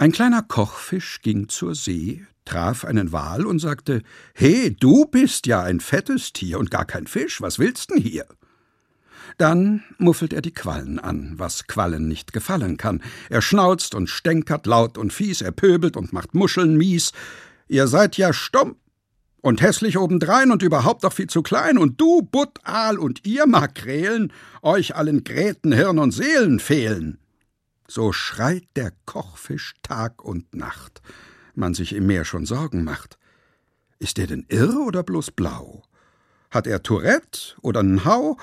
Ein 0.00 0.12
kleiner 0.12 0.40
Kochfisch 0.40 1.20
ging 1.20 1.50
zur 1.50 1.74
See, 1.74 2.24
traf 2.46 2.86
einen 2.86 3.12
Wal 3.12 3.44
und 3.44 3.58
sagte: 3.58 4.00
He, 4.32 4.70
du 4.70 5.04
bist 5.04 5.46
ja 5.46 5.62
ein 5.62 5.78
fettes 5.78 6.32
Tier 6.32 6.58
und 6.58 6.70
gar 6.70 6.86
kein 6.86 7.06
Fisch, 7.06 7.42
was 7.42 7.58
willst 7.58 7.90
denn 7.90 7.98
hier? 7.98 8.24
Dann 9.36 9.84
muffelt 9.98 10.32
er 10.32 10.40
die 10.40 10.54
Quallen 10.54 10.98
an, 10.98 11.34
was 11.36 11.66
Quallen 11.66 12.08
nicht 12.08 12.32
gefallen 12.32 12.78
kann. 12.78 13.02
Er 13.28 13.42
schnauzt 13.42 13.94
und 13.94 14.08
stänkert 14.08 14.64
laut 14.64 14.96
und 14.96 15.12
fies, 15.12 15.42
er 15.42 15.52
pöbelt 15.52 15.98
und 15.98 16.14
macht 16.14 16.34
Muscheln 16.34 16.78
mies. 16.78 17.12
Ihr 17.68 17.86
seid 17.86 18.16
ja 18.16 18.32
stumm 18.32 18.76
und 19.42 19.60
hässlich 19.60 19.98
obendrein 19.98 20.50
und 20.50 20.62
überhaupt 20.62 21.04
doch 21.04 21.12
viel 21.12 21.28
zu 21.28 21.42
klein, 21.42 21.76
und 21.76 22.00
du, 22.00 22.22
Butt, 22.22 22.58
Aal 22.62 22.98
und 22.98 23.26
ihr, 23.26 23.46
Makrelen, 23.46 24.32
euch 24.62 24.96
allen 24.96 25.24
Gräten, 25.24 25.72
Hirn 25.72 25.98
und 25.98 26.12
Seelen 26.12 26.58
fehlen. 26.58 27.19
So 27.92 28.12
schreit 28.12 28.68
der 28.76 28.92
Kochfisch 29.04 29.74
Tag 29.82 30.22
und 30.22 30.54
Nacht, 30.54 31.02
man 31.56 31.74
sich 31.74 31.92
im 31.92 32.06
Meer 32.06 32.24
schon 32.24 32.46
Sorgen 32.46 32.84
macht. 32.84 33.18
Ist 33.98 34.20
er 34.20 34.28
denn 34.28 34.46
irre 34.48 34.78
oder 34.82 35.02
bloß 35.02 35.32
blau? 35.32 35.82
Hat 36.52 36.68
er 36.68 36.84
Tourette 36.84 37.56
oder 37.62 37.82
nen 37.82 38.04
Hau? 38.04 38.38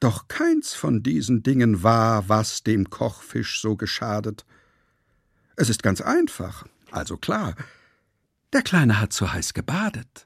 Doch 0.00 0.28
keins 0.28 0.74
von 0.74 1.02
diesen 1.02 1.44
Dingen 1.44 1.82
war, 1.82 2.28
was 2.28 2.62
dem 2.62 2.90
Kochfisch 2.90 3.62
so 3.62 3.74
geschadet. 3.74 4.44
Es 5.56 5.70
ist 5.70 5.82
ganz 5.82 6.02
einfach, 6.02 6.66
also 6.90 7.16
klar, 7.16 7.54
der 8.52 8.60
Kleine 8.60 9.00
hat 9.00 9.14
zu 9.14 9.32
heiß 9.32 9.54
gebadet. 9.54 10.25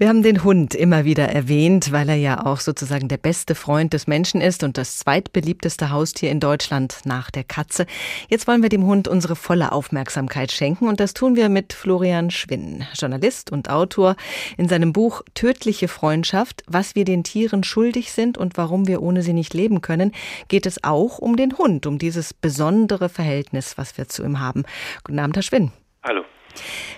Wir 0.00 0.08
haben 0.08 0.22
den 0.22 0.44
Hund 0.44 0.74
immer 0.74 1.04
wieder 1.04 1.28
erwähnt, 1.28 1.92
weil 1.92 2.08
er 2.08 2.14
ja 2.14 2.46
auch 2.46 2.60
sozusagen 2.60 3.08
der 3.08 3.18
beste 3.18 3.54
Freund 3.54 3.92
des 3.92 4.06
Menschen 4.06 4.40
ist 4.40 4.64
und 4.64 4.78
das 4.78 4.96
zweitbeliebteste 4.96 5.90
Haustier 5.90 6.30
in 6.30 6.40
Deutschland 6.40 7.00
nach 7.04 7.30
der 7.30 7.44
Katze. 7.44 7.84
Jetzt 8.30 8.48
wollen 8.48 8.62
wir 8.62 8.70
dem 8.70 8.86
Hund 8.86 9.08
unsere 9.08 9.36
volle 9.36 9.72
Aufmerksamkeit 9.72 10.52
schenken 10.52 10.88
und 10.88 11.00
das 11.00 11.12
tun 11.12 11.36
wir 11.36 11.50
mit 11.50 11.74
Florian 11.74 12.30
Schwinn, 12.30 12.86
Journalist 12.94 13.52
und 13.52 13.68
Autor. 13.68 14.16
In 14.56 14.70
seinem 14.70 14.94
Buch 14.94 15.20
Tödliche 15.34 15.86
Freundschaft, 15.86 16.62
was 16.66 16.94
wir 16.94 17.04
den 17.04 17.22
Tieren 17.22 17.62
schuldig 17.62 18.10
sind 18.10 18.38
und 18.38 18.56
warum 18.56 18.86
wir 18.86 19.02
ohne 19.02 19.20
sie 19.22 19.34
nicht 19.34 19.52
leben 19.52 19.82
können, 19.82 20.12
geht 20.48 20.64
es 20.64 20.82
auch 20.82 21.18
um 21.18 21.36
den 21.36 21.58
Hund, 21.58 21.84
um 21.84 21.98
dieses 21.98 22.32
besondere 22.32 23.10
Verhältnis, 23.10 23.76
was 23.76 23.98
wir 23.98 24.08
zu 24.08 24.24
ihm 24.24 24.40
haben. 24.40 24.64
Guten 25.04 25.18
Abend, 25.18 25.36
Herr 25.36 25.42
Schwinn. 25.42 25.72
Hallo. 26.02 26.24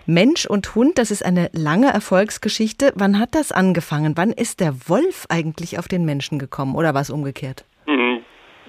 Mensch 0.07 0.46
und 0.46 0.74
Hund, 0.74 0.98
das 0.98 1.11
ist 1.11 1.24
eine 1.24 1.50
lange 1.53 1.92
Erfolgsgeschichte. 1.92 2.92
Wann 2.96 3.18
hat 3.18 3.34
das 3.34 3.53
angefangen? 3.53 4.16
Wann 4.16 4.32
ist 4.32 4.61
der 4.61 4.74
Wolf 4.88 5.26
eigentlich 5.28 5.78
auf 5.78 5.88
den 5.88 6.05
Menschen 6.05 6.38
gekommen 6.38 6.74
oder 6.74 6.94
was 6.94 7.11
umgekehrt? 7.11 7.64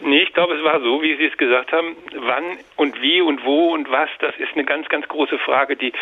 Nee, 0.05 0.23
ich 0.23 0.33
glaube, 0.33 0.55
es 0.55 0.63
war 0.63 0.81
so, 0.81 1.01
wie 1.01 1.15
Sie 1.15 1.25
es 1.25 1.37
gesagt 1.37 1.71
haben. 1.71 1.95
Wann 2.15 2.57
und 2.75 3.01
wie 3.01 3.21
und 3.21 3.45
wo 3.45 3.73
und 3.73 3.89
was, 3.89 4.09
das 4.19 4.35
ist 4.37 4.53
eine 4.53 4.65
ganz, 4.65 4.89
ganz 4.89 5.07
große 5.07 5.37
Frage, 5.39 5.77
die 5.77 5.93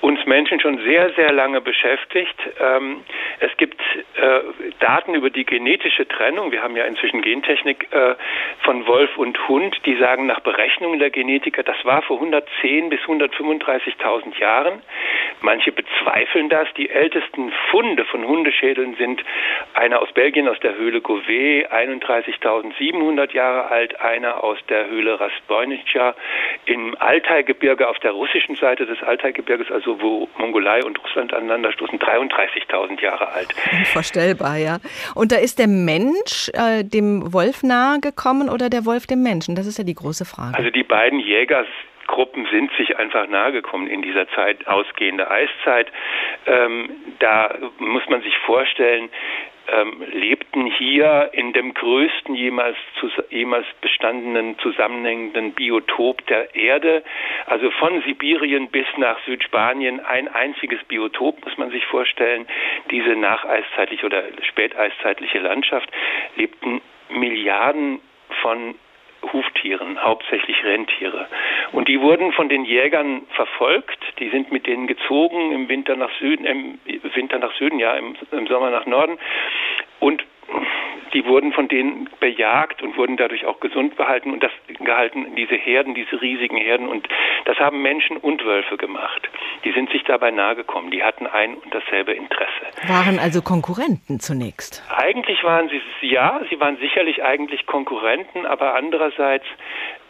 uns 0.00 0.24
Menschen 0.26 0.60
schon 0.60 0.78
sehr, 0.78 1.12
sehr 1.14 1.32
lange 1.32 1.60
beschäftigt. 1.60 2.36
Ähm, 2.60 3.02
es 3.40 3.56
gibt 3.56 3.80
äh, 4.14 4.40
Daten 4.78 5.14
über 5.14 5.30
die 5.30 5.44
genetische 5.44 6.06
Trennung. 6.06 6.52
Wir 6.52 6.62
haben 6.62 6.76
ja 6.76 6.84
inzwischen 6.84 7.22
Gentechnik 7.22 7.88
äh, 7.92 8.14
von 8.60 8.86
Wolf 8.86 9.16
und 9.18 9.48
Hund, 9.48 9.76
die 9.86 9.96
sagen 9.96 10.26
nach 10.26 10.40
Berechnungen 10.40 10.98
der 10.98 11.10
Genetiker, 11.10 11.62
das 11.62 11.84
war 11.84 12.02
vor 12.02 12.16
110 12.18 12.90
bis 12.90 13.00
135.000 13.00 14.38
Jahren. 14.38 14.82
Manche 15.40 15.72
bezweifeln 15.72 16.48
das. 16.48 16.68
Die 16.76 16.90
ältesten 16.90 17.52
Funde 17.70 18.04
von 18.04 18.26
Hundeschädeln 18.26 18.94
sind 18.94 19.22
einer 19.74 20.00
aus 20.00 20.12
Belgien 20.12 20.46
aus 20.48 20.60
der 20.60 20.76
Höhle 20.76 21.00
Gouvet, 21.00 21.70
31.700 21.72 23.31
Jahre 23.32 23.70
alt, 23.70 24.00
einer 24.00 24.42
aus 24.42 24.58
der 24.68 24.88
Höhle 24.88 25.18
Rasbojnica 25.20 26.14
im 26.66 26.96
Altaigebirge 26.98 27.88
auf 27.88 27.98
der 28.00 28.12
russischen 28.12 28.56
Seite 28.56 28.86
des 28.86 29.02
Altaigebirges, 29.02 29.70
also 29.70 30.00
wo 30.00 30.28
Mongolei 30.38 30.82
und 30.84 31.02
Russland 31.02 31.32
aneinander 31.32 31.72
stoßen, 31.72 31.98
33.000 31.98 33.00
Jahre 33.00 33.28
alt. 33.28 33.54
Unvorstellbar, 33.72 34.56
ja. 34.56 34.78
Und 35.14 35.32
da 35.32 35.36
ist 35.36 35.58
der 35.58 35.68
Mensch 35.68 36.50
äh, 36.54 36.84
dem 36.84 37.32
Wolf 37.32 37.62
nahe 37.62 38.00
gekommen 38.00 38.48
oder 38.48 38.70
der 38.70 38.84
Wolf 38.84 39.06
dem 39.06 39.22
Menschen? 39.22 39.54
Das 39.54 39.66
ist 39.66 39.78
ja 39.78 39.84
die 39.84 39.94
große 39.94 40.24
Frage. 40.24 40.56
Also 40.56 40.70
die 40.70 40.84
beiden 40.84 41.18
Jäger 41.18 41.64
Gruppen 42.06 42.46
sind 42.50 42.70
sich 42.76 42.98
einfach 42.98 43.26
nahegekommen 43.26 43.86
in 43.86 44.02
dieser 44.02 44.28
Zeit, 44.30 44.66
ausgehende 44.66 45.30
Eiszeit. 45.30 45.90
Ähm, 46.46 46.90
da 47.20 47.54
muss 47.78 48.02
man 48.08 48.22
sich 48.22 48.36
vorstellen, 48.38 49.08
ähm, 49.68 50.02
lebten 50.12 50.66
hier 50.66 51.30
in 51.32 51.52
dem 51.52 51.74
größten 51.74 52.34
jemals, 52.34 52.76
jemals 53.30 53.66
bestandenen 53.80 54.58
zusammenhängenden 54.58 55.52
Biotop 55.52 56.26
der 56.26 56.54
Erde, 56.54 57.02
also 57.46 57.70
von 57.72 58.02
Sibirien 58.02 58.68
bis 58.68 58.86
nach 58.96 59.18
Südspanien 59.24 60.00
ein 60.00 60.28
einziges 60.28 60.82
Biotop, 60.84 61.44
muss 61.44 61.56
man 61.58 61.70
sich 61.70 61.84
vorstellen. 61.86 62.46
Diese 62.90 63.16
nacheiszeitliche 63.16 64.06
oder 64.06 64.22
späteiszeitliche 64.42 65.38
Landschaft 65.38 65.90
lebten 66.36 66.80
Milliarden 67.08 68.00
von 68.40 68.74
Huftieren, 69.32 70.02
hauptsächlich 70.02 70.64
Rentiere. 70.64 71.28
Und 71.72 71.88
die 71.88 72.00
wurden 72.00 72.32
von 72.32 72.48
den 72.48 72.64
Jägern 72.64 73.22
verfolgt. 73.34 73.98
Die 74.18 74.28
sind 74.30 74.52
mit 74.52 74.66
denen 74.66 74.86
gezogen 74.86 75.52
im 75.52 75.68
Winter 75.68 75.96
nach 75.96 76.10
Süden, 76.18 76.44
im 76.44 76.78
Winter 77.14 77.38
nach 77.38 77.54
Süden, 77.54 77.78
ja, 77.78 77.94
im, 77.94 78.16
im 78.30 78.46
Sommer 78.46 78.70
nach 78.70 78.86
Norden. 78.86 79.18
Und 80.02 80.24
die 81.14 81.24
wurden 81.26 81.52
von 81.52 81.68
denen 81.68 82.08
bejagt 82.18 82.82
und 82.82 82.96
wurden 82.96 83.16
dadurch 83.16 83.46
auch 83.46 83.60
gesund 83.60 83.96
behalten 83.96 84.32
und 84.32 84.42
das 84.42 84.50
gehalten, 84.80 85.36
diese 85.36 85.54
Herden, 85.54 85.94
diese 85.94 86.20
riesigen 86.20 86.56
Herden. 86.56 86.88
Und 86.88 87.06
das 87.44 87.56
haben 87.58 87.82
Menschen 87.82 88.16
und 88.16 88.44
Wölfe 88.44 88.76
gemacht. 88.76 89.28
Die 89.64 89.70
sind 89.70 89.90
sich 89.90 90.02
dabei 90.02 90.32
nahegekommen. 90.32 90.90
Die 90.90 91.04
hatten 91.04 91.28
ein 91.28 91.54
und 91.54 91.72
dasselbe 91.72 92.14
Interesse. 92.14 92.66
Waren 92.88 93.20
also 93.20 93.42
Konkurrenten 93.42 94.18
zunächst? 94.18 94.82
Eigentlich 94.96 95.44
waren 95.44 95.68
sie, 95.68 95.80
ja, 96.08 96.40
sie 96.50 96.58
waren 96.58 96.78
sicherlich 96.78 97.22
eigentlich 97.22 97.66
Konkurrenten, 97.66 98.44
aber 98.44 98.74
andererseits 98.74 99.46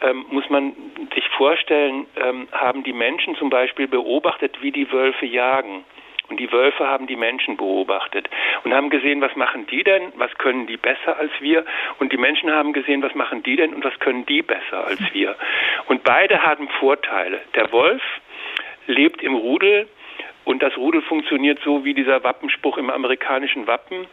ähm, 0.01 0.25
muss 0.31 0.49
man 0.49 0.73
sich 1.15 1.29
vorstellen, 1.37 2.07
ähm, 2.17 2.49
haben 2.53 2.83
die 2.83 2.95
Menschen 2.95 3.37
zum 3.37 3.51
Beispiel 3.51 3.89
beobachtet, 3.89 4.63
wie 4.63 4.73
die 4.73 4.91
Wölfe 4.91 5.27
jagen. 5.27 5.85
Und 6.33 6.39
die 6.39 6.51
Wölfe 6.51 6.89
haben 6.89 7.07
die 7.07 7.17
Menschen 7.17 7.59
beobachtet 7.59 8.27
und 8.65 8.73
haben 8.73 8.89
gesehen, 8.89 9.21
was 9.21 9.37
machen 9.37 9.67
die 9.67 9.85
denn, 9.85 10.15
was 10.15 10.33
können 10.39 10.67
die 10.67 10.79
besser 10.79 11.19
als 11.19 11.31
wir. 11.41 11.63
Und 11.99 12.11
die 12.11 12.17
Menschen 12.17 12.51
haben 12.51 12.73
gesehen, 12.73 13.03
was 13.03 13.15
machen 13.15 13.43
die 13.43 13.57
denn 13.57 13.75
und 13.75 13.85
was 13.85 13.99
können 13.99 14.25
die 14.25 14.41
besser 14.41 14.87
als 14.87 14.99
wir. 15.13 15.37
Und 15.89 16.05
beide 16.05 16.43
haben 16.43 16.71
Vorteile. 16.81 17.43
Der 17.55 17.71
Wolf 17.71 18.01
lebt 18.87 19.23
im 19.23 19.35
Rudel 19.35 19.89
Und 20.45 20.63
das 20.63 20.77
Rudel 20.77 21.03
funktioniert 21.03 21.61
so 21.65 21.85
wie 21.85 21.95
dieser 21.95 22.23
Wappenspruch 22.25 22.79
im 22.79 22.91
amerikanischen 22.91 23.67
Wappen, 23.67 24.07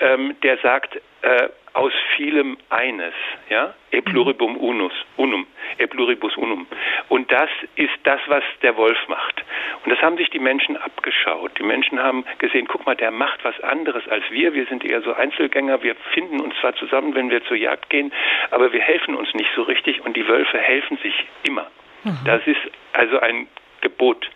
ähm, 0.00 0.36
der 0.42 0.58
sagt, 0.58 1.00
äh, 1.22 1.48
aus 1.74 1.92
vielem 2.16 2.56
eines, 2.70 3.14
ja, 3.50 3.74
e 3.90 4.00
pluribum 4.00 4.56
unus, 4.56 4.92
unum, 5.16 5.44
e 5.78 5.86
pluribus 5.86 6.36
unum. 6.36 6.66
Und 7.08 7.30
das 7.32 7.50
ist 7.74 7.94
das, 8.04 8.20
was 8.26 8.44
der 8.62 8.76
Wolf 8.76 8.96
macht. 9.08 9.44
Und 9.84 9.90
das 9.90 10.00
haben 10.00 10.16
sich 10.16 10.30
die 10.30 10.38
Menschen 10.38 10.76
abgeschaut. 10.76 11.58
Die 11.58 11.64
Menschen 11.64 11.98
haben 11.98 12.24
gesehen, 12.38 12.68
guck 12.68 12.86
mal, 12.86 12.94
der 12.94 13.10
macht 13.10 13.44
was 13.44 13.60
anderes 13.60 14.06
als 14.08 14.22
wir. 14.30 14.54
Wir 14.54 14.66
sind 14.66 14.84
eher 14.84 15.02
so 15.02 15.14
Einzelgänger. 15.14 15.82
Wir 15.82 15.96
finden 16.12 16.40
uns 16.40 16.54
zwar 16.60 16.76
zusammen, 16.76 17.14
wenn 17.16 17.28
wir 17.30 17.44
zur 17.44 17.56
Jagd 17.56 17.90
gehen, 17.90 18.12
aber 18.52 18.72
wir 18.72 18.80
helfen 18.80 19.16
uns 19.16 19.34
nicht 19.34 19.50
so 19.56 19.62
richtig. 19.62 20.04
Und 20.04 20.16
die 20.16 20.28
Wölfe 20.28 20.58
helfen 20.58 20.96
sich 20.98 21.26
immer. 21.42 21.66
Mhm. 22.04 22.18
Das 22.24 22.46
ist 22.46 22.60
also 22.92 23.18
ein 23.18 23.48
Gebot. 23.84 24.28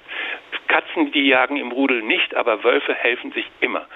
Katzen, 0.69 1.11
die 1.13 1.27
jagen 1.27 1.57
im 1.57 1.73
Rudel 1.73 2.03
nicht, 2.03 2.35
aber 2.37 2.63
Wölfe 2.63 2.95
helfen 2.95 3.33
sich 3.33 3.47
immer. 3.61 3.87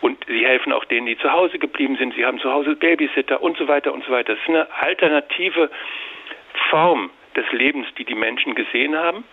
Und 0.00 0.24
sie 0.26 0.44
helfen 0.44 0.72
auch 0.72 0.84
denen, 0.86 1.06
die 1.06 1.18
zu 1.18 1.30
Hause 1.30 1.58
geblieben 1.58 1.96
sind. 1.96 2.14
Sie 2.14 2.24
haben 2.24 2.40
zu 2.40 2.50
Hause 2.50 2.74
Babysitter 2.74 3.42
und 3.42 3.56
so 3.56 3.68
weiter 3.68 3.92
und 3.92 4.04
so 4.04 4.10
weiter. 4.10 4.32
Das 4.32 4.42
ist 4.42 4.48
eine 4.48 4.66
alternative 4.80 5.70
Form 6.70 7.10
des 7.36 7.44
Lebens, 7.52 7.86
die 7.98 8.04
die 8.04 8.14
Menschen 8.14 8.54
gesehen 8.54 8.96
haben. 8.96 9.24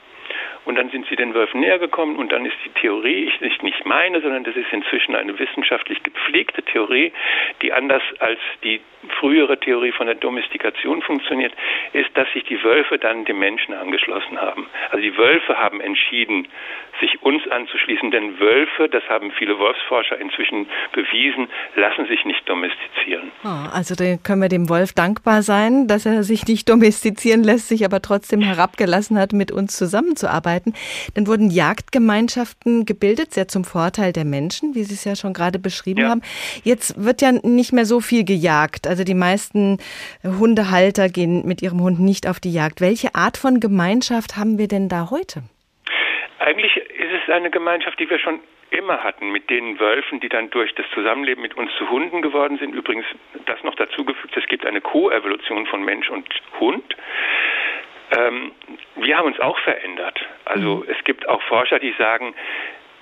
Und 0.66 0.76
dann 0.76 0.90
sind 0.90 1.08
sie 1.10 1.16
den 1.16 1.34
Wölfen 1.34 1.60
näher 1.60 1.80
gekommen 1.80 2.18
und 2.18 2.32
dann 2.32 2.46
ist 2.46 2.56
die 2.66 2.70
Theorie, 2.70 3.26
ich 3.26 3.42
nicht, 3.42 3.64
nicht 3.64 3.86
meine, 3.86 4.22
sondern 4.22 4.44
das 4.44 4.56
ist 4.56 4.72
inzwischen 4.72 5.16
eine 5.16 5.38
wissenschaftlich 5.40 6.04
gepflegte 6.04 6.62
Theorie, 6.62 7.12
die 7.62 7.74
anders 7.74 8.04
als 8.20 8.40
die 8.64 8.80
frühere 9.20 9.60
Theorie 9.60 9.92
von 9.92 10.06
der 10.06 10.16
Domestikation 10.16 11.02
funktioniert, 11.02 11.54
ist, 11.94 12.10
dass 12.16 12.32
sich 12.34 12.44
die 12.44 12.64
Wölfe 12.64 13.00
dann 13.00 13.26
dem 13.26 13.40
Menschen 13.40 13.74
angeschlossen 13.74 14.40
haben. 14.40 14.68
Also 14.92 15.02
die 15.02 15.18
Wölfe 15.18 15.58
haben 15.58 15.82
entschieden, 15.82 16.48
sich 17.00 17.22
uns 17.24 17.42
anzuschließen, 17.50 18.12
denn 18.12 18.40
Wölfe, 18.40 18.88
das 18.88 19.04
haben 19.10 19.32
viele 19.32 19.58
Wolfsforscher 19.58 20.20
inzwischen 20.20 20.68
bewiesen, 20.92 21.48
lassen 21.76 22.06
sich 22.06 22.24
nicht 22.26 22.48
domestizieren. 22.48 23.32
Oh, 23.44 23.74
also 23.74 23.96
können 24.24 24.42
wir 24.44 24.50
dem 24.50 24.70
Wolf 24.70 24.94
dankbar 24.94 25.42
sein, 25.42 25.88
dass 25.88 26.06
er 26.06 26.22
sich 26.22 26.46
nicht 26.46 26.70
domestizieren 26.70 27.44
lässt, 27.44 27.70
sich 27.70 27.84
aber 27.84 28.02
trotzdem 28.02 28.42
herabgelassen 28.42 29.18
hat, 29.18 29.34
mit 29.34 29.52
uns 29.52 29.76
zusammenzuarbeiten. 29.76 30.51
Dann 30.60 31.28
wurden 31.28 31.50
Jagdgemeinschaften 31.50 32.86
gebildet, 32.86 33.34
sehr 33.34 33.48
zum 33.48 33.64
Vorteil 33.64 34.14
der 34.14 34.26
Menschen, 34.26 34.76
wie 34.76 34.84
Sie 34.84 34.94
es 34.94 35.06
ja 35.06 35.16
schon 35.16 35.34
gerade 35.34 35.60
beschrieben 35.60 36.02
ja. 36.02 36.10
haben. 36.10 36.22
Jetzt 36.64 37.04
wird 37.04 37.22
ja 37.22 37.32
nicht 37.32 37.72
mehr 37.74 37.86
so 37.86 38.00
viel 38.02 38.26
gejagt. 38.26 38.88
Also 38.88 39.04
die 39.04 39.14
meisten 39.14 39.78
Hundehalter 40.24 41.10
gehen 41.10 41.46
mit 41.46 41.62
ihrem 41.62 41.82
Hund 41.82 42.00
nicht 42.00 42.28
auf 42.28 42.40
die 42.40 42.54
Jagd. 42.54 42.82
Welche 42.82 43.16
Art 43.16 43.38
von 43.38 43.60
Gemeinschaft 43.60 44.38
haben 44.38 44.58
wir 44.58 44.68
denn 44.68 44.90
da 44.90 45.10
heute? 45.10 45.44
Eigentlich 46.40 46.76
ist 46.76 47.12
es 47.24 47.34
eine 47.34 47.50
Gemeinschaft, 47.50 48.00
die 48.00 48.10
wir 48.10 48.20
schon 48.20 48.40
immer 48.72 49.04
hatten 49.04 49.32
mit 49.32 49.50
den 49.50 49.80
Wölfen, 49.80 50.20
die 50.20 50.30
dann 50.30 50.50
durch 50.50 50.74
das 50.76 50.86
Zusammenleben 50.94 51.42
mit 51.42 51.56
uns 51.56 51.72
zu 51.78 51.90
Hunden 51.90 52.22
geworden 52.22 52.58
sind. 52.58 52.74
Übrigens, 52.74 53.06
das 53.46 53.62
noch 53.64 53.76
dazugefügt, 53.76 54.36
es 54.36 54.48
gibt 54.48 54.66
eine 54.66 54.82
Co-Evolution 54.82 55.66
von 55.68 55.84
Mensch 55.84 56.10
und 56.10 56.28
Hund. 56.60 56.96
Ähm, 58.12 58.52
wir 58.96 59.18
haben 59.18 59.28
uns 59.28 59.40
auch 59.40 59.58
verändert. 59.60 60.20
Also 60.46 60.78
mhm. 60.78 60.86
es 60.88 61.04
gibt 61.04 61.28
auch 61.28 61.42
Forscher, 61.44 61.80
die 61.80 61.94
sagen, 61.98 62.34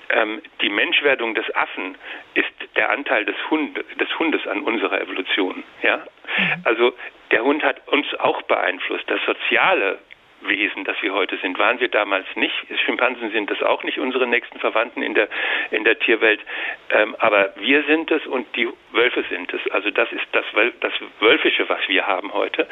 ähm, 0.10 0.42
die 0.62 0.70
Menschwerdung 0.70 1.36
des 1.36 1.54
Affen 1.56 1.96
ist 2.34 2.52
der 2.76 2.90
Anteil 2.90 3.26
des, 3.26 3.36
Hund, 3.50 3.78
des 4.00 4.20
Hundes 4.20 4.46
an 4.48 4.62
unserer 4.62 5.02
Evolution. 5.02 5.64
Ja? 5.82 5.98
Mhm. 5.98 6.62
Also 6.64 6.94
der 7.32 7.44
Hund 7.44 7.64
hat 7.64 7.88
uns 7.88 8.08
auch 8.20 8.42
beeinflusst. 8.44 9.06
Das 9.08 9.20
Soziale 9.26 10.00
Wesen, 10.42 10.84
das 10.84 11.02
wir 11.02 11.14
heute 11.14 11.38
sind. 11.38 11.58
Waren 11.60 11.80
wir 11.80 11.90
damals 11.90 12.26
nicht. 12.36 12.56
Schimpansen 12.86 13.32
sind 13.32 13.50
das 13.50 13.62
auch 13.62 13.84
nicht, 13.84 14.00
unsere 14.00 14.28
nächsten 14.28 14.60
Verwandten 14.60 15.02
in 15.02 15.14
der, 15.14 15.28
in 15.72 15.84
der 15.84 16.00
Tierwelt. 16.00 16.40
Ähm, 16.92 17.16
aber 17.20 17.54
wir 17.58 17.84
sind 17.84 18.12
es 18.12 18.26
und 18.26 18.48
die 18.56 18.68
Wölfe 18.92 19.24
sind 19.30 19.54
es. 19.54 19.72
Also 19.72 19.92
das 19.92 20.12
ist 20.12 20.26
das, 20.32 20.46
das 20.80 20.94
Wölfische, 21.20 21.68
was 21.68 21.80
wir 21.88 22.08
haben 22.08 22.34
heute. 22.34 22.68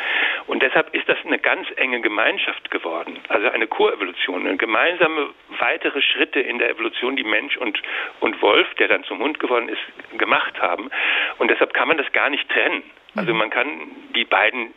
Und 0.48 0.62
deshalb 0.62 0.94
ist 0.94 1.08
das 1.10 1.18
eine 1.26 1.40
ganz 1.40 1.68
enge 1.76 2.02
Gemeinschaft 2.02 2.72
geworden. 2.72 3.20
Also 3.28 3.50
eine 3.50 3.68
Koevolution, 3.68 4.48
eine 4.48 4.58
gemeinsame 4.58 5.30
weitere 5.60 6.02
Schritte 6.02 6.40
in 6.40 6.60
der 6.60 6.70
Evolution, 6.70 7.16
die 7.16 7.24
Mensch 7.24 7.58
und, 7.58 7.82
und 8.20 8.42
Wolf, 8.42 8.68
der 8.76 8.88
dann 8.88 9.04
zum 9.04 9.20
Hund 9.20 9.40
geworden 9.40 9.70
ist, 9.70 10.18
gemacht 10.18 10.62
haben. 10.62 10.90
Und 11.38 11.52
deshalb 11.52 11.74
kann 11.74 11.88
man 11.88 11.98
das 11.98 12.12
gar 12.12 12.30
nicht 12.30 12.50
trennen. 12.50 12.84
Also 13.16 13.34
man 13.34 13.50
kann 13.50 13.68
die 14.16 14.26
beiden 14.26 14.74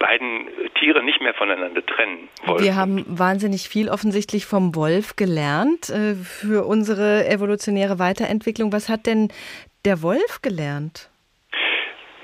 beiden 0.00 0.48
Tiere 0.80 1.04
nicht 1.04 1.20
mehr 1.20 1.34
voneinander 1.34 1.84
trennen. 1.86 2.28
Wolf. 2.44 2.62
Wir 2.62 2.74
haben 2.74 3.04
wahnsinnig 3.06 3.68
viel 3.68 3.88
offensichtlich 3.88 4.46
vom 4.46 4.74
Wolf 4.74 5.14
gelernt 5.14 5.90
äh, 5.90 6.14
für 6.14 6.66
unsere 6.66 7.28
evolutionäre 7.28 8.00
Weiterentwicklung. 8.00 8.72
Was 8.72 8.88
hat 8.88 9.06
denn 9.06 9.28
der 9.84 10.02
Wolf 10.02 10.42
gelernt? 10.42 11.10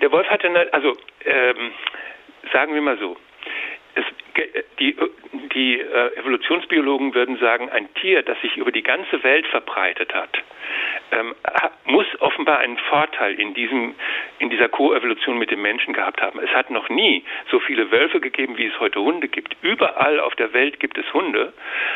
Der 0.00 0.10
Wolf 0.10 0.26
hatte, 0.28 0.48
also 0.72 0.96
ähm, 1.24 1.70
sagen 2.52 2.74
wir 2.74 2.82
mal 2.82 2.98
so, 2.98 3.16
die, 4.78 4.96
die 5.54 5.80
äh, 5.80 6.16
Evolutionsbiologen 6.18 7.14
würden 7.14 7.38
sagen, 7.38 7.70
ein 7.70 7.92
Tier, 7.94 8.22
das 8.22 8.40
sich 8.40 8.56
über 8.56 8.72
die 8.72 8.82
ganze 8.82 9.22
Welt 9.22 9.46
verbreitet 9.46 10.14
hat, 10.14 10.30
ähm, 11.12 11.34
muss 11.84 12.06
offenbar 12.20 12.58
einen 12.58 12.78
Vorteil 12.78 13.34
in, 13.34 13.54
diesem, 13.54 13.94
in 14.38 14.50
dieser 14.50 14.68
Koevolution 14.68 15.38
mit 15.38 15.50
dem 15.50 15.62
Menschen 15.62 15.94
gehabt 15.94 16.20
haben. 16.20 16.40
Es 16.40 16.50
hat 16.50 16.70
noch 16.70 16.88
nie 16.88 17.24
so 17.50 17.60
viele 17.60 17.90
Wölfe 17.90 18.20
gegeben, 18.20 18.58
wie 18.58 18.66
es 18.66 18.80
heute 18.80 19.00
Hunde 19.00 19.28
gibt. 19.28 19.56
Überall 19.62 20.20
auf 20.20 20.34
der 20.34 20.52
Welt 20.52 20.80
gibt 20.80 20.98
es 20.98 21.12
Hunde. 21.12 21.52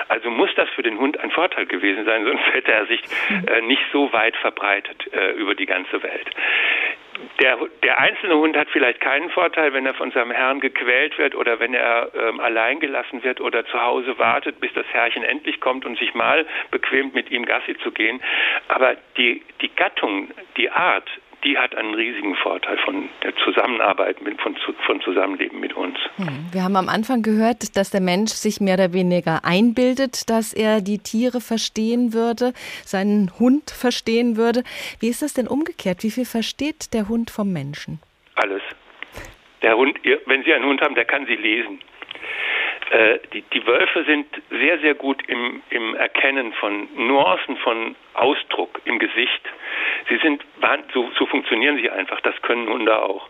Also 0.09 0.30
muss 0.30 0.51
das 0.55 0.68
für 0.70 0.82
den 0.82 0.99
Hund 0.99 1.18
ein 1.18 1.30
Vorteil 1.30 1.66
gewesen 1.66 2.05
sein, 2.05 2.24
sonst 2.26 2.45
hätte 2.53 2.72
er 2.72 2.86
sich 2.86 3.01
äh, 3.47 3.61
nicht 3.62 3.82
so 3.93 4.12
weit 4.12 4.36
verbreitet 4.36 5.12
äh, 5.12 5.32
über 5.32 5.55
die 5.55 5.66
ganze 5.66 6.03
Welt 6.03 6.30
der, 7.40 7.58
der 7.82 7.98
einzelne 7.98 8.36
Hund 8.36 8.56
hat 8.56 8.68
vielleicht 8.70 9.00
keinen 9.00 9.30
Vorteil, 9.30 9.72
wenn 9.72 9.86
er 9.86 9.94
von 9.94 10.11
seinem 10.11 10.30
Herrn 10.30 10.61
gequält 10.61 11.18
wird 11.18 11.34
oder 11.34 11.58
wenn 11.61 11.74
er 11.74 12.11
ähm, 12.14 12.40
allein 12.40 12.80
gelassen 12.80 13.22
wird 13.22 13.40
oder 13.40 13.64
zu 13.66 13.80
Hause 13.80 14.18
wartet, 14.18 14.61
bis 14.61 14.72
das 14.74 14.86
Herrchen 14.92 15.22
endlich 15.22 15.61
kommt 15.61 15.84
und 15.84 15.98
sich 15.98 16.14
mal 16.14 16.46
bequemt 16.70 17.14
mit 17.14 17.30
ihm 17.30 17.44
Gassi 17.44 17.76
zu 17.78 17.90
gehen. 17.90 18.20
Aber 18.68 18.96
die, 19.16 19.42
die 19.61 19.74
Gattung, 19.74 20.30
die 20.56 20.70
Art, 20.70 21.08
die 21.45 21.57
hat 21.57 21.74
einen 21.74 21.95
riesigen 21.95 22.34
Vorteil 22.36 22.78
von 22.78 23.09
der 23.22 23.34
Zusammenarbeit, 23.36 24.20
mit, 24.22 24.41
von, 24.41 24.57
von 24.86 25.01
Zusammenleben 25.01 25.61
mit 25.61 25.74
uns. 25.74 25.99
Hm. 26.16 26.47
Wir 26.53 26.62
haben 26.62 26.76
am 26.76 26.88
Anfang 26.88 27.22
gehört, 27.22 27.76
dass 27.76 27.91
der 27.91 28.01
Mensch 28.01 28.32
sich 28.32 28.61
mehr 28.61 28.74
oder 28.74 28.93
weniger 28.93 29.45
einbildet, 29.45 30.28
dass 30.28 30.53
er 30.53 30.80
die 30.80 30.99
Tiere 30.99 31.41
verstehen 31.41 32.12
würde, 32.12 32.53
seinen 32.84 33.30
Hund 33.38 33.70
verstehen 33.70 34.36
würde. 34.36 34.62
Wie 35.01 35.09
ist 35.09 35.22
das 35.22 35.34
denn 35.34 35.49
umgekehrt? 35.49 36.03
Wie 36.03 36.11
viel 36.11 36.26
versteht 36.26 36.93
der 36.93 37.09
Hund 37.09 37.30
vom 37.30 37.53
Menschen? 37.53 38.01
Alles. 38.36 38.62
Der 39.62 39.76
Hund, 39.76 39.99
wenn 40.26 40.43
Sie 40.45 40.53
einen 40.53 40.64
Hund 40.64 40.80
haben, 40.80 40.95
der 40.95 41.05
kann 41.05 41.26
Sie 41.26 41.36
lesen. 41.36 41.80
Äh, 42.91 43.18
die, 43.32 43.43
die 43.43 43.66
Wölfe 43.66 44.05
sind 44.05 44.26
sehr, 44.51 44.78
sehr 44.80 44.95
gut 44.95 45.22
im, 45.28 45.62
im 45.70 45.95
Erkennen 45.95 46.53
von 46.55 46.88
Nuancen 46.97 47.57
von 47.59 47.95
Ausdruck 48.14 48.80
im 48.84 48.99
Gesicht. 48.99 49.43
Sie 50.09 50.16
sind, 50.18 50.45
so, 50.93 51.11
so 51.16 51.26
funktionieren 51.26 51.76
sie 51.76 51.88
einfach, 51.88 52.20
das 52.20 52.41
können 52.43 52.68
Hunde 52.68 53.01
auch. 53.01 53.28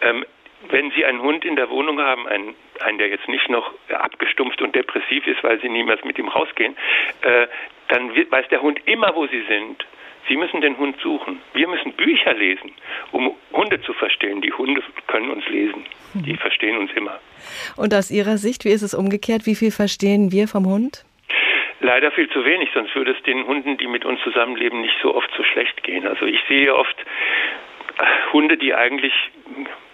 Ähm, 0.00 0.24
wenn 0.68 0.90
Sie 0.90 1.04
einen 1.04 1.22
Hund 1.22 1.44
in 1.44 1.56
der 1.56 1.70
Wohnung 1.70 2.00
haben, 2.00 2.26
einen, 2.28 2.54
einen, 2.80 2.98
der 2.98 3.08
jetzt 3.08 3.28
nicht 3.28 3.48
noch 3.48 3.72
abgestumpft 3.88 4.60
und 4.62 4.74
depressiv 4.74 5.26
ist, 5.26 5.42
weil 5.42 5.60
Sie 5.60 5.68
niemals 5.68 6.04
mit 6.04 6.18
ihm 6.18 6.28
rausgehen, 6.28 6.76
äh, 7.22 7.46
dann 7.88 8.14
wird, 8.14 8.30
weiß 8.30 8.46
der 8.48 8.60
Hund 8.60 8.78
immer, 8.86 9.14
wo 9.14 9.26
Sie 9.26 9.42
sind. 9.48 9.84
Sie 10.28 10.36
müssen 10.36 10.60
den 10.60 10.76
Hund 10.78 10.96
suchen. 11.02 11.40
Wir 11.54 11.68
müssen 11.68 11.92
Bücher 11.92 12.34
lesen, 12.34 12.72
um 13.12 13.34
Hunde 13.52 13.80
zu 13.82 13.92
verstehen. 13.92 14.40
Die 14.40 14.52
Hunde 14.52 14.82
können 15.06 15.30
uns 15.30 15.46
lesen. 15.48 15.84
Die 16.14 16.36
verstehen 16.36 16.76
uns 16.76 16.90
immer. 16.92 17.18
Und 17.76 17.94
aus 17.94 18.10
Ihrer 18.10 18.36
Sicht, 18.36 18.64
wie 18.64 18.70
ist 18.70 18.82
es 18.82 18.94
umgekehrt? 18.94 19.46
Wie 19.46 19.54
viel 19.54 19.70
verstehen 19.70 20.32
wir 20.32 20.48
vom 20.48 20.66
Hund? 20.66 21.04
Leider 21.80 22.10
viel 22.10 22.28
zu 22.28 22.44
wenig, 22.44 22.68
sonst 22.74 22.94
würde 22.94 23.12
es 23.12 23.22
den 23.22 23.46
Hunden, 23.46 23.78
die 23.78 23.86
mit 23.86 24.04
uns 24.04 24.20
zusammenleben, 24.22 24.82
nicht 24.82 24.96
so 25.02 25.14
oft 25.14 25.30
so 25.36 25.42
schlecht 25.42 25.82
gehen. 25.82 26.06
Also 26.06 26.26
ich 26.26 26.38
sehe 26.46 26.74
oft 26.74 26.96
äh, 27.98 28.32
Hunde, 28.32 28.58
die 28.58 28.74
eigentlich, 28.74 29.14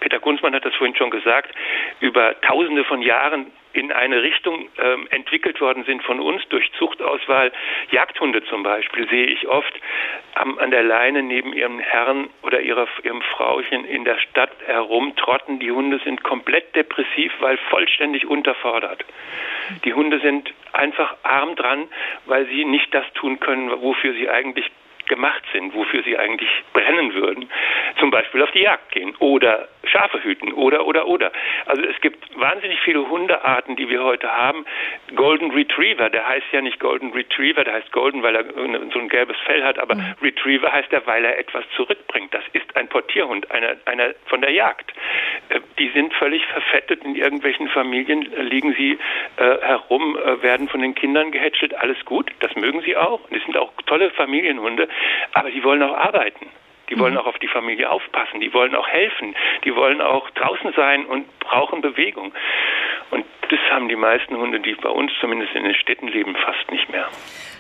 Peter 0.01 0.19
Kunzmann 0.19 0.55
hat 0.55 0.65
das 0.65 0.75
vorhin 0.75 0.97
schon 0.97 1.11
gesagt, 1.11 1.55
über 2.01 2.41
tausende 2.41 2.85
von 2.85 3.03
Jahren 3.03 3.53
in 3.77 3.93
eine 3.93 4.23
Richtung 4.23 4.69
ähm, 4.79 5.07
entwickelt 5.11 5.61
worden 5.61 5.85
sind 5.85 6.03
von 6.03 6.21
uns 6.21 6.47
durch 6.49 6.71
Zuchtauswahl. 6.73 7.53
Jagdhunde 7.91 8.45
zum 8.45 8.63
Beispiel 8.63 9.09
sehe 9.09 9.27
ich 9.27 9.47
oft 9.49 9.73
am, 10.35 10.59
an 10.59 10.71
der 10.71 10.83
Leine 10.83 11.23
neben 11.23 11.53
ihrem 11.53 11.79
Herrn 11.79 12.29
oder 12.43 12.61
ihrer, 12.61 12.87
ihrem 13.03 13.23
Frauchen 13.23 13.85
in 13.85 14.05
der 14.05 14.19
Stadt 14.19 14.53
herumtrotten. 14.67 15.59
Die 15.59 15.71
Hunde 15.71 15.99
sind 16.05 16.23
komplett 16.23 16.75
depressiv, 16.75 17.33
weil 17.41 17.57
vollständig 17.71 18.27
unterfordert. 18.27 19.05
Die 19.85 19.95
Hunde 19.95 20.21
sind 20.21 20.53
einfach 20.73 21.17
arm 21.23 21.57
dran, 21.57 21.89
weil 22.27 22.47
sie 22.47 22.65
nicht 22.65 22.93
das 22.95 23.05
tun 23.15 23.41
können, 23.41 23.71
wofür 23.81 24.13
sie 24.15 24.29
eigentlich 24.29 24.71
gemacht 25.07 25.43
sind, 25.53 25.75
wofür 25.75 26.03
sie 26.03 26.19
eigentlich 26.19 26.51
brennen 26.73 27.15
würden, 27.15 27.49
zum 27.99 28.11
Beispiel 28.11 28.43
auf 28.43 28.51
die 28.53 28.61
Jagd 28.61 28.93
gehen 28.93 29.15
oder 29.19 29.69
Schafe 29.85 30.23
hüten 30.23 30.53
oder 30.53 30.87
oder 30.87 31.07
oder. 31.07 31.33
Also 31.67 31.83
es 31.83 32.01
gibt 32.01 32.19
wahnsinnig 32.39 32.81
viele 32.81 33.09
Hundearten, 33.09 33.77
die 33.77 33.89
wir 33.89 34.03
heute 34.03 34.31
haben. 34.31 34.65
Golden 35.15 35.51
Retriever, 35.51 36.11
der 36.11 36.27
heißt 36.27 36.47
ja 36.53 36.61
nicht 36.61 36.81
Golden 36.81 37.13
Retriever, 37.13 37.65
der 37.65 37.75
heißt 37.75 37.93
Golden, 37.93 38.23
weil 38.23 38.37
er 38.37 38.45
so 38.93 38.99
ein 38.99 39.09
gelbes 39.09 39.37
Fell 39.45 39.63
hat, 39.63 39.79
aber 39.79 39.95
mhm. 39.95 40.15
Retriever 40.23 40.73
heißt 40.73 40.93
er, 40.93 41.07
weil 41.07 41.25
er 41.25 41.39
etwas 41.39 41.65
zurückbringt. 41.77 42.35
Das 42.35 42.45
ist 42.53 42.77
ein 42.77 42.89
Portierhund, 42.89 43.51
einer, 43.51 43.77
einer 43.85 44.15
von 44.27 44.41
der 44.41 44.51
Jagd. 44.51 44.93
Äh, 45.49 45.61
die 45.79 45.89
sind 45.91 46.13
völlig 46.15 46.45
verfettet 46.47 47.05
in 47.05 47.15
irgendwelchen 47.15 47.69
Familien, 47.69 48.33
äh, 48.33 48.43
liegen 48.43 48.75
sie 48.75 48.99
äh, 49.37 49.59
herum, 49.61 50.17
äh, 50.17 50.43
werden 50.43 50.69
von 50.69 50.81
den 50.81 50.95
Kindern 50.95 51.31
gehätschelt, 51.31 51.75
alles 51.75 52.05
gut, 52.05 52.31
das 52.41 52.55
mögen 52.57 52.83
sie 52.83 52.97
auch. 52.97 53.21
Die 53.31 53.39
sind 53.39 53.57
auch 53.57 53.73
tolle 53.87 54.11
Familienhunde, 54.11 54.89
aber 55.33 55.51
die 55.51 55.63
wollen 55.63 55.83
auch 55.83 55.97
arbeiten. 55.97 56.47
Die 56.89 56.99
wollen 56.99 57.15
mhm. 57.15 57.21
auch 57.21 57.27
auf 57.27 57.39
die 57.39 57.49
Familie 57.49 57.91
aufpassen, 57.91 58.41
die 58.41 58.53
wollen 58.53 58.75
auch 58.75 58.89
helfen, 58.89 59.35
die 59.65 59.75
wollen 59.75 60.01
auch 60.01 60.31
draußen 60.31 60.73
sein 60.77 61.05
und 61.07 61.27
brauchen 61.41 61.81
Bewegung. 61.81 62.33
Und 63.11 63.25
das 63.51 63.59
haben 63.71 63.89
die 63.89 63.97
meisten 63.97 64.37
Hunde, 64.37 64.61
die 64.61 64.75
bei 64.75 64.89
uns 64.89 65.13
zumindest 65.21 65.55
in 65.55 65.65
den 65.65 65.75
Städten 65.75 66.09
leben, 66.09 66.37
fast 66.37 66.71
nicht 66.71 66.89
mehr. 66.91 67.09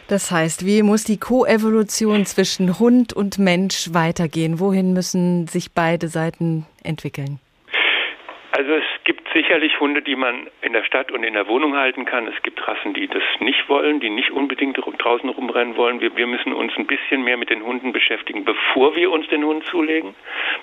Das 0.09 0.30
heißt, 0.30 0.64
wie 0.64 0.82
muss 0.82 1.03
die 1.03 1.18
Koevolution 1.18 2.24
zwischen 2.26 2.78
Hund 2.78 3.12
und 3.12 3.39
Mensch 3.39 3.89
weitergehen? 3.93 4.61
Wohin 4.61 4.93
müssen 4.93 5.49
sich 5.49 5.72
beide 5.74 6.07
Seiten 6.07 6.66
entwickeln? 6.84 7.41
Also 8.57 8.72
es 8.72 8.84
gibt 9.04 9.28
sicherlich 9.34 9.78
Hunde, 9.80 10.00
die 10.00 10.16
man 10.16 10.46
in 10.62 10.72
der 10.72 10.82
Stadt 10.82 11.12
und 11.12 11.22
in 11.24 11.34
der 11.34 11.46
Wohnung 11.46 11.76
halten 11.76 12.07
kann. 12.07 12.26
Es 12.26 12.42
gibt 12.42 12.66
Rassen, 12.66 12.94
die 12.94 13.07
das 13.07 13.22
nicht 13.38 13.68
wollen, 13.68 14.00
die 14.00 14.09
nicht 14.09 14.30
unbedingt 14.30 14.78
draußen 14.78 15.28
rumrennen 15.28 15.76
wollen. 15.76 16.00
Wir, 16.00 16.16
wir 16.16 16.26
müssen 16.26 16.54
uns 16.54 16.72
ein 16.78 16.86
bisschen 16.86 17.22
mehr 17.22 17.36
mit 17.36 17.50
den 17.50 17.62
Hunden 17.62 17.92
beschäftigen, 17.92 18.46
bevor 18.46 18.96
wir 18.96 19.11
uns 19.11 19.28
den 19.28 19.44
Hund 19.44 19.66
zulegen. 19.66 20.14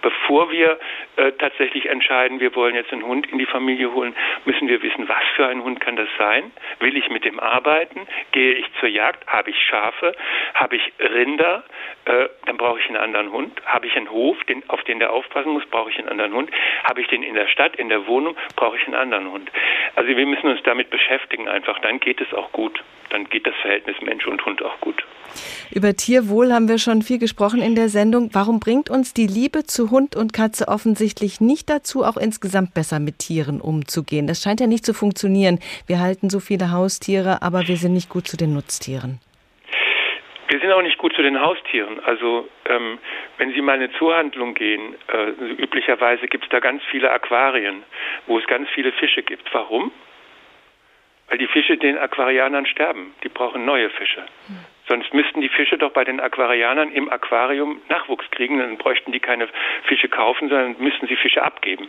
Bevor 0.01 0.51
wir 0.51 0.79
äh, 1.17 1.33
tatsächlich 1.33 1.85
entscheiden, 1.85 2.39
wir 2.39 2.55
wollen 2.55 2.73
jetzt 2.73 2.91
einen 2.91 3.05
Hund 3.05 3.27
in 3.27 3.37
die 3.37 3.45
Familie 3.45 3.93
holen, 3.93 4.15
müssen 4.45 4.67
wir 4.67 4.81
wissen, 4.81 5.07
was 5.07 5.23
für 5.35 5.45
ein 5.45 5.63
Hund 5.63 5.79
kann 5.79 5.95
das 5.95 6.09
sein? 6.17 6.51
Will 6.79 6.97
ich 6.97 7.11
mit 7.11 7.25
dem 7.25 7.39
arbeiten? 7.39 8.07
Gehe 8.31 8.53
ich 8.53 8.65
zur 8.79 8.89
Jagd? 8.89 9.27
Habe 9.27 9.51
ich 9.51 9.61
Schafe? 9.61 10.15
Habe 10.55 10.77
ich 10.77 10.93
Rinder? 10.99 11.63
Äh, 12.05 12.27
dann 12.47 12.57
brauche 12.57 12.79
ich 12.79 12.87
einen 12.87 12.97
anderen 12.97 13.31
Hund. 13.31 13.61
Habe 13.67 13.85
ich 13.85 13.95
einen 13.95 14.09
Hof, 14.09 14.43
den, 14.45 14.67
auf 14.67 14.83
den 14.85 14.97
der 14.97 15.13
aufpassen 15.13 15.51
muss, 15.51 15.65
brauche 15.67 15.91
ich 15.91 15.99
einen 15.99 16.09
anderen 16.09 16.33
Hund. 16.33 16.49
Habe 16.85 17.01
ich 17.01 17.07
den 17.07 17.21
in 17.21 17.35
der 17.35 17.47
Stadt, 17.47 17.77
in 17.83 17.89
der 17.89 18.07
Wohnung, 18.07 18.35
brauche 18.55 18.77
ich 18.77 18.85
einen 18.85 18.95
anderen 18.95 19.31
Hund. 19.31 19.51
Also 19.95 20.09
wir 20.09 20.25
müssen 20.25 20.47
uns 20.47 20.61
damit 20.63 20.89
beschäftigen 20.89 21.47
einfach. 21.47 21.77
Dann 21.79 21.99
geht 21.99 22.19
es 22.19 22.33
auch 22.33 22.51
gut. 22.51 22.83
Dann 23.09 23.25
geht 23.25 23.45
das 23.45 23.53
Verhältnis 23.61 23.97
Mensch 24.01 24.25
und 24.25 24.43
Hund 24.43 24.63
auch 24.63 24.79
gut. 24.79 25.05
Über 25.71 25.95
Tierwohl 25.95 26.51
haben 26.51 26.67
wir 26.67 26.77
schon 26.77 27.01
viel 27.01 27.19
gesprochen 27.19 27.61
in 27.61 27.75
der 27.75 27.89
Sendung. 27.89 28.29
Warum 28.33 28.59
bringt 28.59 28.89
uns 28.89 29.13
die 29.13 29.27
Liebe 29.27 29.65
zu 29.65 29.91
Hund 29.91 30.15
und 30.15 30.33
Katze 30.33 30.67
offensichtlich 30.67 31.41
nicht 31.41 31.69
dazu, 31.69 32.03
auch 32.03 32.17
insgesamt 32.17 32.73
besser 32.73 32.99
mit 32.99 33.19
Tieren 33.19 33.61
umzugehen? 33.61 34.27
Das 34.27 34.41
scheint 34.41 34.59
ja 34.59 34.67
nicht 34.67 34.85
zu 34.85 34.93
funktionieren. 34.93 35.59
Wir 35.85 35.99
halten 35.99 36.29
so 36.29 36.39
viele 36.39 36.71
Haustiere, 36.71 37.41
aber 37.41 37.67
wir 37.67 37.77
sind 37.77 37.93
nicht 37.93 38.09
gut 38.09 38.27
zu 38.27 38.37
den 38.37 38.53
Nutztieren. 38.53 39.19
Wir 40.53 40.59
sind 40.59 40.71
auch 40.71 40.83
nicht 40.83 40.99
gut 40.99 41.15
zu 41.15 41.23
den 41.23 41.41
Haustieren. 41.41 41.99
Also 42.05 42.47
ähm, 42.69 42.99
wenn 43.39 43.53
Sie 43.53 43.61
mal 43.63 43.73
in 43.73 43.85
eine 43.85 43.93
Zoohandlung 43.93 44.53
gehen, 44.53 44.93
äh, 45.11 45.29
üblicherweise 45.59 46.27
gibt 46.27 46.43
es 46.43 46.49
da 46.51 46.59
ganz 46.59 46.83
viele 46.91 47.11
Aquarien, 47.11 47.81
wo 48.27 48.37
es 48.37 48.45
ganz 48.45 48.69
viele 48.69 48.91
Fische 48.91 49.23
gibt. 49.23 49.51
Warum? 49.51 49.91
Weil 51.27 51.39
die 51.39 51.47
Fische 51.47 51.75
den 51.75 51.97
Aquarianern 51.97 52.67
sterben. 52.67 53.15
Die 53.23 53.29
brauchen 53.29 53.65
neue 53.65 53.89
Fische. 53.89 54.23
Sonst 54.87 55.13
müssten 55.13 55.41
die 55.41 55.49
Fische 55.49 55.77
doch 55.77 55.91
bei 55.91 56.03
den 56.03 56.19
Aquarianern 56.19 56.91
im 56.91 57.09
Aquarium 57.09 57.81
Nachwuchs 57.89 58.29
kriegen. 58.31 58.59
Dann 58.59 58.77
bräuchten 58.77 59.11
die 59.11 59.19
keine 59.19 59.47
Fische 59.83 60.09
kaufen, 60.09 60.49
sondern 60.49 60.75
müssten 60.79 61.07
sie 61.07 61.15
Fische 61.15 61.41
abgeben. 61.41 61.87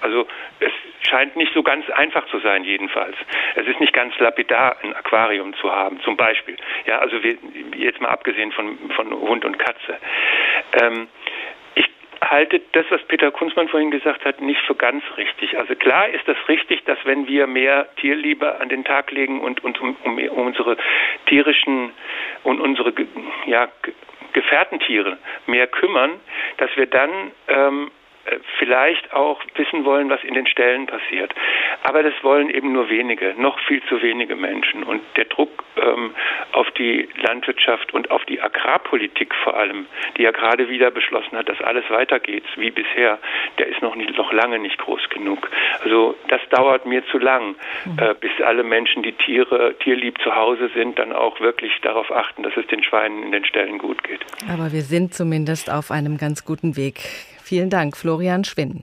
Also 0.00 0.26
es 0.60 0.72
scheint 1.08 1.36
nicht 1.36 1.52
so 1.54 1.62
ganz 1.62 1.88
einfach 1.90 2.26
zu 2.28 2.38
sein, 2.38 2.64
jedenfalls. 2.64 3.16
Es 3.56 3.66
ist 3.66 3.80
nicht 3.80 3.92
ganz 3.92 4.16
lapidar, 4.18 4.76
ein 4.82 4.94
Aquarium 4.94 5.54
zu 5.54 5.72
haben, 5.72 6.00
zum 6.02 6.16
Beispiel. 6.16 6.56
Ja, 6.86 6.98
also 6.98 7.22
wir, 7.22 7.36
jetzt 7.76 8.00
mal 8.00 8.08
abgesehen 8.08 8.52
von, 8.52 8.78
von 8.90 9.10
Hund 9.12 9.44
und 9.44 9.58
Katze. 9.58 9.98
Ähm, 10.80 11.08
halte 12.20 12.60
das, 12.72 12.86
was 12.90 13.02
Peter 13.04 13.30
Kunzmann 13.30 13.68
vorhin 13.68 13.90
gesagt 13.90 14.24
hat, 14.24 14.40
nicht 14.40 14.60
für 14.62 14.74
ganz 14.74 15.02
richtig. 15.16 15.58
Also 15.58 15.74
klar 15.74 16.08
ist 16.08 16.26
das 16.26 16.36
richtig, 16.48 16.84
dass 16.84 16.98
wenn 17.04 17.26
wir 17.26 17.46
mehr 17.46 17.88
Tierliebe 17.96 18.60
an 18.60 18.68
den 18.68 18.84
Tag 18.84 19.10
legen 19.10 19.40
und 19.40 19.62
uns 19.64 19.78
um, 19.80 19.96
um, 20.04 20.18
um 20.18 20.46
unsere 20.46 20.76
tierischen 21.26 21.90
und 22.42 22.60
unsere 22.60 22.92
ja, 23.46 23.68
Gefährtentiere 24.32 25.18
mehr 25.46 25.66
kümmern, 25.66 26.20
dass 26.58 26.70
wir 26.76 26.86
dann 26.86 27.10
ähm, 27.48 27.90
äh, 27.90 28.05
vielleicht 28.58 29.12
auch 29.12 29.40
wissen 29.54 29.84
wollen, 29.84 30.10
was 30.10 30.22
in 30.24 30.34
den 30.34 30.46
Ställen 30.46 30.86
passiert. 30.86 31.34
Aber 31.82 32.02
das 32.02 32.14
wollen 32.22 32.50
eben 32.50 32.72
nur 32.72 32.88
wenige, 32.88 33.34
noch 33.38 33.58
viel 33.60 33.82
zu 33.84 34.02
wenige 34.02 34.36
Menschen. 34.36 34.82
Und 34.82 35.02
der 35.16 35.26
Druck 35.26 35.64
ähm, 35.76 36.14
auf 36.52 36.70
die 36.72 37.08
Landwirtschaft 37.22 37.94
und 37.94 38.10
auf 38.10 38.24
die 38.24 38.40
Agrarpolitik 38.40 39.34
vor 39.44 39.56
allem, 39.56 39.86
die 40.16 40.22
ja 40.22 40.30
gerade 40.30 40.68
wieder 40.68 40.90
beschlossen 40.90 41.36
hat, 41.36 41.48
dass 41.48 41.60
alles 41.60 41.84
weitergeht 41.90 42.44
wie 42.56 42.70
bisher, 42.70 43.18
der 43.58 43.68
ist 43.68 43.82
noch, 43.82 43.94
nicht, 43.94 44.16
noch 44.16 44.32
lange 44.32 44.58
nicht 44.58 44.78
groß 44.78 45.08
genug. 45.10 45.48
Also 45.82 46.16
das 46.28 46.40
dauert 46.50 46.86
mir 46.86 47.06
zu 47.06 47.18
lang, 47.18 47.54
mhm. 47.84 47.98
äh, 47.98 48.14
bis 48.14 48.30
alle 48.44 48.62
Menschen, 48.62 49.02
die 49.02 49.12
Tiere, 49.12 49.74
tierlieb 49.78 50.20
zu 50.22 50.34
Hause 50.34 50.70
sind, 50.74 50.98
dann 50.98 51.12
auch 51.12 51.40
wirklich 51.40 51.72
darauf 51.82 52.10
achten, 52.10 52.42
dass 52.42 52.56
es 52.56 52.66
den 52.66 52.82
Schweinen 52.82 53.22
in 53.22 53.32
den 53.32 53.44
Ställen 53.44 53.78
gut 53.78 54.02
geht. 54.02 54.20
Aber 54.52 54.72
wir 54.72 54.82
sind 54.82 55.14
zumindest 55.14 55.70
auf 55.70 55.90
einem 55.90 56.16
ganz 56.18 56.44
guten 56.44 56.76
Weg. 56.76 57.00
Vielen 57.46 57.70
Dank, 57.70 57.96
Florian 57.96 58.42
Schwinn. 58.42 58.82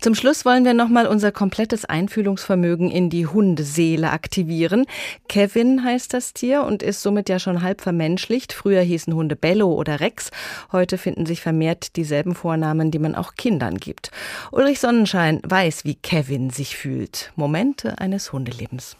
Zum 0.00 0.16
Schluss 0.16 0.44
wollen 0.44 0.64
wir 0.64 0.74
nochmal 0.74 1.06
unser 1.06 1.30
komplettes 1.30 1.84
Einfühlungsvermögen 1.84 2.90
in 2.90 3.08
die 3.08 3.28
Hundeseele 3.28 4.10
aktivieren. 4.10 4.86
Kevin 5.28 5.84
heißt 5.84 6.12
das 6.12 6.32
Tier 6.32 6.64
und 6.64 6.82
ist 6.82 7.02
somit 7.02 7.28
ja 7.28 7.38
schon 7.38 7.62
halb 7.62 7.80
vermenschlicht. 7.80 8.52
Früher 8.52 8.80
hießen 8.80 9.14
Hunde 9.14 9.36
Bello 9.36 9.72
oder 9.72 10.00
Rex. 10.00 10.32
Heute 10.72 10.98
finden 10.98 11.24
sich 11.24 11.40
vermehrt 11.40 11.94
dieselben 11.94 12.34
Vornamen, 12.34 12.90
die 12.90 12.98
man 12.98 13.14
auch 13.14 13.36
Kindern 13.36 13.76
gibt. 13.76 14.10
Ulrich 14.50 14.80
Sonnenschein 14.80 15.40
weiß, 15.44 15.84
wie 15.84 15.94
Kevin 15.94 16.50
sich 16.50 16.76
fühlt. 16.76 17.32
Momente 17.36 18.00
eines 18.00 18.32
Hundelebens. 18.32 18.96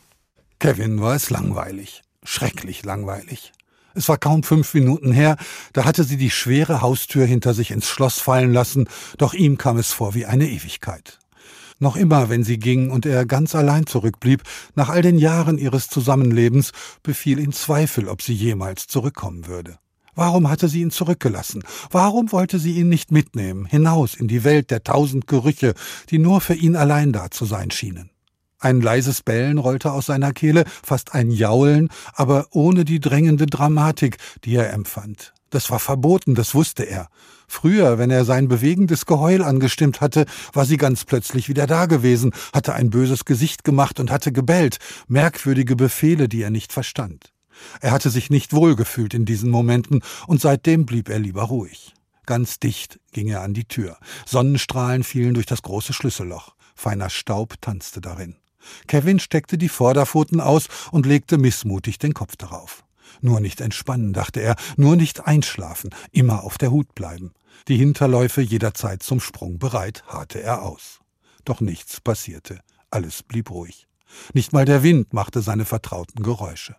Kevin 0.60 1.00
war 1.00 1.16
es 1.16 1.30
langweilig. 1.30 2.02
Schrecklich 2.22 2.84
langweilig. 2.84 3.50
Es 3.94 4.08
war 4.08 4.18
kaum 4.18 4.42
fünf 4.42 4.74
Minuten 4.74 5.12
her, 5.12 5.36
da 5.72 5.84
hatte 5.84 6.04
sie 6.04 6.16
die 6.16 6.30
schwere 6.30 6.80
Haustür 6.80 7.26
hinter 7.26 7.54
sich 7.54 7.70
ins 7.70 7.88
Schloss 7.88 8.20
fallen 8.20 8.52
lassen, 8.52 8.88
doch 9.18 9.34
ihm 9.34 9.58
kam 9.58 9.78
es 9.78 9.92
vor 9.92 10.14
wie 10.14 10.26
eine 10.26 10.48
Ewigkeit. 10.48 11.18
Noch 11.78 11.96
immer, 11.96 12.28
wenn 12.28 12.44
sie 12.44 12.58
ging 12.58 12.90
und 12.90 13.06
er 13.06 13.24
ganz 13.24 13.54
allein 13.54 13.86
zurückblieb, 13.86 14.42
nach 14.74 14.90
all 14.90 15.00
den 15.00 15.18
Jahren 15.18 15.56
ihres 15.56 15.88
Zusammenlebens, 15.88 16.72
befiel 17.02 17.38
ihn 17.38 17.52
Zweifel, 17.52 18.08
ob 18.08 18.20
sie 18.20 18.34
jemals 18.34 18.86
zurückkommen 18.86 19.46
würde. 19.46 19.78
Warum 20.14 20.50
hatte 20.50 20.68
sie 20.68 20.82
ihn 20.82 20.90
zurückgelassen? 20.90 21.62
Warum 21.90 22.32
wollte 22.32 22.58
sie 22.58 22.72
ihn 22.72 22.90
nicht 22.90 23.12
mitnehmen, 23.12 23.64
hinaus 23.64 24.14
in 24.14 24.28
die 24.28 24.44
Welt 24.44 24.70
der 24.70 24.84
tausend 24.84 25.26
Gerüche, 25.26 25.74
die 26.10 26.18
nur 26.18 26.42
für 26.42 26.54
ihn 26.54 26.76
allein 26.76 27.12
da 27.12 27.30
zu 27.30 27.46
sein 27.46 27.70
schienen? 27.70 28.09
Ein 28.60 28.82
leises 28.82 29.22
Bellen 29.22 29.56
rollte 29.56 29.90
aus 29.90 30.06
seiner 30.06 30.32
Kehle, 30.32 30.64
fast 30.82 31.14
ein 31.14 31.30
Jaulen, 31.30 31.88
aber 32.12 32.46
ohne 32.50 32.84
die 32.84 33.00
drängende 33.00 33.46
Dramatik, 33.46 34.18
die 34.44 34.54
er 34.54 34.72
empfand. 34.72 35.32
Das 35.48 35.70
war 35.70 35.80
verboten, 35.80 36.34
das 36.34 36.54
wusste 36.54 36.84
er. 36.84 37.08
Früher, 37.48 37.98
wenn 37.98 38.10
er 38.10 38.24
sein 38.24 38.46
bewegendes 38.46 39.06
Geheul 39.06 39.42
angestimmt 39.42 40.00
hatte, 40.00 40.26
war 40.52 40.66
sie 40.66 40.76
ganz 40.76 41.04
plötzlich 41.04 41.48
wieder 41.48 41.66
da 41.66 41.86
gewesen, 41.86 42.32
hatte 42.52 42.74
ein 42.74 42.90
böses 42.90 43.24
Gesicht 43.24 43.64
gemacht 43.64 43.98
und 43.98 44.10
hatte 44.10 44.30
gebellt, 44.30 44.78
merkwürdige 45.08 45.74
Befehle, 45.74 46.28
die 46.28 46.42
er 46.42 46.50
nicht 46.50 46.72
verstand. 46.72 47.32
Er 47.80 47.90
hatte 47.90 48.10
sich 48.10 48.30
nicht 48.30 48.52
wohlgefühlt 48.52 49.14
in 49.14 49.24
diesen 49.24 49.50
Momenten, 49.50 50.02
und 50.26 50.40
seitdem 50.40 50.86
blieb 50.86 51.08
er 51.08 51.18
lieber 51.18 51.44
ruhig. 51.44 51.94
Ganz 52.26 52.60
dicht 52.60 53.00
ging 53.10 53.28
er 53.28 53.40
an 53.40 53.54
die 53.54 53.64
Tür. 53.64 53.96
Sonnenstrahlen 54.26 55.02
fielen 55.02 55.34
durch 55.34 55.46
das 55.46 55.62
große 55.62 55.92
Schlüsselloch. 55.92 56.54
Feiner 56.76 57.10
Staub 57.10 57.60
tanzte 57.60 58.00
darin. 58.00 58.36
Kevin 58.86 59.18
steckte 59.20 59.58
die 59.58 59.68
Vorderpfoten 59.68 60.40
aus 60.40 60.68
und 60.90 61.06
legte 61.06 61.38
missmutig 61.38 61.98
den 61.98 62.14
Kopf 62.14 62.36
darauf. 62.36 62.84
Nur 63.20 63.40
nicht 63.40 63.60
entspannen, 63.60 64.12
dachte 64.12 64.40
er, 64.40 64.56
nur 64.76 64.96
nicht 64.96 65.26
einschlafen, 65.26 65.90
immer 66.12 66.44
auf 66.44 66.58
der 66.58 66.70
Hut 66.70 66.94
bleiben. 66.94 67.32
Die 67.68 67.76
Hinterläufe 67.76 68.40
jederzeit 68.40 69.02
zum 69.02 69.20
Sprung 69.20 69.58
bereit, 69.58 70.04
harrte 70.06 70.42
er 70.42 70.62
aus. 70.62 71.00
Doch 71.44 71.60
nichts 71.60 72.00
passierte, 72.00 72.60
alles 72.90 73.22
blieb 73.22 73.50
ruhig. 73.50 73.86
Nicht 74.32 74.52
mal 74.52 74.64
der 74.64 74.82
Wind 74.82 75.12
machte 75.12 75.42
seine 75.42 75.64
vertrauten 75.64 76.22
Geräusche. 76.22 76.76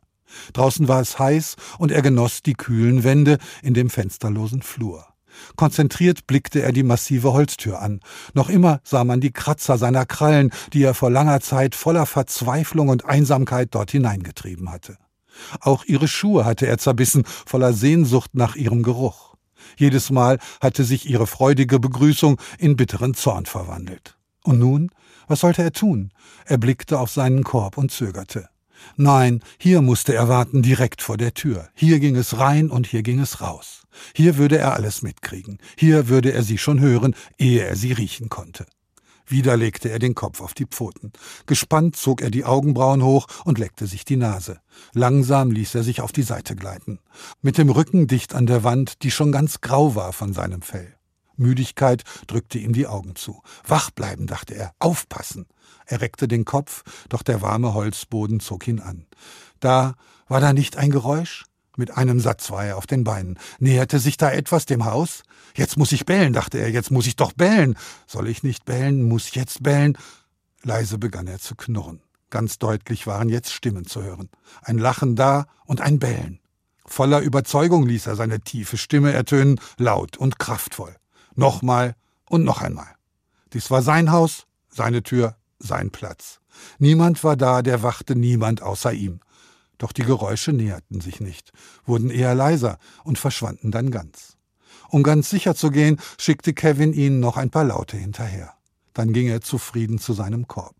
Draußen 0.54 0.88
war 0.88 1.02
es 1.02 1.20
heiß 1.20 1.56
und 1.78 1.92
er 1.92 2.02
genoss 2.02 2.42
die 2.42 2.54
kühlen 2.54 3.04
Wände 3.04 3.38
in 3.62 3.74
dem 3.74 3.90
fensterlosen 3.90 4.62
Flur. 4.62 5.11
Konzentriert 5.56 6.28
blickte 6.28 6.62
er 6.62 6.72
die 6.72 6.84
massive 6.84 7.34
Holztür 7.34 7.82
an. 7.82 8.00
Noch 8.34 8.50
immer 8.50 8.82
sah 8.84 9.04
man 9.04 9.22
die 9.22 9.32
Kratzer 9.32 9.78
seiner 9.78 10.06
Krallen, 10.06 10.52
die 10.74 10.84
er 10.84 10.94
vor 10.94 11.10
langer 11.10 11.42
Zeit 11.42 11.76
voller 11.76 12.06
Verzweiflung 12.06 12.90
und 12.90 13.06
Einsamkeit 13.06 13.70
dort 13.72 13.92
hineingetrieben 13.92 14.72
hatte. 14.72 14.98
Auch 15.60 15.86
ihre 15.86 16.08
Schuhe 16.08 16.46
hatte 16.46 16.68
er 16.68 16.78
zerbissen, 16.78 17.24
voller 17.26 17.74
Sehnsucht 17.74 18.32
nach 18.34 18.56
ihrem 18.56 18.84
Geruch. 18.84 19.36
Jedes 19.78 20.10
Mal 20.10 20.40
hatte 20.60 20.84
sich 20.84 21.10
ihre 21.10 21.28
freudige 21.28 21.80
Begrüßung 21.80 22.40
in 22.58 22.76
bitteren 22.76 23.14
Zorn 23.14 23.46
verwandelt. 23.46 24.18
Und 24.44 24.60
nun? 24.60 24.92
Was 25.28 25.42
sollte 25.42 25.64
er 25.64 25.72
tun? 25.72 26.12
Er 26.46 26.58
blickte 26.58 27.00
auf 27.00 27.12
seinen 27.12 27.44
Korb 27.44 27.78
und 27.78 27.92
zögerte. 27.92 28.50
Nein, 28.96 29.42
hier 29.58 29.82
musste 29.82 30.14
er 30.14 30.30
warten, 30.30 30.62
direkt 30.62 31.02
vor 31.02 31.18
der 31.18 31.34
Tür. 31.34 31.70
Hier 31.74 32.00
ging 32.00 32.16
es 32.16 32.38
rein 32.38 32.70
und 32.70 32.88
hier 32.88 33.04
ging 33.04 33.20
es 33.20 33.42
raus. 33.42 33.84
Hier 34.14 34.38
würde 34.38 34.58
er 34.58 34.74
alles 34.74 35.02
mitkriegen. 35.02 35.60
Hier 35.78 36.08
würde 36.08 36.34
er 36.34 36.44
sie 36.44 36.58
schon 36.58 36.80
hören, 36.80 37.16
ehe 37.38 37.64
er 37.64 37.76
sie 37.76 37.92
riechen 37.92 38.30
konnte. 38.30 38.66
Wieder 39.28 39.56
legte 39.56 39.90
er 39.90 40.00
den 40.00 40.14
Kopf 40.14 40.42
auf 40.42 40.54
die 40.54 40.66
Pfoten. 40.66 41.14
Gespannt 41.46 41.96
zog 41.96 42.22
er 42.22 42.32
die 42.32 42.44
Augenbrauen 42.44 43.02
hoch 43.02 43.28
und 43.46 43.60
leckte 43.60 43.88
sich 43.88 44.04
die 44.04 44.18
Nase. 44.18 44.60
Langsam 44.94 45.52
ließ 45.52 45.76
er 45.76 45.84
sich 45.84 46.02
auf 46.02 46.12
die 46.12 46.24
Seite 46.24 46.56
gleiten. 46.56 47.00
Mit 47.42 47.58
dem 47.58 47.70
Rücken 47.70 48.08
dicht 48.08 48.36
an 48.36 48.46
der 48.46 48.64
Wand, 48.64 49.04
die 49.04 49.12
schon 49.12 49.32
ganz 49.32 49.62
grau 49.62 49.96
war 49.96 50.12
von 50.12 50.34
seinem 50.34 50.62
Fell. 50.62 50.96
Müdigkeit 51.36 52.04
drückte 52.28 52.60
ihm 52.60 52.74
die 52.74 52.88
Augen 52.88 53.16
zu. 53.16 53.42
Wach 53.66 53.92
bleiben, 53.92 54.28
dachte 54.28 54.54
er, 54.56 54.74
aufpassen. 54.80 55.48
Er 55.86 56.02
reckte 56.02 56.28
den 56.28 56.46
Kopf, 56.46 56.84
doch 57.10 57.24
der 57.24 57.42
warme 57.42 57.74
Holzboden 57.74 58.40
zog 58.40 58.68
ihn 58.68 58.80
an. 58.80 59.06
Da 59.60 59.96
war 60.28 60.40
da 60.40 60.54
nicht 60.54 60.78
ein 60.78 60.92
Geräusch? 60.92 61.46
Mit 61.78 61.98
einem 61.98 62.20
Satz 62.20 62.52
war 62.52 62.66
er 62.66 62.78
auf 62.78 62.86
den 62.86 63.04
Beinen. 63.04 63.40
Näherte 63.60 64.00
sich 64.00 64.18
da 64.18 64.30
etwas 64.32 64.66
dem 64.66 64.86
Haus? 64.86 65.24
Jetzt 65.56 65.78
muss 65.78 65.92
ich 65.92 66.06
bellen, 66.06 66.34
dachte 66.34 66.58
er, 66.58 66.70
jetzt 66.70 66.92
muss 66.92 67.08
ich 67.08 67.16
doch 67.16 67.32
bellen. 67.32 67.78
Soll 68.08 68.28
ich 68.28 68.44
nicht 68.44 68.66
bellen, 68.66 69.08
muss 69.08 69.34
jetzt 69.34 69.64
bellen? 69.64 69.98
Leise 70.64 70.98
begann 70.98 71.28
er 71.28 71.40
zu 71.40 71.56
knurren. 71.56 72.02
Ganz 72.30 72.60
deutlich 72.60 73.08
waren 73.08 73.30
jetzt 73.30 73.52
Stimmen 73.52 73.86
zu 73.86 74.04
hören. 74.04 74.30
Ein 74.62 74.78
Lachen 74.78 75.16
da 75.16 75.48
und 75.66 75.82
ein 75.82 76.00
Bellen. 76.00 76.40
Voller 76.86 77.22
Überzeugung 77.22 77.86
ließ 77.88 78.08
er 78.08 78.16
seine 78.16 78.42
tiefe 78.42 78.78
Stimme 78.78 79.12
ertönen, 79.12 79.60
laut 79.78 80.18
und 80.18 80.40
kraftvoll. 80.40 80.96
Nochmal 81.36 81.96
und 82.30 82.44
noch 82.44 82.62
einmal. 82.62 82.96
Dies 83.54 83.70
war 83.72 83.82
sein 83.82 84.12
Haus, 84.12 84.46
seine 84.70 85.04
Tür, 85.04 85.36
sein 85.60 85.92
Platz. 85.92 86.40
Niemand 86.80 87.24
war 87.24 87.36
da, 87.36 87.62
der 87.62 87.84
wachte, 87.84 88.16
niemand 88.16 88.62
außer 88.62 88.94
ihm. 88.94 89.20
Doch 89.78 89.92
die 89.92 90.04
Geräusche 90.04 90.54
näherten 90.54 91.02
sich 91.02 91.20
nicht, 91.20 91.52
wurden 91.86 92.10
eher 92.10 92.36
leiser 92.36 92.78
und 93.04 93.18
verschwanden 93.18 93.72
dann 93.72 93.90
ganz. 93.92 94.38
Um 94.90 95.04
ganz 95.04 95.30
sicher 95.30 95.56
zu 95.56 95.72
gehen, 95.72 96.00
schickte 96.20 96.54
Kevin 96.54 96.94
ihnen 96.94 97.20
noch 97.20 97.38
ein 97.38 97.50
paar 97.50 97.64
Laute 97.64 97.98
hinterher. 97.98 98.54
Dann 98.94 99.14
ging 99.14 99.28
er 99.28 99.42
zufrieden 99.42 100.00
zu 100.00 100.14
seinem 100.14 100.48
Korb. 100.48 100.76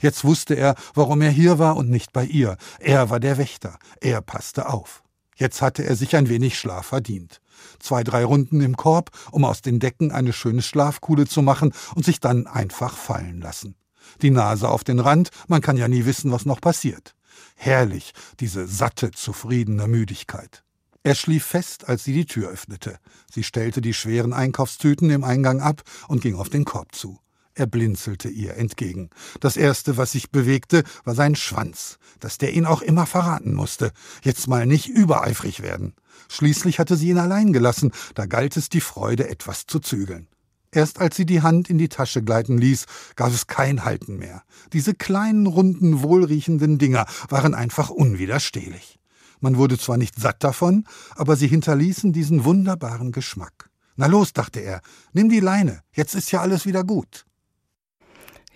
Jetzt 0.00 0.24
wusste 0.24 0.54
er, 0.54 0.74
warum 0.94 1.22
er 1.22 1.30
hier 1.30 1.58
war 1.58 1.76
und 1.76 1.90
nicht 1.90 2.12
bei 2.12 2.24
ihr. 2.24 2.56
Er 2.78 3.10
war 3.10 3.20
der 3.20 3.38
Wächter, 3.38 3.78
er 4.00 4.20
passte 4.20 4.68
auf. 4.68 5.02
Jetzt 5.36 5.62
hatte 5.62 5.84
er 5.84 5.96
sich 5.96 6.16
ein 6.16 6.28
wenig 6.28 6.58
Schlaf 6.58 6.86
verdient. 6.86 7.40
Zwei, 7.78 8.02
drei 8.02 8.24
Runden 8.24 8.60
im 8.60 8.76
Korb, 8.76 9.10
um 9.30 9.44
aus 9.44 9.62
den 9.62 9.78
Decken 9.78 10.10
eine 10.10 10.32
schöne 10.32 10.62
Schlafkuhle 10.62 11.26
zu 11.26 11.42
machen 11.42 11.72
und 11.94 12.04
sich 12.04 12.20
dann 12.20 12.46
einfach 12.46 12.96
fallen 12.96 13.40
lassen. 13.40 13.76
Die 14.22 14.30
Nase 14.30 14.68
auf 14.68 14.82
den 14.82 14.98
Rand, 14.98 15.30
man 15.46 15.60
kann 15.60 15.76
ja 15.76 15.88
nie 15.88 16.06
wissen, 16.06 16.32
was 16.32 16.46
noch 16.46 16.60
passiert. 16.60 17.14
Herrlich, 17.54 18.12
diese 18.40 18.66
satte, 18.66 19.10
zufriedene 19.10 19.86
Müdigkeit. 19.86 20.62
Er 21.02 21.14
schlief 21.14 21.44
fest, 21.44 21.88
als 21.88 22.04
sie 22.04 22.12
die 22.12 22.26
Tür 22.26 22.50
öffnete. 22.50 22.98
Sie 23.30 23.44
stellte 23.44 23.80
die 23.80 23.94
schweren 23.94 24.32
Einkaufstüten 24.32 25.10
im 25.10 25.22
Eingang 25.22 25.60
ab 25.60 25.82
und 26.08 26.20
ging 26.20 26.34
auf 26.34 26.48
den 26.48 26.64
Korb 26.64 26.94
zu. 26.94 27.20
Er 27.58 27.66
blinzelte 27.66 28.28
ihr 28.28 28.54
entgegen. 28.58 29.08
Das 29.40 29.56
erste, 29.56 29.96
was 29.96 30.12
sich 30.12 30.30
bewegte, 30.30 30.84
war 31.04 31.14
sein 31.14 31.34
Schwanz, 31.34 31.98
dass 32.20 32.36
der 32.36 32.52
ihn 32.52 32.66
auch 32.66 32.82
immer 32.82 33.06
verraten 33.06 33.54
musste. 33.54 33.92
Jetzt 34.22 34.46
mal 34.46 34.66
nicht 34.66 34.88
übereifrig 34.88 35.62
werden. 35.62 35.94
Schließlich 36.28 36.78
hatte 36.78 36.96
sie 36.96 37.08
ihn 37.08 37.18
allein 37.18 37.54
gelassen, 37.54 37.92
da 38.14 38.26
galt 38.26 38.58
es 38.58 38.68
die 38.68 38.82
Freude, 38.82 39.30
etwas 39.30 39.64
zu 39.66 39.80
zügeln. 39.80 40.28
Erst 40.70 41.00
als 41.00 41.16
sie 41.16 41.24
die 41.24 41.40
Hand 41.40 41.70
in 41.70 41.78
die 41.78 41.88
Tasche 41.88 42.22
gleiten 42.22 42.58
ließ, 42.58 42.84
gab 43.14 43.32
es 43.32 43.46
kein 43.46 43.86
Halten 43.86 44.18
mehr. 44.18 44.42
Diese 44.74 44.92
kleinen, 44.92 45.46
runden, 45.46 46.02
wohlriechenden 46.02 46.76
Dinger 46.76 47.06
waren 47.30 47.54
einfach 47.54 47.88
unwiderstehlich. 47.88 48.98
Man 49.40 49.56
wurde 49.56 49.78
zwar 49.78 49.96
nicht 49.96 50.20
satt 50.20 50.44
davon, 50.44 50.84
aber 51.14 51.36
sie 51.36 51.48
hinterließen 51.48 52.12
diesen 52.12 52.44
wunderbaren 52.44 53.12
Geschmack. 53.12 53.70
Na 53.94 54.06
los, 54.06 54.34
dachte 54.34 54.60
er, 54.60 54.82
nimm 55.14 55.30
die 55.30 55.40
Leine, 55.40 55.80
jetzt 55.94 56.14
ist 56.14 56.30
ja 56.32 56.42
alles 56.42 56.66
wieder 56.66 56.84
gut. 56.84 57.25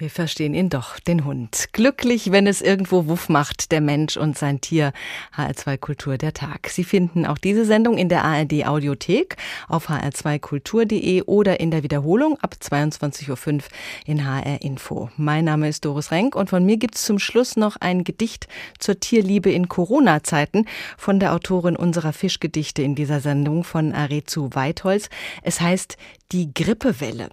Wir 0.01 0.09
verstehen 0.09 0.55
ihn 0.55 0.71
doch, 0.71 0.99
den 0.99 1.27
Hund. 1.27 1.69
Glücklich, 1.73 2.33
wenn 2.33 2.47
es 2.47 2.63
irgendwo 2.63 3.07
Wuff 3.07 3.29
macht, 3.29 3.71
der 3.71 3.83
Mensch 3.83 4.17
und 4.17 4.39
sein 4.39 4.63
Tier. 4.63 4.95
HR2 5.37 5.77
Kultur 5.77 6.17
der 6.17 6.33
Tag. 6.33 6.71
Sie 6.71 6.85
finden 6.85 7.27
auch 7.27 7.37
diese 7.37 7.67
Sendung 7.67 7.99
in 7.99 8.09
der 8.09 8.25
ARD 8.25 8.67
Audiothek 8.67 9.37
auf 9.69 9.91
hr2kultur.de 9.91 11.25
oder 11.25 11.61
in 11.61 11.71
der 11.71 11.83
Wiederholung 11.83 12.39
ab 12.41 12.55
22.05 12.59 13.29
Uhr 13.29 13.63
in 14.07 14.27
HR 14.27 14.63
Info. 14.63 15.11
Mein 15.19 15.45
Name 15.45 15.69
ist 15.69 15.85
Doris 15.85 16.11
Renk 16.11 16.35
und 16.35 16.49
von 16.49 16.65
mir 16.65 16.79
gibt's 16.79 17.05
zum 17.05 17.19
Schluss 17.19 17.57
noch 17.57 17.77
ein 17.77 18.03
Gedicht 18.03 18.49
zur 18.79 19.01
Tierliebe 19.01 19.51
in 19.51 19.69
Corona-Zeiten 19.69 20.65
von 20.97 21.21
der 21.21 21.35
Autorin 21.35 21.77
unserer 21.77 22.15
Fischgedichte 22.15 22.81
in 22.81 22.95
dieser 22.95 23.21
Sendung 23.21 23.65
von 23.65 23.93
Arezu 23.93 24.49
Weitholz. 24.55 25.11
Es 25.43 25.61
heißt 25.61 25.99
Die 26.33 26.55
Grippewelle. 26.55 27.29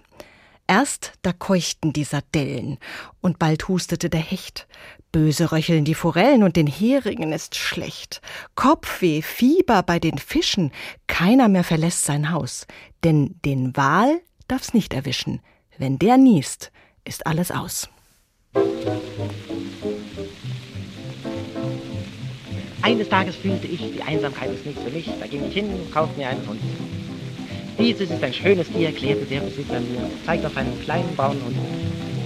Erst 0.70 1.14
da 1.22 1.32
keuchten 1.32 1.94
die 1.94 2.04
Sardellen 2.04 2.76
und 3.22 3.38
bald 3.38 3.68
hustete 3.68 4.10
der 4.10 4.20
Hecht. 4.20 4.68
Böse 5.12 5.50
röcheln 5.50 5.86
die 5.86 5.94
Forellen 5.94 6.42
und 6.42 6.56
den 6.56 6.66
Heringen 6.66 7.32
ist 7.32 7.56
schlecht. 7.56 8.20
Kopfweh, 8.54 9.22
Fieber 9.22 9.82
bei 9.82 9.98
den 9.98 10.18
Fischen, 10.18 10.70
keiner 11.06 11.48
mehr 11.48 11.64
verlässt 11.64 12.04
sein 12.04 12.30
Haus. 12.30 12.66
Denn 13.02 13.36
den 13.46 13.74
Wal 13.78 14.20
darf's 14.46 14.74
nicht 14.74 14.92
erwischen. 14.92 15.40
Wenn 15.78 15.98
der 15.98 16.18
niest, 16.18 16.70
ist 17.02 17.26
alles 17.26 17.50
aus. 17.50 17.88
Eines 22.82 23.08
Tages 23.08 23.36
fühlte 23.36 23.66
ich, 23.66 23.80
die 23.80 24.02
Einsamkeit 24.02 24.50
ist 24.52 24.66
nichts 24.66 24.82
für 24.82 24.90
mich. 24.90 25.10
Da 25.18 25.26
ging 25.26 25.46
ich 25.46 25.54
hin 25.54 25.72
und 25.72 25.90
kaufte 25.90 26.18
mir 26.18 26.28
einen 26.28 26.46
Hund. 26.46 26.60
Dieses 27.78 28.10
ist 28.10 28.24
ein 28.24 28.32
schönes 28.32 28.68
Tier, 28.70 28.88
erklärte 28.88 29.24
der 29.24 29.40
Besitzer 29.40 29.80
mir, 29.80 30.10
zeigt 30.26 30.44
auf 30.44 30.56
einen 30.56 30.80
kleinen 30.80 31.14
braunen 31.14 31.44
Hund. 31.44 32.17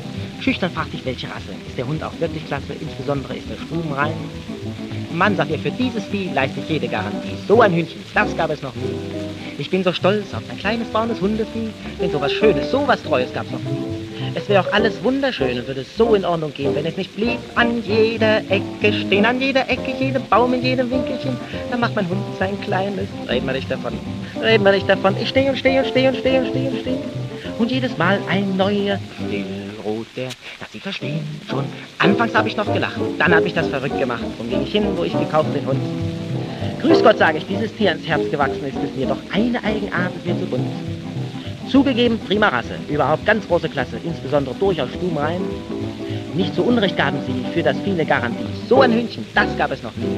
Schüchtern 0.42 0.72
fragte 0.72 0.96
ich, 0.96 1.04
welche 1.04 1.28
Rasse. 1.28 1.52
Ist 1.68 1.78
der 1.78 1.86
Hund 1.86 2.02
auch 2.02 2.18
wirklich 2.18 2.44
klasse? 2.46 2.72
Insbesondere 2.80 3.36
ist 3.36 3.48
er 3.48 3.56
stubenrein. 3.64 4.14
Mann, 5.12 5.36
sagt 5.36 5.52
er, 5.52 5.58
für 5.58 5.70
dieses 5.70 6.04
Vieh 6.06 6.30
leiste 6.34 6.58
ich 6.58 6.68
jede 6.68 6.88
Garantie. 6.88 7.36
So 7.46 7.60
ein 7.60 7.72
Hündchen, 7.72 8.02
das 8.12 8.36
gab 8.36 8.50
es 8.50 8.60
noch 8.60 8.74
nie. 8.74 8.90
Ich 9.58 9.70
bin 9.70 9.84
so 9.84 9.92
stolz 9.92 10.34
auf 10.34 10.42
ein 10.50 10.58
kleines 10.58 10.88
braunes 10.88 11.20
Hundevieh, 11.20 11.70
denn 12.00 12.10
so 12.10 12.20
was 12.20 12.32
Schönes, 12.32 12.72
so 12.72 12.88
was 12.88 13.00
Treues 13.04 13.32
gab's 13.32 13.52
noch 13.52 13.60
nie. 13.60 14.02
Es 14.34 14.48
wäre 14.48 14.66
auch 14.66 14.72
alles 14.72 15.04
wunderschön 15.04 15.60
und 15.60 15.66
würde 15.68 15.84
so 15.84 16.14
in 16.16 16.24
Ordnung 16.24 16.52
gehen, 16.52 16.74
wenn 16.74 16.86
es 16.86 16.96
nicht 16.96 17.14
blieb 17.14 17.38
an 17.54 17.84
jeder 17.84 18.38
Ecke 18.50 18.92
stehen, 18.92 19.24
an 19.26 19.40
jeder 19.40 19.68
Ecke, 19.68 19.92
jedem 19.96 20.26
Baum, 20.28 20.54
in 20.54 20.62
jedem 20.62 20.90
Winkelchen. 20.90 21.36
Da 21.70 21.76
macht 21.76 21.94
mein 21.94 22.08
Hund 22.08 22.22
sein 22.40 22.60
kleines. 22.62 23.06
Reden 23.28 23.46
wir 23.46 23.52
nicht 23.52 23.70
davon. 23.70 23.92
Reden 24.42 24.64
wir 24.64 24.72
nicht 24.72 24.88
davon. 24.88 25.14
Ich 25.20 25.28
stehe 25.28 25.50
und 25.50 25.58
stehe 25.58 25.82
und 25.82 25.88
stehe 25.88 26.08
und 26.08 26.16
stehe 26.16 26.40
und 26.40 26.48
stehe 26.48 26.70
und 26.70 26.80
stehe. 26.80 26.98
Und 27.58 27.70
jedes 27.70 27.96
Mal 27.96 28.18
ein 28.28 28.56
neuer 28.56 28.98
Stillrot, 29.82 30.06
der, 30.16 30.28
dass 30.60 30.72
Sie 30.72 30.80
verstehen, 30.80 31.20
schon. 31.48 31.64
Anfangs 31.98 32.34
habe 32.34 32.48
ich 32.48 32.56
noch 32.56 32.72
gelacht, 32.72 33.00
dann 33.18 33.34
habe 33.34 33.46
ich 33.46 33.54
das 33.54 33.66
verrückt 33.68 33.98
gemacht. 33.98 34.24
Und 34.38 34.50
ging 34.50 34.62
ich 34.62 34.72
hin, 34.72 34.84
wo 34.96 35.04
ich 35.04 35.12
gekauft 35.12 35.54
den 35.54 35.66
Hund. 35.66 35.80
Grüß 36.80 37.02
Gott, 37.02 37.18
sage 37.18 37.38
ich, 37.38 37.46
dieses 37.46 37.74
Tier 37.74 37.90
ans 37.90 38.06
Herz 38.06 38.28
gewachsen 38.30 38.64
ist 38.66 38.76
es 38.82 38.96
mir, 38.96 39.06
doch 39.06 39.18
eine 39.32 39.62
Eigenart 39.62 40.14
ist 40.16 40.26
mir 40.26 40.38
zu 40.38 40.46
bunt. 40.46 40.66
Zugegeben, 41.68 42.18
prima 42.18 42.48
Rasse, 42.48 42.76
überhaupt 42.88 43.24
ganz 43.24 43.46
große 43.46 43.68
Klasse, 43.68 43.98
insbesondere 44.02 44.54
durchaus 44.56 44.90
stubenrein. 44.90 45.40
Nicht 46.34 46.54
zu 46.54 46.62
Unrecht 46.62 46.96
gaben 46.96 47.18
sie 47.26 47.44
für 47.52 47.62
das 47.62 47.76
viele 47.84 48.04
Garantie. 48.04 48.44
So 48.68 48.80
ein 48.80 48.92
Hündchen, 48.92 49.24
das 49.34 49.56
gab 49.56 49.70
es 49.70 49.82
noch 49.82 49.94
nie. 49.96 50.16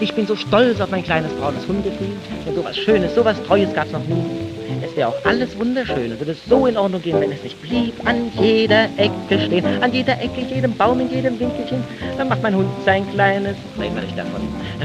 Ich 0.00 0.12
bin 0.14 0.26
so 0.26 0.34
stolz 0.34 0.80
auf 0.80 0.90
mein 0.90 1.04
kleines 1.04 1.32
braunes 1.34 1.66
Hundevieh, 1.68 2.12
denn 2.46 2.54
sowas 2.54 2.76
Schönes, 2.76 3.14
sowas 3.14 3.36
Treues 3.46 3.72
gab's 3.74 3.92
noch 3.92 4.04
nie. 4.04 4.51
Es 4.92 4.96
wäre 4.98 5.08
auch 5.08 5.24
alles 5.24 5.58
wunderschön 5.58 6.12
und 6.12 6.20
würde 6.20 6.36
so 6.46 6.66
in 6.66 6.76
Ordnung 6.76 7.00
gehen, 7.00 7.18
wenn 7.18 7.32
es 7.32 7.42
nicht 7.42 7.62
blieb 7.62 7.94
an 8.04 8.30
jeder 8.38 8.90
Ecke 8.98 9.40
stehen, 9.40 9.64
an 9.82 9.90
jeder 9.90 10.20
Ecke, 10.20 10.42
jedem 10.42 10.76
Baum, 10.76 11.00
in 11.00 11.10
jedem 11.10 11.40
Winkelchen. 11.40 11.82
Dann 12.18 12.28
macht 12.28 12.42
mein 12.42 12.54
Hund 12.54 12.68
sein 12.84 13.10
kleines, 13.10 13.56
reden 13.80 13.94
wir 13.94 14.02
nicht 14.02 14.18
davon, 14.18 14.42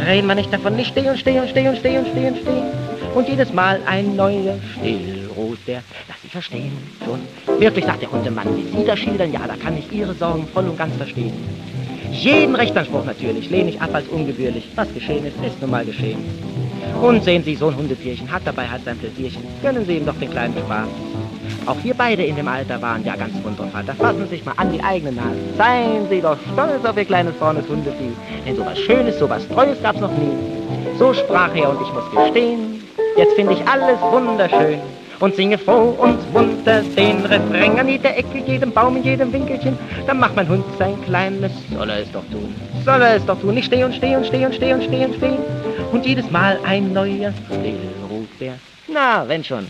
reden 0.07 0.27
wir 0.27 0.35
nicht 0.35 0.53
davon, 0.53 0.79
ich 0.79 0.87
stehe 0.87 1.11
und 1.11 1.19
stehe 1.19 1.41
und 1.41 1.49
stehe 1.49 1.69
und 1.69 1.77
stehe 2.07 2.63
und 3.15 3.27
jedes 3.27 3.51
Mal 3.51 3.81
ein 3.85 4.15
neuer 4.15 4.57
Still 4.77 5.29
Rot, 5.35 5.57
der, 5.67 5.83
dass 6.07 6.21
Sie 6.21 6.29
verstehen, 6.29 6.71
schon. 7.03 7.59
Wirklich, 7.59 7.83
sagt 7.83 8.01
der 8.01 8.09
Hundemann, 8.09 8.47
wie 8.55 8.77
Sie 8.77 8.85
das 8.85 8.99
schildern, 8.99 9.33
ja, 9.33 9.41
da 9.45 9.57
kann 9.57 9.77
ich 9.77 9.91
Ihre 9.91 10.13
Sorgen 10.13 10.47
voll 10.53 10.69
und 10.69 10.77
ganz 10.77 10.95
verstehen. 10.95 11.33
Jeden 12.13 12.55
Rechtsanspruch 12.55 13.03
natürlich 13.03 13.49
lehne 13.49 13.71
ich 13.71 13.81
ab 13.81 13.89
als 13.93 14.07
ungebührlich. 14.07 14.69
Was 14.75 14.93
geschehen 14.93 15.25
ist, 15.25 15.35
ist 15.45 15.61
nun 15.61 15.71
mal 15.71 15.83
geschehen. 15.83 16.19
Und 17.01 17.23
sehen 17.23 17.43
Sie, 17.43 17.55
so 17.55 17.67
ein 17.67 17.75
Hundetierchen 17.75 18.31
hat 18.31 18.41
dabei 18.45 18.67
halt 18.67 18.83
sein 18.85 18.97
Pläsierchen. 18.97 19.43
Gönnen 19.61 19.85
Sie 19.85 19.97
ihm 19.97 20.05
doch 20.05 20.17
den 20.19 20.29
kleinen 20.31 20.57
Spaß. 20.57 20.87
Auch 21.65 21.77
wir 21.83 21.93
beide 21.93 22.23
in 22.23 22.35
dem 22.35 22.47
Alter 22.47 22.81
waren 22.81 23.05
ja 23.05 23.15
ganz 23.15 23.33
wundervoll. 23.43 23.83
Da 23.85 23.93
fassen 23.93 24.23
Sie 24.23 24.37
sich 24.37 24.45
mal 24.45 24.53
an 24.57 24.71
die 24.71 24.81
eigene 24.81 25.11
Nase. 25.11 25.37
Seien 25.57 26.07
Sie 26.09 26.21
doch 26.21 26.37
stolz 26.53 26.85
auf 26.85 26.97
Ihr 26.97 27.05
kleines 27.05 27.35
braunes 27.35 27.67
Hundevieh. 27.67 28.13
Denn 28.45 28.55
sowas 28.55 28.79
Schönes, 28.79 29.19
sowas 29.19 29.47
Treues 29.49 29.81
gab's 29.81 29.99
noch 29.99 30.11
nie. 30.11 30.97
So 30.97 31.13
sprach 31.13 31.53
er 31.55 31.69
und 31.69 31.81
ich 31.81 31.93
muss 31.93 32.09
gestehen, 32.11 32.77
Jetzt 33.17 33.33
finde 33.33 33.53
ich 33.53 33.67
alles 33.67 33.99
wunderschön 33.99 34.79
und 35.19 35.35
singe 35.35 35.57
froh 35.57 35.95
und 35.97 36.33
munter 36.33 36.81
den 36.95 37.25
Refrain 37.25 37.79
an 37.79 37.89
jeder 37.89 38.15
Ecke, 38.15 38.39
jedem 38.45 38.71
Baum, 38.71 38.97
in 38.97 39.03
jedem 39.03 39.31
Winkelchen. 39.33 39.77
Dann 40.05 40.19
macht 40.19 40.35
mein 40.35 40.47
Hund 40.47 40.65
sein 40.77 41.01
kleines, 41.05 41.51
soll 41.73 41.89
er 41.89 42.01
es 42.01 42.11
doch 42.11 42.25
tun, 42.31 42.53
soll 42.85 43.01
er 43.01 43.15
es 43.15 43.25
doch 43.25 43.39
tun. 43.39 43.57
Ich 43.57 43.65
stehe 43.65 43.85
und 43.85 43.93
stehe 43.93 44.17
und 44.17 44.25
stehe 44.25 44.45
und 44.45 44.53
stehe 44.53 44.75
und 44.75 44.83
stehe 44.83 45.07
und 45.07 45.15
stehe 45.15 45.37
und 45.91 46.05
jedes 46.05 46.29
Mal 46.29 46.59
ein 46.65 46.93
neuer 46.93 47.33
Still 47.47 47.79
ruft 48.09 48.41
er. 48.41 48.53
Na, 48.87 49.27
wenn 49.27 49.43
schon. 49.43 49.67